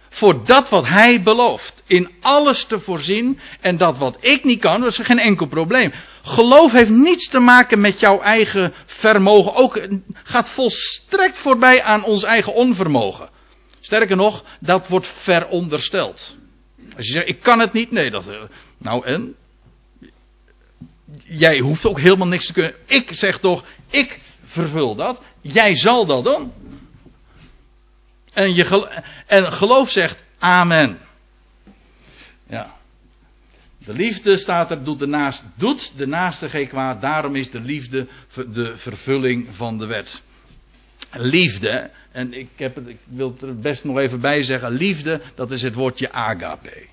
voor 0.10 0.46
dat 0.46 0.70
wat 0.70 0.88
hij 0.88 1.22
belooft. 1.22 1.84
In 1.88 2.12
alles 2.22 2.66
te 2.66 2.80
voorzien 2.80 3.40
en 3.62 3.78
dat 3.78 3.98
wat 3.98 4.18
ik 4.20 4.44
niet 4.44 4.60
kan, 4.60 4.82
dat 4.82 4.90
is 4.90 4.98
geen 4.98 5.20
enkel 5.20 5.46
probleem. 5.48 5.94
Geloof 6.22 6.72
heeft 6.72 6.90
niets 6.90 7.30
te 7.30 7.40
maken 7.40 7.82
met 7.82 8.00
jouw 8.00 8.20
eigen 8.20 8.74
vermogen. 8.86 9.54
Ook 9.54 9.88
gaat 10.24 10.50
volstrekt 10.50 11.38
voorbij 11.38 11.82
aan 11.82 12.04
ons 12.04 12.24
eigen 12.24 12.54
onvermogen. 12.54 13.30
Sterker 13.82 14.16
nog, 14.16 14.44
dat 14.60 14.88
wordt 14.88 15.08
verondersteld. 15.08 16.36
Als 16.98 17.06
je 17.06 17.12
zegt, 17.12 17.28
ik 17.28 17.40
kan 17.40 17.60
het 17.60 17.74
niet, 17.74 17.92
nee, 17.92 18.10
dat. 18.10 18.28
Eh, 18.28 18.42
nou 18.78 19.06
en? 19.06 19.36
Jij 21.24 21.60
hoeft 21.60 21.86
ook 21.86 22.00
helemaal 22.00 22.28
niks 22.28 22.46
te 22.46 22.54
kunnen. 22.54 22.74
Ik 22.86 23.08
zeg 23.12 23.40
toch, 23.40 23.66
ik 23.90 24.20
vervul 24.46 24.96
dat. 24.96 25.22
Jij 25.42 25.76
zal 25.76 26.06
dat 26.06 26.24
doen. 26.24 26.52
En, 28.34 28.56
je 28.56 28.66
gel 28.66 28.90
en 29.28 29.54
geloof 29.54 29.90
zegt 29.90 30.24
amen. 30.40 31.00
Ja. 32.48 32.76
De 33.86 33.94
liefde 33.94 34.38
staat 34.38 34.72
er, 34.72 34.84
doet 34.84 35.00
de, 35.00 35.40
doet 35.56 35.94
de 35.96 36.08
naaste 36.08 36.50
geen 36.50 36.68
kwaad. 36.68 37.02
Daarom 37.02 37.36
is 37.36 37.52
de 37.52 37.60
liefde 37.60 38.08
de 38.34 38.74
vervulling 38.78 39.48
van 39.56 39.78
de 39.78 39.86
wet. 39.86 40.22
Liefde, 41.12 41.92
en 42.12 42.34
ik, 42.34 42.50
heb 42.56 42.76
het, 42.76 42.88
ik 42.88 42.98
wil 43.04 43.32
het 43.32 43.42
er 43.42 43.60
best 43.60 43.84
nog 43.84 43.98
even 43.98 44.22
bij 44.22 44.44
zeggen. 44.44 44.72
Liefde, 44.72 45.22
dat 45.36 45.52
is 45.52 45.62
het 45.62 45.74
woordje 45.74 46.12
agape. 46.12 46.86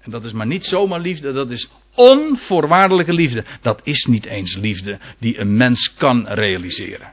En 0.00 0.10
dat 0.10 0.24
is 0.24 0.32
maar 0.32 0.46
niet 0.46 0.64
zomaar 0.64 1.00
liefde, 1.00 1.32
dat 1.32 1.50
is 1.50 1.68
onvoorwaardelijke 1.94 3.12
liefde. 3.12 3.44
Dat 3.60 3.80
is 3.84 4.04
niet 4.04 4.24
eens 4.24 4.56
liefde 4.56 4.98
die 5.18 5.38
een 5.38 5.56
mens 5.56 5.94
kan 5.94 6.28
realiseren. 6.28 7.12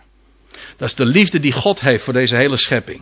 Dat 0.78 0.88
is 0.88 0.96
de 0.96 1.06
liefde 1.06 1.40
die 1.40 1.52
God 1.52 1.80
heeft 1.80 2.04
voor 2.04 2.14
deze 2.14 2.36
hele 2.36 2.58
schepping. 2.58 3.02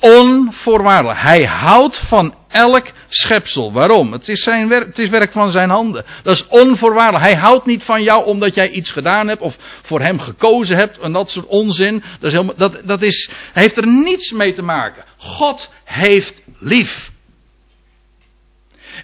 Onvoorwaardelijk. 0.00 1.20
Hij 1.20 1.44
houdt 1.44 1.98
van 1.98 2.34
elk 2.48 2.86
schepsel. 3.08 3.72
Waarom? 3.72 4.12
Het 4.12 4.28
is, 4.28 4.42
zijn 4.42 4.68
werk, 4.68 4.86
het 4.86 4.98
is 4.98 5.08
werk 5.08 5.32
van 5.32 5.50
zijn 5.50 5.70
handen. 5.70 6.04
Dat 6.22 6.34
is 6.34 6.48
onvoorwaardelijk. 6.48 7.24
Hij 7.24 7.34
houdt 7.34 7.66
niet 7.66 7.82
van 7.82 8.02
jou 8.02 8.24
omdat 8.24 8.54
jij 8.54 8.70
iets 8.70 8.90
gedaan 8.90 9.28
hebt 9.28 9.40
of 9.40 9.56
voor 9.82 10.00
hem 10.00 10.18
gekozen 10.18 10.76
hebt 10.76 10.98
en 10.98 11.12
dat 11.12 11.30
soort 11.30 11.46
onzin. 11.46 12.02
Dat, 12.20 12.30
is 12.30 12.32
helemaal, 12.32 12.56
dat, 12.56 12.80
dat 12.84 13.02
is, 13.02 13.30
heeft 13.52 13.76
er 13.76 13.86
niets 13.86 14.32
mee 14.32 14.54
te 14.54 14.62
maken. 14.62 15.04
God 15.16 15.70
heeft 15.84 16.42
lief. 16.58 17.10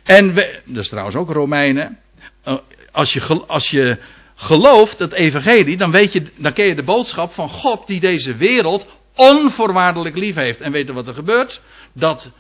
En 0.05 0.35
we, 0.35 0.61
dat 0.65 0.83
is 0.83 0.89
trouwens 0.89 1.17
ook 1.17 1.31
Romeinen. 1.31 1.99
Eh, 2.45 2.59
als 2.93 3.13
je, 3.13 3.45
als 3.47 3.71
je 3.71 3.99
gelooft 4.35 4.99
het 4.99 5.13
evangelie, 5.13 5.77
dan 5.77 5.91
weet 5.91 6.13
je, 6.13 6.27
dan 6.37 6.53
ken 6.53 6.67
je 6.67 6.75
de 6.75 6.83
boodschap 6.83 7.33
van 7.33 7.49
God 7.49 7.87
die 7.87 8.01
deze 8.01 8.37
wereld 8.37 8.87
onvoorwaardelijk 9.15 10.17
lief 10.17 10.35
heeft. 10.35 10.61
En 10.61 10.73
weet 10.73 10.87
je 10.87 10.93
wat 10.93 11.09
er 11.09 11.15
gebeurt? 11.15 11.61
Dat 11.93 12.33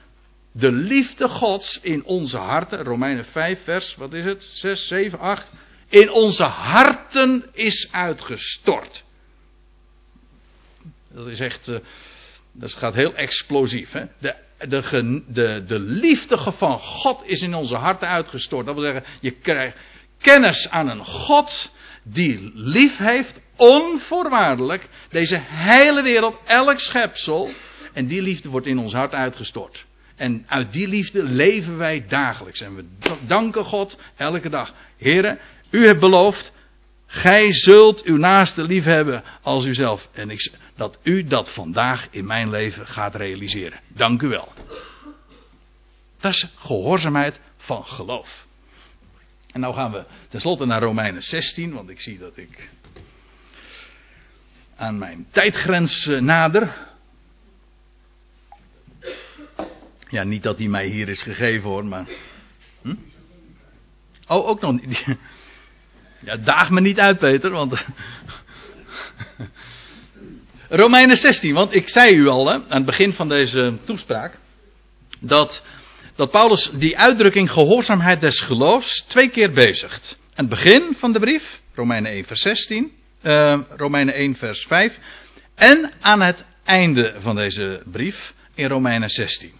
de 0.53 0.73
liefde 0.73 1.29
Gods 1.29 1.79
in 1.83 2.05
onze 2.05 2.37
harten, 2.37 2.85
Romeinen 2.85 3.25
5 3.25 3.65
vers, 3.65 3.97
wat 3.97 4.13
is 4.13 4.25
het? 4.25 4.51
6, 4.53 4.87
7, 4.87 5.19
8. 5.19 5.51
In 5.89 6.11
onze 6.11 6.43
harten 6.43 7.45
is 7.53 7.89
uitgestort. 7.93 9.05
Dat 11.13 11.27
is 11.27 11.41
echt, 11.41 11.69
uh, 11.69 11.79
dat 12.53 12.73
gaat 12.73 12.95
heel 12.95 13.15
explosief. 13.15 13.93
Hè? 13.93 14.05
De, 14.19 14.35
de, 14.59 15.23
de, 15.27 15.65
de 15.67 15.79
liefde 15.79 16.39
van 16.39 16.79
God 16.79 17.23
is 17.25 17.41
in 17.41 17.55
onze 17.55 17.77
harten 17.77 18.09
uitgestort. 18.09 18.67
Dat 18.67 18.75
wil 18.75 18.85
zeggen, 18.85 19.05
je 19.21 19.31
krijgt 19.31 19.77
kennis 20.19 20.69
aan 20.71 20.89
een 20.89 21.05
God 21.05 21.71
die 22.05 22.51
lief 22.55 22.97
heeft, 22.97 23.41
onvoorwaardelijk, 23.57 24.89
deze 25.11 25.39
hele 25.41 26.03
wereld, 26.03 26.39
elk 26.45 26.79
schepsel. 26.79 27.51
En 27.93 28.07
die 28.07 28.23
liefde 28.23 28.49
wordt 28.49 28.67
in 28.67 28.79
ons 28.79 28.93
hart 28.93 29.13
uitgestort. 29.13 29.85
En 30.17 30.45
uit 30.49 30.73
die 30.73 30.89
liefde 30.89 31.23
leven 31.23 31.77
wij 31.77 32.05
dagelijks. 32.09 32.61
En 32.61 32.75
we 32.77 32.85
danken 33.27 33.65
God 33.65 33.99
elke 34.17 34.49
dag. 34.49 34.75
Heren, 34.97 35.39
u 35.71 35.87
hebt 35.87 36.01
beloofd, 36.01 36.53
gij 37.07 37.53
zult 37.53 38.03
uw 38.03 38.17
naaste 38.17 38.63
lief 38.63 38.85
hebben 38.85 39.25
als 39.43 39.65
uzelf. 39.65 40.09
En 40.13 40.31
ik, 40.31 40.53
dat 40.77 40.99
u 41.03 41.25
dat 41.25 41.51
vandaag 41.51 42.09
in 42.11 42.27
mijn 42.27 42.51
leven 42.51 42.87
gaat 42.87 43.15
realiseren. 43.15 43.81
Dank 43.89 44.23
u 44.23 44.29
wel. 44.29 44.53
Dat 46.21 46.33
is 46.33 46.47
gehoorzaamheid 46.57 47.41
van 47.57 47.85
geloof. 47.85 48.44
En 49.55 49.61
nou 49.61 49.75
gaan 49.75 49.93
we 49.93 50.05
tenslotte 50.29 50.65
naar 50.65 50.83
Romeinen 50.83 51.23
16, 51.23 51.73
want 51.73 51.89
ik 51.89 52.01
zie 52.01 52.19
dat 52.19 52.37
ik 52.37 52.69
aan 54.77 54.99
mijn 54.99 55.27
tijdgrens 55.31 56.07
eh, 56.07 56.21
nader. 56.21 56.77
Ja, 60.09 60.23
niet 60.23 60.43
dat 60.43 60.57
die 60.57 60.69
mij 60.69 60.87
hier 60.87 61.09
is 61.09 61.23
gegeven 61.23 61.69
hoor, 61.69 61.85
maar. 61.85 62.07
Hm? 62.83 62.95
Oh, 64.27 64.49
ook 64.49 64.61
nog 64.61 64.87
niet. 64.87 65.05
Ja, 66.19 66.37
daag 66.37 66.71
me 66.71 66.81
niet 66.81 66.99
uit, 66.99 67.19
Peter, 67.19 67.51
want. 67.51 67.75
Romeinen 70.69 71.17
16, 71.17 71.55
want 71.55 71.75
ik 71.75 71.89
zei 71.89 72.15
u 72.15 72.29
al 72.29 72.47
hè, 72.47 72.55
aan 72.55 72.65
het 72.69 72.85
begin 72.85 73.13
van 73.13 73.29
deze 73.29 73.77
toespraak. 73.85 74.39
Dat 75.21 75.63
dat 76.17 76.31
Paulus 76.31 76.71
die 76.73 76.99
uitdrukking 76.99 77.51
gehoorzaamheid 77.51 78.21
des 78.21 78.41
geloofs 78.41 79.05
twee 79.09 79.29
keer 79.29 79.53
bezigt. 79.53 80.17
Aan 80.35 80.47
het 80.47 80.49
begin 80.49 80.95
van 80.99 81.13
de 81.13 81.19
brief, 81.19 81.61
Romeinen 81.75 82.13
1 82.13 82.25
vers 82.25 82.41
16, 82.41 82.93
uh, 83.23 83.61
Romeinen 83.77 84.15
1 84.15 84.37
vers 84.37 84.67
5. 84.67 84.99
En 85.55 85.93
aan 86.01 86.21
het 86.21 86.45
einde 86.65 87.15
van 87.19 87.37
deze 87.37 87.83
brief 87.85 88.35
in 88.55 88.69
Romeinen 88.69 89.09
16. 89.09 89.53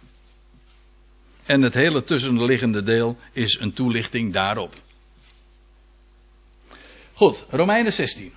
En 1.47 1.63
het 1.63 1.75
hele 1.75 2.05
tussenliggende 2.05 2.83
deel 2.83 3.19
is 3.33 3.59
een 3.61 3.73
toelichting 3.73 4.33
daarop. 4.33 4.75
Goed, 7.13 7.45
Romeinen 7.51 7.93
16. 7.93 8.33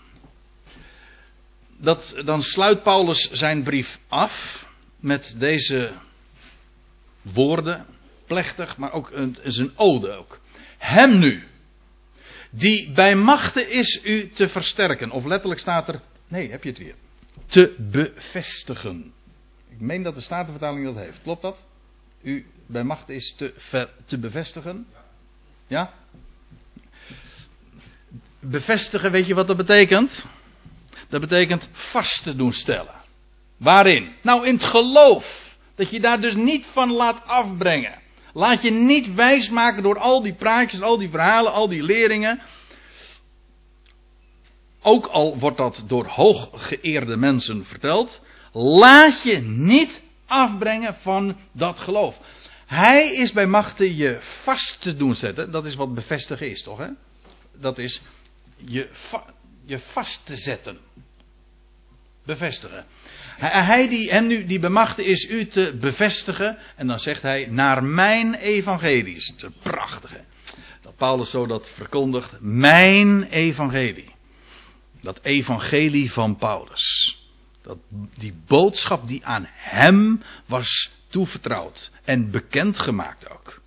Dat, 1.77 2.21
dan 2.25 2.41
sluit 2.41 2.83
Paulus 2.83 3.29
zijn 3.31 3.63
brief 3.63 3.99
af 4.07 4.65
met 4.99 5.35
deze 5.37 5.91
woorden 7.21 7.85
plechtig, 8.27 8.77
maar 8.77 8.91
ook 8.91 9.11
een, 9.11 9.37
is 9.41 9.57
een 9.57 9.71
ode 9.75 10.11
ook. 10.11 10.39
Hem 10.77 11.19
nu, 11.19 11.43
die 12.49 12.91
bij 12.91 13.15
machten 13.15 13.69
is 13.69 14.01
u 14.03 14.29
te 14.29 14.49
versterken. 14.49 15.11
Of 15.11 15.25
letterlijk 15.25 15.59
staat 15.59 15.87
er, 15.87 16.01
nee, 16.27 16.51
heb 16.51 16.63
je 16.63 16.69
het 16.69 16.77
weer. 16.77 16.95
Te 17.45 17.75
bevestigen. 17.77 19.13
Ik 19.69 19.79
meen 19.79 20.03
dat 20.03 20.15
de 20.15 20.21
Statenvertaling 20.21 20.85
dat 20.85 20.95
heeft. 20.95 21.21
Klopt 21.21 21.41
dat? 21.41 21.65
U 22.21 22.45
bij 22.65 22.83
machten 22.83 23.15
is 23.15 23.33
te, 23.37 23.53
ver, 23.57 23.89
te 24.05 24.17
bevestigen? 24.17 24.87
Ja? 25.67 25.93
Bevestigen, 28.39 29.11
weet 29.11 29.27
je 29.27 29.33
wat 29.33 29.47
dat 29.47 29.57
betekent? 29.57 30.25
Dat 31.09 31.21
betekent 31.21 31.69
vast 31.71 32.23
te 32.23 32.35
doen 32.35 32.53
stellen. 32.53 32.93
Waarin? 33.57 34.15
Nou, 34.21 34.47
in 34.47 34.53
het 34.53 34.63
geloof. 34.63 35.55
Dat 35.75 35.89
je 35.89 35.99
daar 35.99 36.21
dus 36.21 36.35
niet 36.35 36.65
van 36.65 36.91
laat 36.91 37.25
afbrengen. 37.25 37.99
Laat 38.37 38.61
je 38.61 38.71
niet 38.71 39.13
wijsmaken 39.13 39.83
door 39.83 39.99
al 39.99 40.21
die 40.21 40.33
praatjes, 40.33 40.81
al 40.81 40.97
die 40.97 41.09
verhalen, 41.09 41.51
al 41.51 41.67
die 41.67 41.83
leringen. 41.83 42.41
Ook 44.81 45.05
al 45.05 45.39
wordt 45.39 45.57
dat 45.57 45.83
door 45.87 46.05
hooggeëerde 46.05 47.15
mensen 47.17 47.65
verteld. 47.65 48.21
Laat 48.51 49.23
je 49.23 49.37
niet 49.41 50.01
afbrengen 50.25 50.95
van 51.01 51.37
dat 51.51 51.79
geloof. 51.79 52.19
Hij 52.65 53.11
is 53.11 53.31
bij 53.31 53.47
machten 53.47 53.95
je 53.95 54.17
vast 54.43 54.81
te 54.81 54.95
doen 54.95 55.15
zetten. 55.15 55.51
Dat 55.51 55.65
is 55.65 55.75
wat 55.75 55.93
bevestigen 55.93 56.49
is, 56.49 56.63
toch? 56.63 56.77
Hè? 56.77 56.89
Dat 57.55 57.77
is 57.77 58.01
je, 58.55 58.89
je 59.65 59.79
vast 59.79 60.25
te 60.25 60.35
zetten. 60.35 60.77
Bevestigen. 62.25 62.85
Hij 63.37 63.87
die 63.87 64.11
hem 64.11 64.27
nu 64.27 64.45
die 64.45 64.59
bemachte 64.59 65.05
is 65.05 65.29
u 65.29 65.45
te 65.45 65.77
bevestigen. 65.79 66.57
En 66.75 66.87
dan 66.87 66.99
zegt 66.99 67.21
hij 67.21 67.47
naar 67.49 67.83
mijn 67.83 68.33
evangelie. 68.33 69.33
Het 69.37 69.61
prachtige. 69.61 70.19
Dat 70.81 70.95
Paulus 70.95 71.29
zo 71.29 71.45
dat 71.45 71.69
verkondigt. 71.69 72.35
Mijn 72.39 73.23
evangelie. 73.23 74.13
Dat 75.01 75.19
evangelie 75.23 76.11
van 76.11 76.35
Paulus. 76.35 77.17
Dat, 77.61 77.77
die 78.17 78.33
boodschap 78.47 79.07
die 79.07 79.25
aan 79.25 79.45
hem 79.49 80.21
was 80.45 80.91
toevertrouwd. 81.07 81.91
En 82.03 82.31
bekendgemaakt 82.31 83.31
ook. 83.31 83.61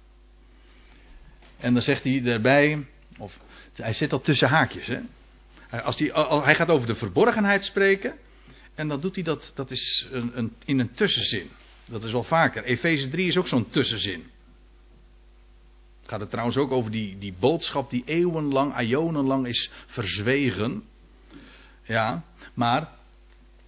En 1.58 1.72
dan 1.72 1.82
zegt 1.82 2.04
hij 2.04 2.22
erbij. 2.24 2.86
Of, 3.18 3.38
hij 3.74 3.92
zit 3.92 4.12
al 4.12 4.20
tussen 4.20 4.48
haakjes. 4.48 4.86
Hè? 4.86 5.00
Als 5.82 5.98
hij, 5.98 6.10
hij 6.42 6.54
gaat 6.54 6.68
over 6.68 6.86
de 6.86 6.94
verborgenheid 6.94 7.64
spreken. 7.64 8.14
En 8.80 8.88
dan 8.88 9.00
doet 9.00 9.14
hij 9.14 9.24
dat, 9.24 9.52
dat 9.54 9.70
is 9.70 10.06
een, 10.10 10.38
een, 10.38 10.52
in 10.64 10.78
een 10.78 10.94
tussenzin. 10.94 11.50
Dat 11.88 12.04
is 12.04 12.12
wel 12.12 12.22
vaker. 12.22 12.64
Efeze 12.64 13.08
3 13.08 13.26
is 13.26 13.36
ook 13.36 13.48
zo'n 13.48 13.68
tussenzin. 13.68 14.30
Gaat 16.06 16.20
het 16.20 16.30
trouwens 16.30 16.56
ook 16.56 16.70
over 16.70 16.90
die, 16.90 17.18
die 17.18 17.34
boodschap 17.38 17.90
die 17.90 18.02
eeuwenlang, 18.06 18.72
aionenlang 18.72 19.46
is 19.46 19.70
verzwegen. 19.86 20.84
Ja, 21.84 22.24
maar 22.54 22.88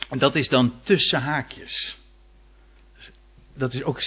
dat 0.08 0.34
is 0.34 0.48
dan 0.48 0.80
tussen 0.82 1.20
haakjes. 1.20 1.98
Dat 3.54 3.74
is 3.74 3.82
ook 3.82 4.00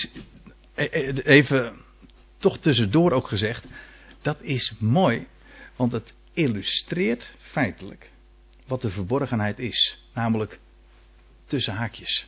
e, 0.73 0.83
e, 0.91 1.11
even 1.23 1.75
toch 2.37 2.57
tussendoor 2.57 3.11
ook 3.11 3.27
gezegd. 3.27 3.65
Dat 4.21 4.41
is 4.41 4.73
mooi, 4.79 5.27
want 5.75 5.91
het 5.91 6.13
illustreert 6.33 7.35
feitelijk 7.39 8.11
wat 8.67 8.81
de 8.81 8.89
verborgenheid 8.89 9.59
is. 9.59 9.99
Namelijk 10.13 10.59
tussen 11.47 11.73
haakjes. 11.73 12.25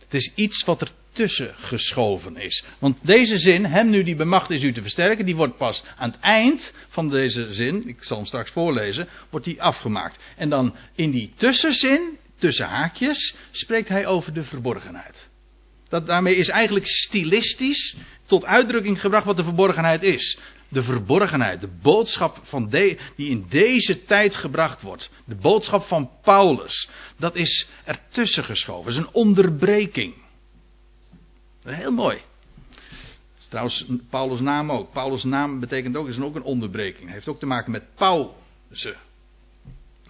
Het 0.00 0.14
is 0.14 0.32
iets 0.34 0.64
wat 0.64 0.80
er 0.80 0.90
tussen 1.12 1.54
geschoven 1.56 2.36
is. 2.36 2.64
Want 2.78 2.98
deze 3.02 3.38
zin, 3.38 3.64
hem 3.64 3.90
nu 3.90 4.02
die 4.02 4.16
bemacht 4.16 4.50
is 4.50 4.62
u 4.62 4.72
te 4.72 4.82
versterken, 4.82 5.24
die 5.24 5.36
wordt 5.36 5.56
pas 5.56 5.84
aan 5.96 6.10
het 6.10 6.20
eind 6.20 6.72
van 6.88 7.10
deze 7.10 7.54
zin, 7.54 7.88
ik 7.88 8.04
zal 8.04 8.16
hem 8.16 8.26
straks 8.26 8.50
voorlezen, 8.50 9.08
wordt 9.30 9.46
die 9.46 9.62
afgemaakt. 9.62 10.18
En 10.36 10.48
dan 10.48 10.76
in 10.94 11.10
die 11.10 11.32
tussenzin, 11.36 12.18
tussen 12.38 12.66
haakjes, 12.66 13.34
spreekt 13.50 13.88
hij 13.88 14.06
over 14.06 14.32
de 14.32 14.42
verborgenheid. 14.42 15.28
Dat, 15.88 16.06
daarmee 16.06 16.36
is 16.36 16.48
eigenlijk 16.48 16.86
stilistisch 16.86 17.96
tot 18.26 18.44
uitdrukking 18.44 19.00
gebracht 19.00 19.24
wat 19.24 19.36
de 19.36 19.44
verborgenheid 19.44 20.02
is. 20.02 20.38
De 20.68 20.82
verborgenheid, 20.82 21.60
de 21.60 21.70
boodschap 21.82 22.40
van 22.42 22.68
de, 22.68 22.98
die 23.16 23.30
in 23.30 23.46
deze 23.48 24.04
tijd 24.04 24.34
gebracht 24.34 24.82
wordt. 24.82 25.10
De 25.24 25.34
boodschap 25.34 25.82
van 25.82 26.10
Paulus. 26.22 26.88
Dat 27.16 27.36
is 27.36 27.68
ertussen 27.84 28.44
geschoven. 28.44 28.84
Dat 28.84 29.00
is 29.00 29.06
een 29.06 29.14
onderbreking. 29.14 30.14
Heel 31.62 31.92
mooi. 31.92 32.18
Trouwens, 33.48 33.86
Paulus' 34.10 34.40
naam 34.40 34.72
ook. 34.72 34.92
Paulus' 34.92 35.24
naam 35.24 35.60
betekent 35.60 35.96
ook, 35.96 36.08
is 36.08 36.20
ook 36.20 36.34
een 36.34 36.42
onderbreking. 36.42 37.04
Hij 37.04 37.12
heeft 37.12 37.28
ook 37.28 37.38
te 37.38 37.46
maken 37.46 37.72
met 37.72 37.94
pauze. 37.94 38.96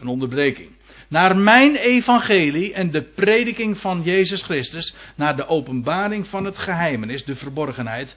Een 0.01 0.07
onderbreking. 0.07 0.71
Naar 1.09 1.37
mijn 1.37 1.77
evangelie 1.77 2.73
en 2.73 2.91
de 2.91 3.03
prediking 3.03 3.79
van 3.79 4.03
Jezus 4.03 4.43
Christus. 4.43 4.95
Naar 5.15 5.37
de 5.37 5.47
openbaring 5.47 6.27
van 6.27 6.45
het 6.45 6.59
geheimenis, 6.59 7.25
de 7.25 7.37
verborgenheid. 7.37 8.17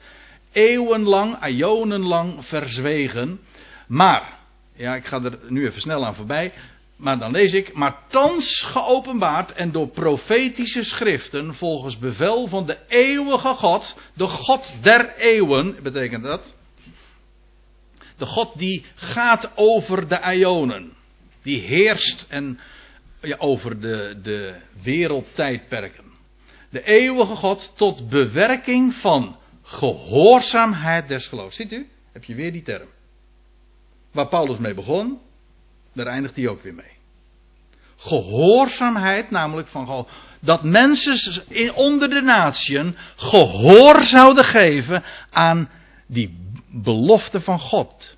Eeuwenlang, 0.51 1.35
ajonenlang 1.39 2.45
verzwegen. 2.45 3.39
Maar, 3.87 4.39
ja, 4.75 4.95
ik 4.95 5.05
ga 5.05 5.23
er 5.23 5.39
nu 5.47 5.65
even 5.65 5.81
snel 5.81 6.05
aan 6.05 6.15
voorbij. 6.15 6.51
Maar 7.01 7.19
dan 7.19 7.31
lees 7.31 7.53
ik, 7.53 7.73
maar 7.73 7.97
thans 8.07 8.61
geopenbaard 8.61 9.53
en 9.53 9.71
door 9.71 9.87
profetische 9.87 10.83
schriften 10.83 11.55
volgens 11.55 11.97
bevel 11.97 12.47
van 12.47 12.65
de 12.65 12.77
eeuwige 12.87 13.53
God, 13.53 13.95
de 14.13 14.27
God 14.27 14.71
der 14.81 15.15
eeuwen, 15.17 15.77
betekent 15.83 16.23
dat. 16.23 16.55
De 18.17 18.25
God 18.25 18.57
die 18.57 18.85
gaat 18.95 19.51
over 19.55 20.07
de 20.07 20.33
Ionen. 20.33 20.93
Die 21.43 21.61
heerst 21.61 22.25
en, 22.29 22.59
ja, 23.21 23.35
over 23.39 23.79
de, 23.79 24.19
de 24.23 24.55
wereldtijdperken. 24.83 26.05
De 26.69 26.83
eeuwige 26.83 27.35
God 27.35 27.71
tot 27.75 28.09
bewerking 28.09 28.93
van 28.93 29.37
gehoorzaamheid 29.71 31.07
des 31.07 31.27
geloofs. 31.27 31.55
Ziet 31.55 31.71
u? 31.71 31.89
Heb 32.11 32.23
je 32.23 32.35
weer 32.35 32.51
die 32.51 32.63
term. 32.63 32.87
Waar 34.11 34.27
Paulus 34.27 34.57
mee 34.57 34.73
begon, 34.73 35.19
daar 35.93 36.07
eindigt 36.07 36.35
hij 36.35 36.47
ook 36.47 36.61
weer 36.61 36.73
mee. 36.73 36.99
Gehoorzaamheid, 37.97 39.29
namelijk 39.29 39.67
van 39.67 40.07
dat 40.39 40.63
mensen 40.63 41.75
onder 41.75 42.09
de 42.09 42.21
natieën 42.21 42.97
gehoor 43.15 44.03
zouden 44.03 44.45
geven 44.45 45.03
aan 45.29 45.69
die 46.07 46.37
belofte 46.71 47.41
van 47.41 47.59
God. 47.59 48.15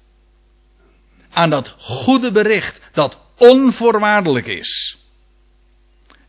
Aan 1.30 1.50
dat 1.50 1.76
goede 1.80 2.32
bericht 2.32 2.82
dat 2.92 3.18
onvoorwaardelijk 3.38 4.46
is. 4.46 4.98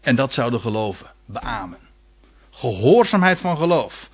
En 0.00 0.16
dat 0.16 0.32
zouden 0.32 0.60
geloven, 0.60 1.10
beamen. 1.26 1.78
Gehoorzaamheid 2.50 3.40
van 3.40 3.56
geloof. 3.56 4.08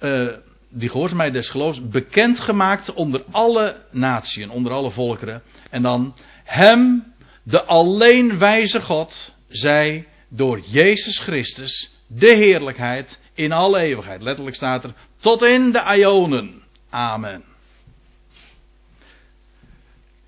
Uh, 0.00 0.28
die 0.68 0.88
gehoorzaamheid 0.88 1.32
des 1.32 1.48
geloofs 1.48 1.88
bekendgemaakt 1.88 2.94
onder 2.94 3.24
alle 3.30 3.82
naties, 3.90 4.46
onder 4.46 4.72
alle 4.72 4.90
volkeren. 4.90 5.42
En 5.70 5.82
dan 5.82 6.14
hem, 6.44 7.12
de 7.42 7.62
alleen 7.62 8.38
wijze 8.38 8.80
God, 8.80 9.34
zij 9.48 10.06
door 10.28 10.60
Jezus 10.60 11.18
Christus 11.18 11.90
de 12.06 12.34
heerlijkheid 12.34 13.20
in 13.34 13.52
alle 13.52 13.80
eeuwigheid. 13.80 14.22
Letterlijk 14.22 14.56
staat 14.56 14.84
er 14.84 14.94
tot 15.20 15.42
in 15.42 15.72
de 15.72 15.96
Ionen. 15.96 16.62
Amen. 16.90 17.44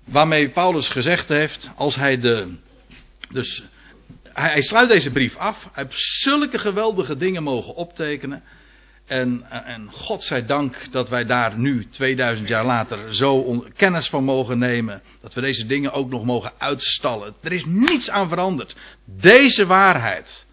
Waarmee 0.05 0.49
Paulus 0.49 0.89
gezegd 0.89 1.29
heeft, 1.29 1.71
als 1.75 1.95
hij 1.95 2.19
de. 2.19 2.55
Dus 3.29 3.63
hij, 4.23 4.51
hij 4.51 4.61
sluit 4.61 4.89
deze 4.89 5.11
brief 5.11 5.35
af. 5.35 5.69
Hij 5.73 5.83
heeft 5.83 5.99
zulke 5.99 6.59
geweldige 6.59 7.15
dingen 7.15 7.43
mogen 7.43 7.75
optekenen. 7.75 8.43
En, 9.05 9.45
en 9.49 9.91
God 9.91 10.23
zij 10.23 10.45
dank 10.45 10.91
dat 10.91 11.09
wij 11.09 11.25
daar 11.25 11.59
nu, 11.59 11.89
2000 11.89 12.47
jaar 12.47 12.65
later, 12.65 13.15
zo 13.15 13.65
kennis 13.75 14.09
van 14.09 14.23
mogen 14.23 14.57
nemen. 14.57 15.01
Dat 15.21 15.33
we 15.33 15.41
deze 15.41 15.65
dingen 15.65 15.91
ook 15.91 16.09
nog 16.09 16.23
mogen 16.23 16.51
uitstallen. 16.57 17.35
Er 17.41 17.51
is 17.51 17.65
niets 17.65 18.09
aan 18.09 18.27
veranderd. 18.27 18.75
Deze 19.05 19.65
waarheid. 19.65 20.45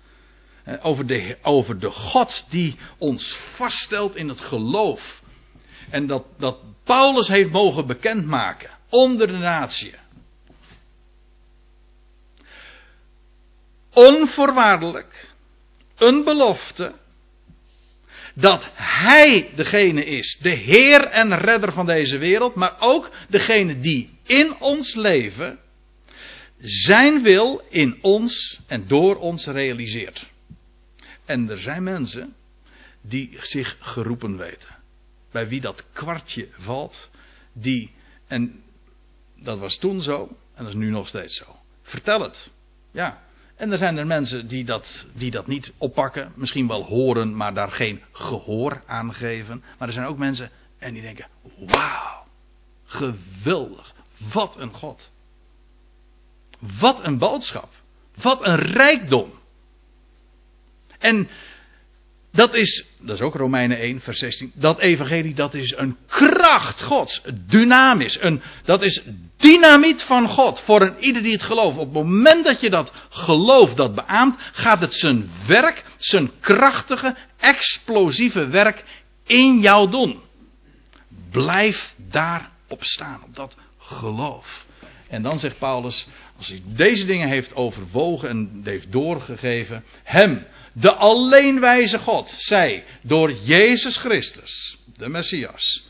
Over 0.80 1.06
de, 1.06 1.38
over 1.42 1.78
de 1.78 1.90
God 1.90 2.44
die 2.48 2.78
ons 2.98 3.38
vaststelt 3.54 4.16
in 4.16 4.28
het 4.28 4.40
geloof. 4.40 5.22
En 5.90 6.06
dat, 6.06 6.24
dat 6.38 6.58
Paulus 6.84 7.28
heeft 7.28 7.50
mogen 7.50 7.86
bekendmaken. 7.86 8.70
Onder 8.88 9.26
de 9.26 9.38
natie. 9.38 9.94
Onvoorwaardelijk. 13.92 15.28
Een 15.96 16.24
belofte 16.24 16.92
dat 18.34 18.68
Hij 18.74 19.50
degene 19.54 20.04
is, 20.04 20.38
de 20.42 20.50
Heer 20.50 21.00
en 21.00 21.38
Redder 21.38 21.72
van 21.72 21.86
deze 21.86 22.18
wereld, 22.18 22.54
maar 22.54 22.76
ook 22.80 23.10
degene 23.28 23.78
die 23.80 24.10
in 24.26 24.56
ons 24.60 24.94
leven 24.94 25.58
Zijn 26.62 27.22
wil 27.22 27.62
in 27.68 27.98
ons 28.00 28.60
en 28.66 28.86
door 28.86 29.16
ons 29.16 29.46
realiseert. 29.46 30.26
En 31.24 31.50
er 31.50 31.60
zijn 31.60 31.82
mensen 31.82 32.34
die 33.00 33.38
zich 33.40 33.76
geroepen 33.80 34.36
weten. 34.36 34.78
Bij 35.30 35.48
wie 35.48 35.60
dat 35.60 35.92
kwartje 35.92 36.48
valt, 36.58 37.10
die, 37.52 37.90
en 38.26 38.62
dat 39.36 39.58
was 39.58 39.76
toen 39.78 40.02
zo, 40.02 40.36
en 40.54 40.64
dat 40.64 40.72
is 40.72 40.78
nu 40.78 40.90
nog 40.90 41.08
steeds 41.08 41.36
zo. 41.36 41.56
Vertel 41.82 42.20
het. 42.20 42.50
Ja, 42.90 43.22
en 43.60 43.72
er 43.72 43.78
zijn 43.78 43.96
er 43.96 44.06
mensen 44.06 44.46
die 44.46 44.64
dat, 44.64 45.06
die 45.12 45.30
dat 45.30 45.46
niet 45.46 45.72
oppakken, 45.78 46.32
misschien 46.34 46.66
wel 46.66 46.84
horen, 46.84 47.36
maar 47.36 47.54
daar 47.54 47.70
geen 47.70 48.02
gehoor 48.12 48.82
aan 48.86 49.14
geven. 49.14 49.62
Maar 49.78 49.88
er 49.88 49.94
zijn 49.94 50.06
ook 50.06 50.18
mensen 50.18 50.50
en 50.78 50.92
die 50.92 51.02
denken: 51.02 51.26
wauw, 51.58 52.26
geweldig, 52.84 53.94
wat 54.32 54.56
een 54.58 54.72
God. 54.72 55.10
Wat 56.80 57.04
een 57.04 57.18
boodschap, 57.18 57.68
wat 58.14 58.46
een 58.46 58.56
rijkdom. 58.56 59.32
En 60.98 61.28
dat 62.32 62.54
is, 62.54 62.84
dat 62.98 63.16
is 63.16 63.22
ook 63.22 63.34
Romeinen 63.34 63.78
1, 63.78 64.00
vers 64.00 64.18
16. 64.18 64.52
Dat 64.54 64.78
evangelie, 64.78 65.34
dat 65.34 65.54
is 65.54 65.76
een 65.76 65.96
kracht 66.06 66.82
Gods. 66.82 67.22
Dynamisch. 67.46 68.20
Een, 68.20 68.42
dat 68.64 68.82
is 68.82 69.02
dynamiet 69.36 70.02
van 70.02 70.28
God. 70.28 70.60
Voor 70.60 70.82
een 70.82 70.98
ieder 70.98 71.22
die 71.22 71.32
het 71.32 71.42
gelooft. 71.42 71.78
Op 71.78 71.84
het 71.84 72.04
moment 72.04 72.44
dat 72.44 72.60
je 72.60 72.70
dat 72.70 72.92
geloof, 73.10 73.74
dat 73.74 73.94
beaamt, 73.94 74.36
gaat 74.52 74.80
het 74.80 74.94
zijn 74.94 75.30
werk, 75.46 75.84
zijn 75.96 76.30
krachtige, 76.40 77.16
explosieve 77.36 78.46
werk 78.46 78.84
in 79.26 79.60
jou 79.60 79.90
doen. 79.90 80.20
Blijf 81.30 81.94
daarop 81.96 82.84
staan, 82.84 83.20
op 83.24 83.36
dat 83.36 83.54
geloof. 83.78 84.64
En 85.10 85.22
dan 85.22 85.38
zegt 85.38 85.58
Paulus, 85.58 86.06
als 86.36 86.48
hij 86.48 86.62
deze 86.64 87.06
dingen 87.06 87.28
heeft 87.28 87.54
overwogen 87.54 88.28
en 88.28 88.60
heeft 88.64 88.92
doorgegeven, 88.92 89.84
hem 90.02 90.46
de 90.72 90.92
alleenwijze 90.92 91.98
God, 91.98 92.34
zij 92.36 92.84
door 93.02 93.32
Jezus 93.32 93.96
Christus, 93.96 94.78
de 94.96 95.08
Messias, 95.08 95.84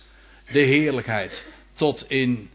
de 0.52 0.58
heerlijkheid 0.58 1.44
tot 1.74 2.04
in 2.08 2.50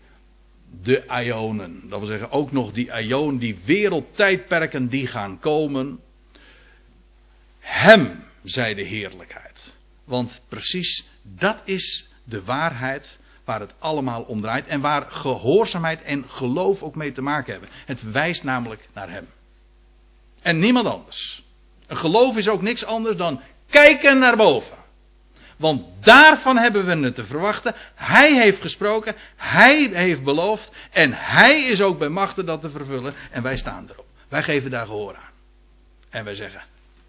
de 0.84 1.04
Ionen. 1.24 1.90
Dat 1.90 2.00
wil 2.00 2.08
zeggen 2.08 2.32
ook 2.32 2.52
nog 2.52 2.72
die 2.72 2.92
Ion, 3.02 3.38
die 3.38 3.58
wereldtijdperken 3.66 4.88
die 4.90 5.08
gaan 5.08 5.40
komen. 5.40 6.00
Hem 7.60 8.24
zij 8.44 8.74
de 8.74 8.84
heerlijkheid. 8.84 9.74
Want 10.04 10.42
precies 10.50 11.04
dat 11.24 11.62
is 11.66 12.10
de 12.24 12.44
waarheid 12.44 13.20
waar 13.46 13.60
het 13.60 13.74
allemaal 13.80 14.22
om 14.22 14.42
draait 14.42 14.68
en 14.68 14.82
waar 14.82 15.06
gehoorzaamheid 15.12 16.02
en 16.02 16.30
geloof 16.30 16.84
ook 16.84 16.96
mee 16.96 17.12
te 17.12 17.22
maken 17.22 17.52
hebben. 17.52 17.70
Het 17.86 18.12
wijst 18.12 18.44
namelijk 18.44 18.88
naar 18.94 19.10
Hem. 19.10 19.28
En 20.42 20.60
niemand 20.60 20.88
anders. 20.88 21.44
Een 21.88 21.98
geloof 21.98 22.38
is 22.38 22.50
ook 22.50 22.62
niks 22.62 22.86
anders 22.86 23.16
dan 23.16 23.42
kijken 23.70 24.20
naar 24.20 24.36
boven. 24.38 24.78
Want 25.58 25.86
daarvan 26.00 26.58
hebben 26.58 26.86
we 26.86 27.06
het 27.06 27.16
te 27.16 27.26
verwachten. 27.26 27.76
Hij 27.96 28.34
heeft 28.34 28.62
gesproken, 28.62 29.16
hij 29.36 29.90
heeft 29.94 30.24
beloofd 30.24 30.72
en 30.92 31.14
hij 31.14 31.64
is 31.64 31.82
ook 31.82 31.98
bij 31.98 32.10
machten 32.10 32.46
dat 32.46 32.62
te 32.62 32.70
vervullen 32.70 33.14
en 33.32 33.44
wij 33.44 33.58
staan 33.58 33.88
erop. 33.90 34.06
Wij 34.28 34.44
geven 34.44 34.72
daar 34.72 34.86
gehoor 34.86 35.16
aan. 35.16 35.34
En 36.10 36.24
wij 36.24 36.36
zeggen 36.36 36.62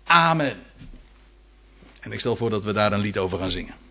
Amen. 0.04 0.62
En 2.00 2.12
ik 2.12 2.20
stel 2.20 2.36
voor 2.36 2.50
dat 2.50 2.64
we 2.64 2.72
daar 2.72 2.92
een 2.92 3.00
lied 3.00 3.18
over 3.18 3.38
gaan 3.38 3.50
zingen. 3.50 3.85